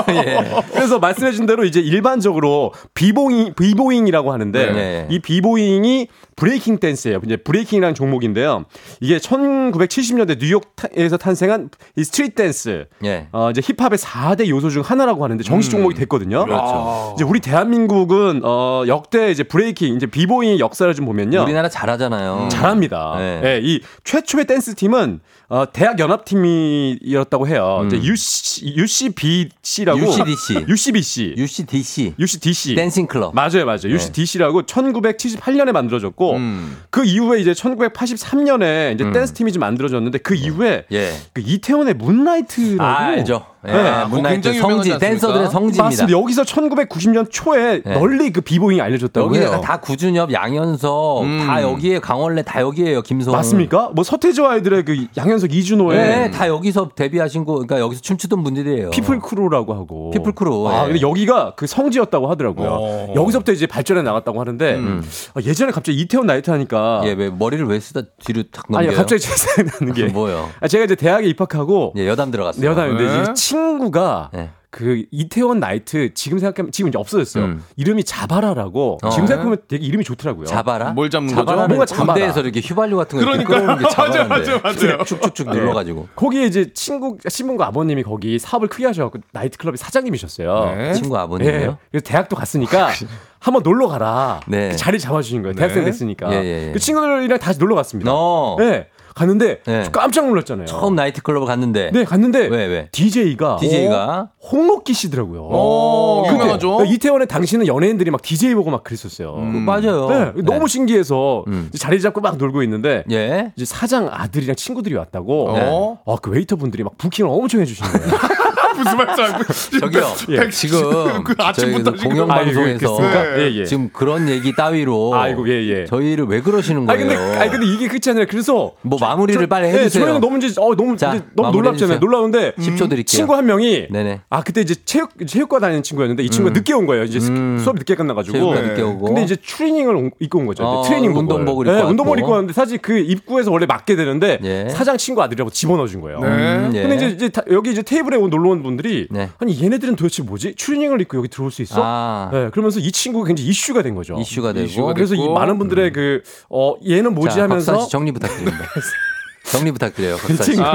[0.09, 0.63] 예.
[0.73, 5.07] 그래서 말씀해준 대로 이제 일반적으로 비보잉 비보잉이라고 하는데 네.
[5.09, 6.07] 이 비보잉이
[6.37, 7.19] 브레이킹 댄스예요.
[7.25, 8.65] 이제 브레이킹이라는 종목인데요.
[9.01, 12.85] 이게 1970년대 뉴욕에서 탄생한 이 스트리트 댄스.
[13.03, 13.27] 예.
[13.31, 16.45] 어, 이제 힙합의 4대 요소 중 하나라고 하는데 정식 종목이 됐거든요.
[16.45, 17.13] 그렇죠.
[17.15, 21.41] 이제 우리 대한민국은 어, 역대 이제 브레이킹, 이제 비보잉의 역사를 좀 보면요.
[21.41, 22.49] 우리나라 잘하잖아요.
[22.51, 23.15] 잘합니다.
[23.17, 23.41] 네.
[23.43, 25.19] 예, 이 최초의 댄스 팀은
[25.49, 27.79] 어, 대학 연합팀이었다고 해요.
[27.81, 27.87] 음.
[27.87, 30.65] 이제 UC, UCBC라고 UCDC.
[30.67, 31.35] UCBC.
[31.37, 32.13] UCDC.
[32.19, 32.75] UCDC.
[32.75, 33.33] 댄싱 클럽.
[33.33, 33.79] 맞아요, 맞아요.
[33.83, 33.93] 네.
[33.93, 36.77] UCDC라고 1978년에 만들어졌고 음.
[36.89, 39.13] 그 이후에 이제 1983년에 이제 음.
[39.13, 41.11] 댄스 팀이 좀 만들어졌는데 그 이후에 예.
[41.33, 43.45] 그 이태원의 문나이트라고 아, 알죠.
[43.67, 43.71] 예.
[43.71, 44.05] 네.
[44.05, 45.05] 문나이트 굉장히 유명하지 성지?
[45.05, 45.83] 댄서들의 성지입니다.
[45.83, 46.19] 맞습니다.
[46.19, 47.93] 여기서 1990년 초에 네.
[47.93, 49.61] 널리 그 비보잉이 알려졌다고 여기가 해요.
[49.63, 51.43] 다 구준엽, 양현석 음.
[51.45, 53.01] 다 여기에 강원래 다 여기에요.
[53.01, 53.33] 김성.
[53.33, 53.91] 맞습니까?
[53.93, 58.91] 뭐 서태지 아이들의 그 양현석 이주노의 네, 다 여기서 데뷔하신 거, 그러니까 여기서 춤추던 분들이에요.
[58.91, 60.87] 피플 크루라고 하고 피플 크루, 아, 예.
[60.93, 62.69] 근데 여기가 그 성지였다고 하더라고요.
[62.69, 63.13] 어.
[63.15, 65.03] 여기서부터 이제 발전해 나갔다고 하는데 음.
[65.33, 68.97] 아, 예전에 갑자기 이태원 나이트 하니까 예, 왜 머리를 왜 쓰다 뒤로 탁 아니 넘겨요?
[68.97, 70.49] 갑자기 제 생각나는 게 뭐요?
[70.59, 72.69] 아, 제가 이제 대학에 입학하고 예, 여담 들어갔어요.
[72.69, 73.21] 여담인데 네.
[73.23, 74.49] 이제 친구가 예.
[74.69, 77.43] 그 이태원 나이트 지금 생각하면 지금 이제 없어졌어요.
[77.45, 77.63] 음.
[77.77, 79.09] 이름이 자바라라고 어.
[79.09, 80.45] 지금 생각하면 되게 이름이 좋더라고요.
[80.45, 80.91] 자바라?
[80.91, 81.55] 뭘 잡는 거죠?
[81.67, 82.13] 뭔가 자바라.
[82.13, 83.25] 군대에서 이렇게 휘발유 같은 거.
[83.25, 84.27] 끌어오는 게 자바라인데.
[84.27, 85.03] 맞아요, 맞아요, 맞아요.
[85.05, 85.53] 쭉쭉쭉 네.
[85.59, 86.09] 눌러가지고.
[86.15, 90.75] 거기에 이제 친구 신분과 아버님이 거기 사업을 크게 하셔갖고 나이트클럽의 사장님이셨어요.
[90.75, 90.93] 네.
[90.93, 91.53] 친구 아버님이요?
[91.55, 91.77] 예.
[91.89, 92.89] 그래서 대학도 갔으니까
[93.39, 94.41] 한번 놀러 가라.
[94.47, 94.73] 네.
[94.75, 95.55] 자리 잡아주신 거예요.
[95.55, 96.31] 대학생 됐으니까.
[96.33, 96.71] 예, 예, 예.
[96.73, 98.11] 그 친구들이랑 다시 놀러 갔습니다.
[98.13, 98.57] 어.
[98.59, 98.87] 네.
[99.17, 99.83] 갔는데 네.
[99.83, 100.67] 저 깜짝 놀랐잖아요.
[100.67, 101.89] 처음 나이트클럽을 갔는데.
[101.91, 102.89] 네, 갔는데 왜, 왜?
[102.91, 105.41] DJ가 DJ가 홍록기 씨더라고요.
[105.41, 106.85] 오, 유명하죠.
[106.85, 109.35] 이태원에 당시는 연예인들이 막 DJ 보고 막 그랬었어요.
[109.35, 110.07] 음, 맞아요.
[110.07, 111.69] 네, 너무 신기해서 음.
[111.77, 113.51] 자리 잡고 막 놀고 있는데 예.
[113.55, 115.49] 이제 사장 아들이랑 친구들이 왔다고.
[115.49, 115.99] 어?
[116.05, 118.07] 아, 그 웨이터 분들이 막 부킹을 엄청 해주시는 거예요.
[118.77, 119.79] 무슨 말씀?
[119.79, 120.13] 저기요.
[120.29, 120.49] 예.
[120.49, 123.41] 지금 그 아침부터 저희 공영 방송에서 아, 예?
[123.43, 123.65] 예, 예.
[123.65, 125.85] 지금 그런 얘기 따위로 아이고, 예, 예.
[125.85, 127.19] 저희를 왜 그러시는 아니 거예요?
[127.19, 128.25] 근데 아니 근데 이게 그렇지 않아요.
[128.29, 130.03] 그래서 뭐 마무리를 저- 빨리 네, 해주세요.
[130.05, 131.99] 저희는 너무 이제 어 너무 자, 이제 너무 놀랍잖아요.
[131.99, 133.03] 놀라운데 10초 드릴게요.
[133.05, 134.21] 친구 한 명이 네네.
[134.29, 137.03] 아 그때 이제 체육 체육과 다니는 친구였는데 이 친구가 늦게 온 거예요.
[137.03, 137.59] 이제 스- 음.
[137.63, 138.37] 수업 늦게 끝나가지고.
[138.37, 139.05] 체육관 늦게 오고.
[139.07, 140.63] 근데 이제 트레이닝을 온- 입고 온 거죠.
[140.63, 141.19] 어, 트레이닝복을.
[141.21, 141.89] 운동복을 입고 네, 왔고.
[141.91, 144.69] 운동복을 입고 왔는데 사실 그 입구에서 원래 맞게 되는데 예.
[144.69, 146.19] 사장 친구 아들이라고 집어넣어 준 거예요.
[146.19, 146.27] 네.
[146.27, 146.81] 음, 예.
[146.87, 149.29] 근데 이제, 여기 이제 테이블에 온 놀러 온 분들이 네.
[149.39, 150.55] 아니 얘네들은 도대체 뭐지?
[150.55, 151.81] 트레이닝을 입고 여기 들어올 수 있어?
[151.83, 152.29] 아.
[152.31, 154.15] 네, 그러면서 이 친구가 굉장히 이슈가 된 거죠.
[154.19, 154.65] 이슈가 되고.
[154.65, 155.33] 이슈가 그래서 이 됐고.
[155.33, 158.57] 많은 분들의 그어 얘는 뭐지 자, 하면서 정리 부탁드립니다.
[159.51, 160.17] 정리 부탁드려요.
[160.17, 160.37] 씨.
[160.37, 160.69] 친구가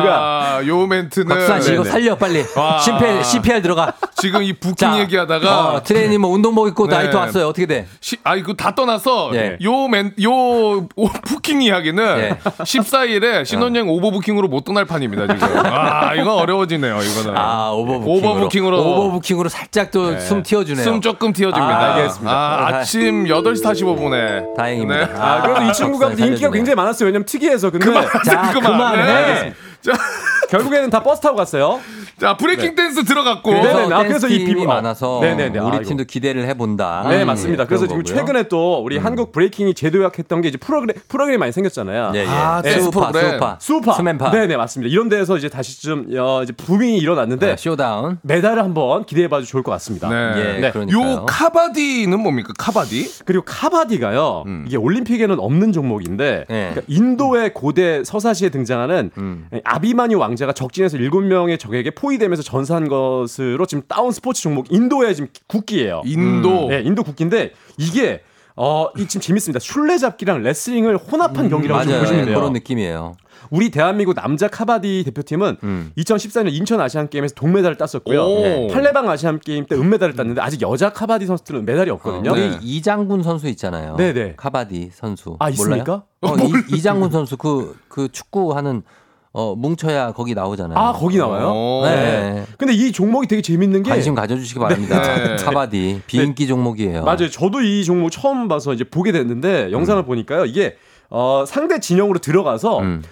[0.59, 1.91] 아, 요 멘트는 곽수산 씨 이거 네네.
[1.93, 2.45] 살려 빨리.
[2.57, 2.79] 와.
[2.79, 3.93] CPR, CPR 들어가.
[4.17, 6.97] 지금 이 부킹 자, 얘기하다가 어, 트레이닝 뭐 운동복 입고 네.
[6.97, 7.49] 나이트 왔어요.
[7.49, 7.87] 어떻게 돼?
[8.01, 9.59] 시, 아 이거 다 떠나서 예.
[9.63, 10.89] 요맨요
[11.27, 12.39] 부킹 이야기는 예.
[12.59, 15.49] 14일에 신혼여행 overbooking으로 못 떠날 판입니다 지금.
[15.67, 17.37] 아 이건 어려워지네요 이거는.
[17.37, 18.13] 아 오버부킹으로.
[18.31, 18.81] 오버부킹으로.
[18.81, 20.85] 오버부킹으로 살짝 또숨 튀어주네요.
[20.85, 21.77] 숨 조금 튀어줍니다.
[21.79, 22.31] 아, 알겠습니다.
[22.33, 24.57] 아, 아침 8시 45분에.
[24.57, 25.07] 다행입니다.
[25.07, 25.13] 네.
[25.19, 26.51] 아, 그래서 이 친구가 인기가.
[26.51, 27.07] 굉장히 많았어요.
[27.07, 27.71] 왜냐면 특이해서.
[27.71, 27.87] 근데
[28.25, 28.93] 자 그만.
[28.93, 29.05] 그만해.
[29.05, 29.55] 네.
[29.83, 29.93] 자,
[30.53, 31.81] 결국에는 다 버스 타고 갔어요.
[32.21, 33.51] 자, 브레이킹 댄스 들어갔고.
[33.51, 33.95] 그래서 네네네.
[33.95, 35.59] 아, 댄스 그래서 이 팀이 비보- 많아서 네네네.
[35.59, 35.81] 우리 아.
[35.81, 37.07] 팀도 기대를 해본다.
[37.09, 37.65] 네, 예, 맞습니다.
[37.65, 38.33] 그래서 그런 지금 거고요.
[38.35, 42.13] 최근에 또 우리 한국 브레이킹이 재도약했던 게 이제 프로그램, 프로그램이 많이 생겼잖아요.
[42.15, 42.27] 예, 예.
[42.29, 42.71] 아, 네.
[42.75, 43.13] 댄스 수우파.
[43.13, 43.93] 수우파, 수우파.
[43.95, 44.31] 스맨파.
[44.31, 44.93] 네네, 맞습니다.
[44.93, 48.19] 이런 데에서 이제 다시 좀, 어, 이제 booming이 일어났는데, 네, 쇼다운.
[48.23, 50.11] 메달을 한번 기대해봐도 좋을 것 같습니다.
[50.11, 50.33] 네.
[50.57, 50.71] 예, 네.
[50.71, 51.13] 그러니까요.
[51.13, 52.53] 요 카바디는 뭡니까?
[52.59, 53.23] 카바디?
[53.25, 56.71] 그리고 카바디가요, 이게 올림픽에는 없는 종목인데, 네.
[56.75, 59.49] 그러니까 인도의 고대 서사시에 등장하는 음.
[59.65, 65.29] 아비마뉴 왕자 가 적진에서 7명의 적에게 포위되면서 전사한 것으로 지금 따온 스포츠 종목, 인도의 지금
[65.47, 66.03] 국기예요.
[66.05, 66.69] 인도.
[66.69, 68.23] 네, 인도 국기인데, 이게,
[68.57, 69.61] 어, 이 지금 재밌습니다.
[69.61, 72.01] 술래잡기랑 레슬링을 혼합한 경기라고 좀 맞아요.
[72.03, 72.37] 보시면 돼요.
[72.37, 73.15] 그런 느낌이에요.
[73.51, 75.93] 우리 대한민국 남자 카바디 대표팀은 음.
[75.99, 78.23] 2014년 인천 아시안 게임에서 동메달을 땄었고요.
[78.23, 78.43] 오.
[78.43, 78.67] 네.
[78.73, 82.33] 팔렘방 아시안 게임 때 은메달을 땄는데 아직 여자 카바디 선수들은 메달이 없거든요.
[82.33, 82.59] 우리 네.
[82.63, 83.97] 이장군 선수 있잖아요.
[83.97, 84.35] 네네.
[84.37, 85.37] 카바디 선수.
[85.39, 86.05] 아, 있습니까?
[86.21, 86.43] 몰라요?
[86.43, 88.83] 어, 이, 이장군 선수 그, 그 축구하는
[89.35, 90.79] 어, 뭉쳐야 거기 나오잖아요.
[90.79, 91.49] 아, 거기 나와요?
[91.49, 91.83] 오.
[91.87, 92.45] 네.
[92.59, 95.01] 근데 이 종목이 되게 재밌는 게 관심 가져 주시기 바랍니다.
[95.17, 95.37] 네.
[95.37, 97.05] 카바디 비인기 종목이에요.
[97.05, 97.31] 맞아요.
[97.31, 100.45] 저도 이 종목 처음 봐서 이제 보게 됐는데 영상을 보니까요.
[100.45, 100.77] 이게
[101.09, 103.03] 어, 상대 진영으로 들어가서 음.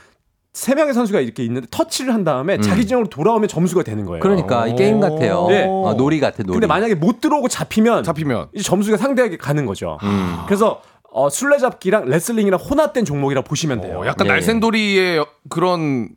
[0.52, 4.20] 세 명의 선수가 이렇게 있는데 터치를 한 다음에 자기 진영으로 돌아오면 점수가 되는 거예요.
[4.20, 5.47] 그러니까 이 게임 같아요.
[5.48, 5.64] 네.
[5.66, 6.55] 어, 놀이 같아 놀이.
[6.55, 8.48] 근데 만약에 못 들어오고 잡히면 잡히면.
[8.55, 9.97] 이제 점수가 상대에게 가는 거죠.
[10.02, 10.38] 음.
[10.47, 10.82] 그래서
[11.12, 14.01] 어, 술래잡기랑 레슬링이랑 혼합된 종목이라 보시면 돼요.
[14.01, 14.35] 어, 약간 네.
[14.35, 16.11] 날쌘돌이의 그런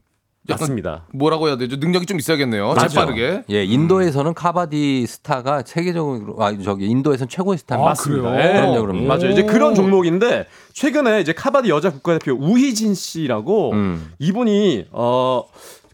[0.48, 1.06] 맞습니다.
[1.14, 1.78] 뭐라고 해야 되죠?
[1.78, 2.74] 능력이 좀 있어야겠네요.
[2.74, 2.88] 맞아요.
[2.90, 3.44] 재빠르게.
[3.50, 7.90] 예, 인도에서는 카바디 스타가 세계적으로 아 저기 인도에선 최고의 스타입니다.
[7.90, 8.30] 맞습니다.
[8.30, 8.50] 그래요?
[8.50, 8.54] 예.
[8.54, 9.08] 그럼요, 그럼요.
[9.08, 9.30] 맞아요.
[9.30, 14.12] 이제 그런 종목인데 최근에 이제 카바디 여자 국가대표 우희준 씨라고 음.
[14.20, 15.44] 이분이 어.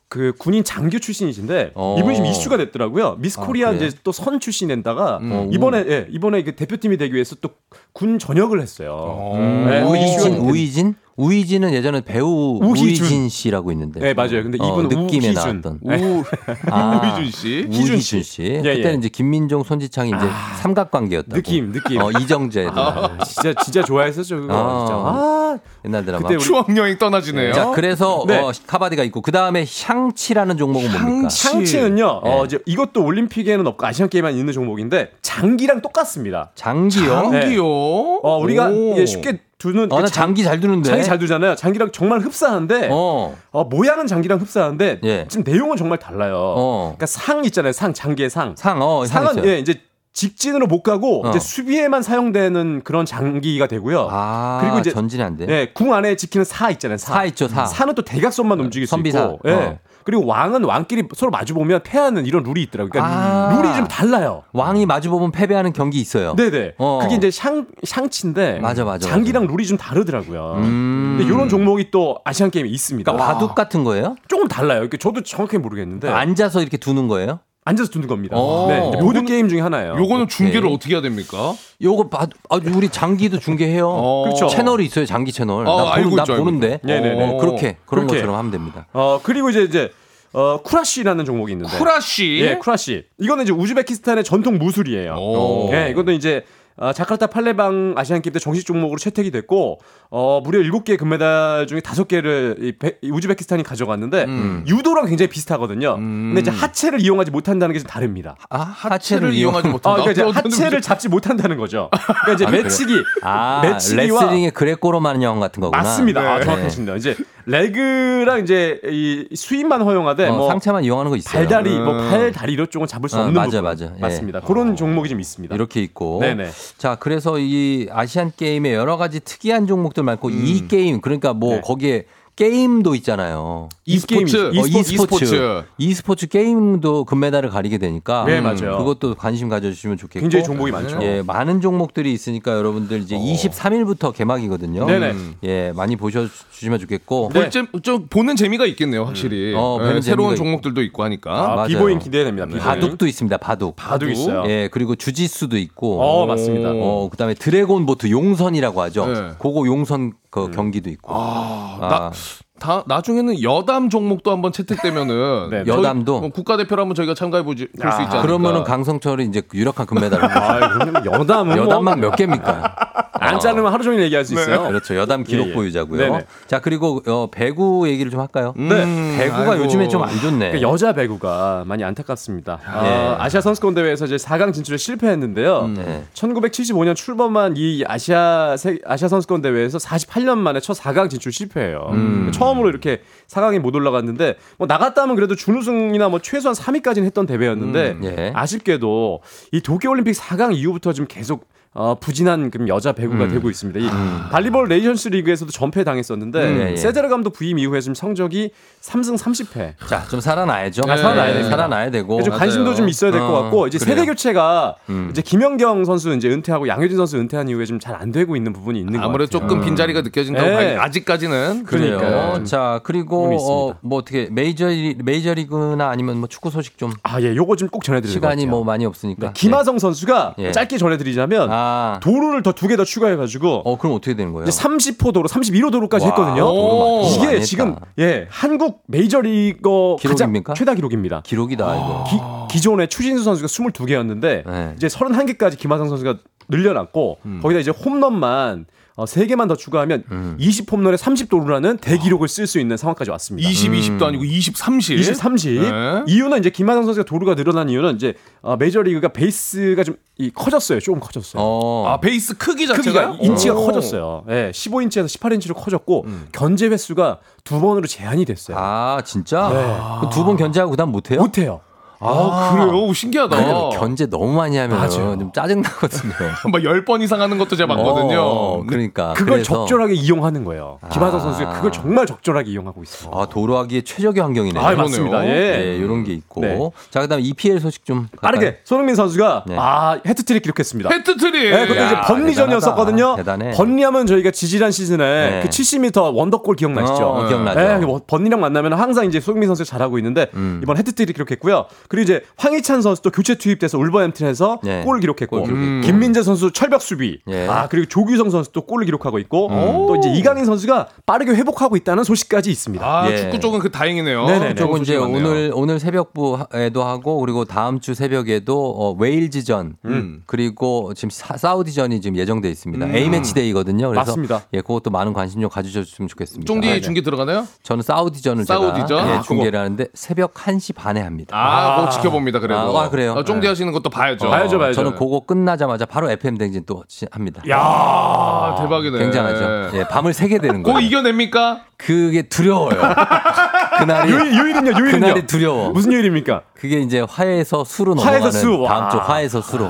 [0.10, 1.96] 그 군인 장교 출신이신데 어.
[2.00, 3.18] 이분이 지금 이슈가 됐더라고요.
[3.20, 3.88] 미스 아, 코리아 그래요?
[3.88, 5.50] 이제 또 선 출신인다가 음.
[5.54, 7.52] 이번에 예, 이번에 그 대표팀이 되기 위해서 또
[7.94, 9.34] 군 전역을 했어요.
[9.36, 10.96] 음, 네, 그 이슈가 우희준, 좀 우희준?
[11.18, 12.88] 우이진은 예전에 배우 우희준.
[12.88, 14.00] 우이진 씨라고 있는데.
[14.00, 14.42] 네, 맞아요.
[14.44, 15.34] 근데 어, 이분은 느낌에 우희준.
[15.34, 15.80] 나왔던.
[15.84, 16.24] 네.
[16.72, 17.68] 아, 우희준 씨.
[17.70, 18.42] 우희준 씨.
[18.44, 18.98] 예, 그때는 예.
[18.98, 20.26] 이제 김민종, 손지창이 이제
[20.62, 21.36] 삼각관계였다고.
[21.36, 22.00] 느낌, 느낌.
[22.02, 22.70] 어, 이정재.
[23.28, 24.42] 진짜 진짜 좋아했었죠.
[24.42, 24.80] 그거 아.
[24.86, 25.39] 진짜.
[25.56, 26.28] 아, 옛날 드라마.
[26.28, 27.54] 그때 추억 여행 떠나지네요.
[27.54, 28.38] 자, 그래서 네.
[28.40, 31.12] 어, 카바디가 있고 그 다음에 향치라는 종목은 뭡니까?
[31.22, 31.44] 향치.
[31.48, 32.22] 샹치는요.
[32.24, 32.32] 네.
[32.32, 36.52] 어, 이제 이것도 올림픽에는 없고 아시안 게임만 있는 종목인데 장기랑 똑같습니다.
[36.56, 37.32] 장기요?
[37.32, 37.64] 장기요.
[37.66, 38.94] 어, 우리가 오.
[38.94, 40.90] 이게 쉽게 두는 어, 나그 장기 잘 두는데.
[40.90, 41.56] 장기 잘 두잖아요.
[41.56, 43.36] 장기랑 정말 흡사한데 어.
[43.52, 43.64] 어.
[43.66, 45.26] 모양은 장기랑 흡사한데 예.
[45.28, 46.36] 지금 내용은 정말 달라요.
[46.38, 46.82] 어.
[46.96, 47.74] 그러니까 상 있잖아요.
[47.74, 48.56] 상 장기의 상.
[48.56, 49.46] 상, 어, 상 상은.
[49.46, 49.82] 예, 이제
[50.14, 51.30] 직진으로 못 가고 어.
[51.30, 54.08] 이제 수비에만 사용되는 그런 장기가 되고요.
[54.12, 55.46] 아, 그리고 이제 전진이 안 돼.
[55.50, 56.98] 예, 궁 안에 지키는 사 있잖아요.
[56.98, 57.66] 사, 사 있죠, 사.
[57.66, 59.20] 사는 또 대각선만 움직일 수 선비사.
[59.24, 59.40] 있고.
[59.46, 59.52] 예.
[59.52, 59.78] 어.
[60.04, 62.90] 그리고 왕은 왕끼리 서로 마주 보면 패하는 이런 룰이 있더라고요.
[62.90, 63.54] 그러니까 아.
[63.54, 64.44] 룰이 좀 달라요.
[64.54, 66.36] 왕이 마주 보면 패배하는 경기 있어요.
[66.36, 66.74] 네네.
[66.80, 67.00] 어.
[67.04, 70.54] 그게 이제 샹 샹치인데 맞아, 맞아, 장기랑 룰이 좀 다르더라고요.
[70.58, 71.16] 음.
[71.20, 73.12] 근데 이런 종목이 또 아시안 게임에 있습니다.
[73.12, 74.16] 그러니까 바둑 같은 거예요?
[74.28, 74.84] 조금 달라요.
[74.84, 77.40] 이게 저도 정확히 모르겠는데 앉아서 이렇게 두는 거예요?
[77.70, 78.36] 앉아서 두는 겁니다.
[78.38, 78.68] 어.
[78.68, 79.96] 네, 보드 게임 중에 하나예요.
[79.98, 80.74] 요거는 중계를 오케이.
[80.76, 81.54] 어떻게 해야 됩니까?
[81.82, 83.88] 요거 봐, 아, 우리 장기도 중계해요.
[83.88, 84.24] 어.
[84.24, 84.48] 그렇죠.
[84.48, 85.68] 채널이 있어요, 장기 채널.
[85.68, 86.80] 어, 나, 알고 보는, 나 있죠, 보는데.
[86.84, 87.24] 네네네.
[87.34, 88.16] 어, 그렇게 그런 그렇게.
[88.22, 88.88] 것처럼 하면 됩니다.
[88.94, 89.92] 어 그리고 이제 이제
[90.34, 91.78] 어 쿠라시라는 종목이 있는데.
[91.78, 92.40] 쿠라시.
[92.42, 93.06] 예, 쿠라시.
[93.20, 95.14] 이거는 이제 우즈베키스탄의 전통 무술이에요.
[95.16, 95.70] 오.
[95.74, 96.44] 예, 이것도 이제
[96.82, 99.80] 어, 자카르타 팔렘방 아시안 게임 때 정식 종목으로 채택이 됐고
[100.12, 104.64] 어, 무려 7개의 금메달 중에 5개를 이, 베- 이 우즈베키스탄이 가져갔는데 음.
[104.66, 105.96] 유도랑 굉장히 비슷하거든요.
[105.96, 108.36] 근데 이제 하체를 이용하지 못한다는 게 좀 다릅니다.
[108.50, 110.02] 아, 하체를 이용하지 아, 못한다.
[110.04, 111.90] 그러니까 이제 하체를 잡지 못한다는 거죠.
[112.26, 112.94] 그러니까 이제 매치기,
[113.24, 115.84] 아, 매치기와 레슬링의 그레코로만형 같은 거구나.
[115.84, 116.22] 맞습니다.
[116.22, 116.46] 아, 네.
[116.46, 116.96] 정확하십니다.
[116.96, 117.16] 이제
[117.50, 121.34] leg랑 이제 이 스윙만 허용하되 어, 뭐 상체만 이용하는 거 있어요.
[121.34, 122.10] 발다리, 뭐 음.
[122.10, 123.64] 팔, 다리 이런 쪽은 잡을 수 어, 없는 맞아, 부분.
[123.64, 123.94] 맞아.
[123.96, 124.00] 예.
[124.00, 124.42] 맞습니다.
[124.42, 125.54] 그런 종목이 좀 있습니다.
[125.56, 126.20] 이렇게 있고.
[126.22, 126.50] 네네.
[126.78, 131.62] 자, 그래서 이 아시안 게임에 여러 가지 특이한 종목들 많고 이 게임 그러니까 뭐 네.
[131.62, 132.06] 거기에
[132.40, 133.68] 게임도 있잖아요.
[133.86, 134.38] e스포츠.
[134.48, 135.64] 어, e스포츠.
[135.78, 136.28] e스포츠.
[136.28, 138.78] 게임도 금메달을 가리게 되니까 네, 맞아요.
[138.78, 140.22] 그것도 관심 가져주시면 좋겠고.
[140.22, 141.00] 굉장히 종목이 많죠.
[141.02, 144.86] 예, 많은 종목들이 있으니까 여러분들 이제 23일부터 개막이거든요.
[144.86, 145.16] 네네.
[145.44, 147.32] 예, 많이 보셔주시면 좋겠고.
[147.34, 147.42] 네.
[147.42, 149.54] 볼 재- 좀 보는 재미가 있겠네요, 확실히.
[149.54, 151.32] 어, 예, 보는 새로운 종목들도 있고 하니까.
[151.52, 151.68] 아, 맞아요.
[151.68, 152.46] 비보잉 기대됩니다.
[152.46, 152.64] 비보잉.
[152.64, 153.36] 바둑도 있습니다.
[153.36, 153.76] 바둑.
[153.76, 154.46] 바둑 있어요.
[154.48, 156.00] 예, 그리고 주짓수도 있고.
[156.02, 156.70] 어, 맞습니다.
[156.74, 159.08] 어, 그다음에 드래곤 보트 용선이라고 하죠.
[159.08, 159.14] 네.
[159.40, 160.52] 그거 용선 그 음.
[160.52, 161.14] 경기도 있고.
[161.14, 161.88] 아, 아.
[161.90, 162.12] 나,
[162.60, 166.20] 다, 나중에는 여담 종목도 한번 채택되면은 네, 저희 여담도?
[166.20, 168.22] 뭐 국가대표로 한번 저희가 참가해 보지 볼 수 있지 않을까?
[168.22, 170.26] 그러면은 강성철이 이제 유력한 금메달을.
[170.26, 173.09] 아, 그러면 여담은 뭐 여담만 몇 개입니까?
[173.20, 174.68] 안 자르면 하루 종일 얘기할 수 있어요.
[174.68, 174.96] 그렇죠.
[174.96, 175.54] 여담 기록 예, 예.
[175.54, 176.00] 보유자고요.
[176.00, 176.26] 네네.
[176.48, 178.54] 자 그리고 어, 배구 얘기를 좀 할까요?
[178.58, 179.18] 네.
[179.18, 179.64] 배구가 아이고.
[179.66, 180.52] 요즘에 좀 안 좋네.
[180.52, 182.60] 그러니까 여자 배구가 많이 안타깝습니다.
[182.66, 183.16] 아, 예.
[183.24, 185.60] 아시아 선수권 대회에서 이제 4강 진출에 실패했는데요.
[185.66, 186.04] 음, 네.
[186.14, 191.90] 1975년 출범한 이 아시아 세- 아시아 선수권 대회에서 48년 만에 첫 4강 진출 실패해요.
[191.94, 192.32] 음.
[192.34, 198.02] 처음으로 이렇게 4강에 못 올라갔는데 뭐 나갔다면 그래도 준우승이나 뭐 최소한 3위까지는 했던 대회였는데 음,
[198.06, 198.32] 예.
[198.36, 199.22] 아쉽게도
[199.52, 203.30] 이 도쿄 올림픽 4강 이후부터 좀 계속 어, 부진한 그럼 여자 배구가 음.
[203.30, 203.80] 되고 있습니다.
[203.80, 203.88] 이
[204.32, 206.76] 발리볼 네이션스 리그에서도 전패 당했었는데 음, 예, 예.
[206.76, 208.50] 세제르 감독 부임 이후에 지금 성적이
[208.82, 209.74] 3승 30패.
[209.88, 210.82] 자, 좀 살아나야죠.
[210.88, 211.50] 아, 살아나야 네, 됩니다.
[211.52, 212.24] 살아나야 되고.
[212.24, 213.96] 좀 관심도 좀 있어야 될것 어, 같고 이제 그래요.
[213.96, 215.10] 세대 교체가 음.
[215.12, 218.80] 이제 김연경 선수 이제 은퇴하고 양효진 선수 은퇴한 이후에 좀 잘 안 되고 있는 부분이
[218.80, 219.10] 있는 것 같아요.
[219.10, 220.76] 아무래도 조금 빈자리가 느껴진다고 네.
[220.78, 221.98] 아직까지는 그래요.
[221.98, 222.44] 그러니까요.
[222.46, 223.38] 자, 그리고
[223.72, 223.76] 어.
[223.82, 224.68] 뭐 어떻게 메이저
[225.04, 228.42] 메이저 리그나 아니면 뭐 축구 소식 좀 아, 예, 요거 좀 꼭 전해드릴 것 시간이
[228.46, 228.50] 같아요.
[228.50, 229.28] 뭐 많이 없으니까.
[229.28, 230.52] 네, 김하성 선수가 예.
[230.52, 231.59] 짧게 전해 드리자면 아.
[232.02, 234.48] 도로를 더 두 개 더 추가해가지고 어, 그럼 어떻게 되는 거예요?
[234.48, 236.44] 이제 30호 도로, 31호 도로까지 와, 했거든요.
[236.46, 237.76] 도로 이게 지금.
[238.00, 240.54] 예 한국 메이저리거 기록입니까?
[240.54, 241.22] 가장 최다 기록입니다.
[241.26, 242.04] 기록이다 이거.
[242.08, 242.18] 기,
[242.54, 244.74] 기존에 추진수 선수가 22개였는데 네.
[244.78, 246.16] 이제 31개까지 김하성 선수가
[246.50, 247.40] 늘려놨고 음.
[247.42, 248.66] 거기다 이제 홈런만
[249.00, 250.36] 어, 3개만 더 추가하면 음.
[250.38, 253.48] 20 홈런에 30도루라는 대기록을 쓸 수 있는 상황까지 왔습니다.
[253.50, 255.00] 20, 20도 아니고 20, 30.
[255.00, 255.62] 20, 30.
[255.62, 256.04] 네.
[256.06, 260.82] 이유는 이제 김하성 선수가 도루가 늘어난 이유는 이제 어, 메이저리그가 베이스가 좀 이, 커졌어요.
[260.82, 261.42] 조금 커졌어요.
[261.42, 261.86] 어.
[261.88, 264.26] 아 베이스 크기 자체가 크기가 인치가 커졌어요.
[264.28, 268.58] 예, 15인치에서 18인치로 커졌고 견제 횟수가 두 번으로 제한이 됐어요.
[268.60, 269.50] 아, 진짜?
[269.50, 270.10] 네.
[270.10, 271.22] 두번 견제하고 그다음 못 해요?
[271.22, 271.62] 못 해요.
[272.02, 272.94] 아, 그래요?
[272.94, 273.70] 신기하다.
[273.78, 275.18] 견제 너무 많이 하면 맞아요.
[275.18, 276.14] 좀 짜증 나거든요.
[276.52, 278.22] 막 10번 이상 하는 것도 제가 봤거든요.
[278.22, 280.80] 어, 그러니까 그걸 그래서 적절하게 이용하는 거예요.
[280.92, 281.24] 김하성 아.
[281.24, 283.12] 선수가 그걸 정말 적절하게 이용하고 있어요.
[283.14, 284.64] 아, 도로하기에 최적의 환경이네요.
[284.64, 285.26] 아, 맞습니다.
[285.28, 285.78] 예.
[285.78, 286.42] 이런 게 있고.
[286.42, 286.58] 네.
[286.90, 288.20] 자, 그다음 EPL 소식 좀 갈까요?
[288.22, 289.56] 빠르게 손흥민 선수가 네.
[289.58, 290.90] 아 해트트릭 기록했습니다.
[290.90, 291.52] 해트트릭.
[291.52, 293.16] 네, 그것도 이제 야, 번리전이었었거든요.
[293.18, 293.52] 대단해.
[293.52, 295.40] 번리하면 저희가 지지난 시즌에 네.
[295.44, 297.04] 그 70m 원더골 기억나시죠?
[297.04, 297.60] 어, 기억나죠.
[297.60, 300.60] 네, 뭐 번리랑 만나면 항상 이제 손흥민 선수 가 잘하고 있는데 음.
[300.64, 301.66] 이번 해트트릭 기록했고요.
[301.90, 304.84] 그리고 이제 황희찬 선수도 교체 투입돼서 울버햄튼에서 네.
[304.84, 305.82] 골을 기록했고 골 기록했고.
[305.82, 307.20] 김민재 선수 철벽 수비.
[307.28, 307.48] 예.
[307.48, 309.88] 아 그리고 조규성 선수도 골을 기록하고 있고 음.
[309.88, 312.86] 또 이제 이강인 선수가 빠르게 회복하고 있다는 소식까지 있습니다.
[312.86, 313.18] 아, 예.
[313.18, 314.26] 축구 쪽은 그 다행이네요.
[314.26, 314.56] 네네네.
[314.56, 315.18] 조금 이제 많네요.
[315.18, 320.22] 오늘 오늘 새벽부에도 하고 그리고 다음 주 새벽에도 어, 웨일즈전 음.
[320.28, 322.88] 그리고 지금 사, 사우디전이 지금 예정돼 있습니다.
[322.96, 323.90] A 매치 데이거든요.
[323.90, 324.44] 그래서 맞습니다.
[324.54, 326.46] 예, 그것도 많은 관심 좀 가져주셨으면 좋겠습니다.
[326.48, 326.82] 쫑디 아, 네.
[326.82, 327.48] 중계 들어가나요?
[327.64, 328.88] 저는 사우디전을 사우디전?
[328.88, 331.36] 제가 예, 아, 중계를 하는데 새벽 1시 반에 합니다.
[331.36, 332.40] 아, 그거 지켜봅니다.
[332.40, 332.78] 그래도.
[332.80, 333.14] 아, 아, 그래요?
[333.14, 333.48] 어, 쫑디 네.
[333.48, 334.30] 하시는 것도 봐야죠.
[334.30, 334.74] 봐야죠, 봐야죠.
[334.76, 337.42] 저는 그거 끝나자마자 바로 FM 댕진 또 시- 합니다.
[337.50, 338.98] 야, 대박이네.
[339.00, 339.78] 굉장하죠.
[339.78, 340.88] 예, 밤을 새게 되는 그거 거예요.
[340.88, 341.62] 이겨냅니까?
[341.78, 342.80] 그게 두려워요.
[343.80, 344.92] 그날이 요일, 요일은요, 요일은요.
[344.92, 345.70] 그날이 두려워.
[345.70, 346.42] 무슨 요일입니까?
[346.54, 348.70] 그게 이제 화에서 수로 화에서 넘어가는 수, 와.
[348.70, 349.70] 다음 주 화에서 수로.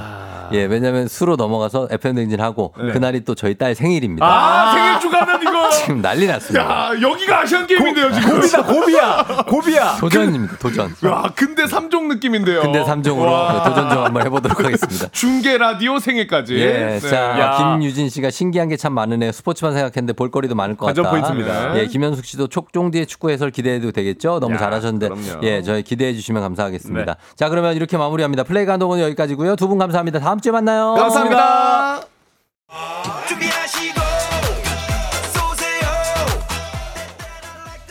[0.53, 4.25] 예, 왜냐면 수로 넘어가서 FM 댕진 하고 그날이 또 저희 딸 생일입니다.
[4.25, 5.69] 아, 생일 축하는 이거.
[5.71, 6.63] 지금 난리 났습니다.
[6.65, 8.35] 야, 여기가 아시안 게임인데요, 지금.
[8.39, 9.95] 고비다, 고비야, 고비야.
[10.01, 10.57] 도전입니다.
[10.57, 10.93] 도전.
[11.05, 12.61] 야, 근데 3종 느낌인데요.
[12.61, 13.63] 근데 3종으로 와.
[13.63, 15.07] 도전 좀 한번 해 보도록 하겠습니다.
[15.13, 16.55] 중계 라디오 생일까지.
[16.55, 16.99] 예, 네.
[16.99, 17.57] 자 야.
[17.77, 19.33] 김유진 씨가 신기한 게 참 많으네요.
[19.33, 21.09] 스포츠만 생각했는데 볼거리도 많을 것 같다.
[21.09, 21.77] 포인트입니다.
[21.77, 24.39] 예, 김현숙 씨도 쫑디의 축구 해설 기대해도 되겠죠?
[24.39, 25.43] 너무 야, 잘하셨는데 그럼요.
[25.43, 27.13] 예, 저희 기대해 주시면 감사하겠습니다.
[27.13, 27.19] 네.
[27.35, 28.43] 자, 그러면 이렇게 마무리합니다.
[28.43, 29.55] 플레이그라운드는 여기까지고요.
[29.57, 30.19] 두 분 감사합니다.
[30.19, 30.95] 다음 주에 만나요.
[30.95, 32.01] 감사합니다.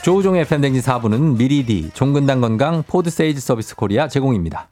[0.02, 4.68] 조우종의 FM대행진 4부는 미리디, 종근당 건강, 포드 세일즈 서비스 코리아 제공입니다.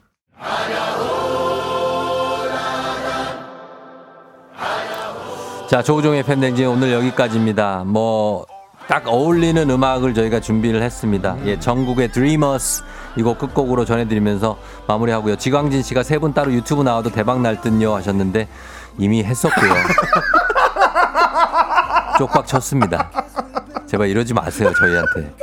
[5.69, 7.83] 자, 조우종의 팬댕진 오늘 여기까지입니다.
[7.85, 8.45] 뭐,
[8.87, 11.35] 딱 어울리는 음악을 저희가 준비를 했습니다.
[11.45, 12.83] 예, 전국의 드리머스
[13.17, 14.57] 이거 끝곡으로 전해드리면서
[14.87, 15.35] 마무리하고요.
[15.35, 18.47] 지광진 씨가 세 분 따로 유튜브 나와도 대박 날 듯요 하셨는데
[18.97, 19.73] 이미 했었고요.
[22.17, 23.11] 쪽박 쳤습니다.
[23.85, 25.33] 제발 이러지 마세요, 저희한테.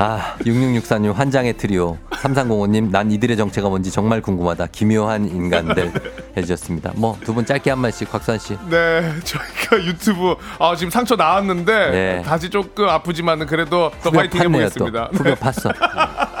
[0.00, 1.96] 아, 6664님 환장의 트리오.
[2.10, 4.66] 3305님 난 이들의 정체가 뭔지 정말 궁금하다.
[4.70, 5.92] 기묘한 인간들
[6.36, 6.92] 해주셨습니다.
[6.96, 8.56] 뭐 두 분 짧게 한 말씩 곽선 씨.
[8.70, 12.22] 네, 저희가 유튜브 아 지금 상처 나왔는데 네.
[12.22, 14.40] 다시 조금 아프지만은 그래도 더 파이팅.
[14.40, 15.10] 해보겠습니다.
[15.12, 15.74] 후벼 팠어.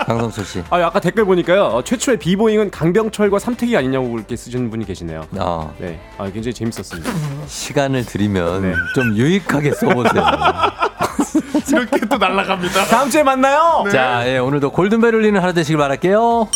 [0.06, 0.62] 강성수 씨.
[0.70, 1.64] 아, 아까 댓글 보니까요.
[1.64, 5.26] 어, 최초의 비보잉은 강병철과 삼택이 아니냐고 이렇게 쓰신 분이 계시네요.
[5.32, 7.10] 어, 네, 아, 굉장히 재밌었습니다.
[7.46, 8.72] 시간을 드리면 네.
[8.94, 10.24] 좀 유익하게 써보세요.
[11.70, 12.84] 이렇게 또 날아갑니다.
[12.86, 13.84] 다음 주에 만나 요.
[13.90, 16.48] 자, 예, 오늘도 골든벨 울리는 하루 되시길 바랄게요.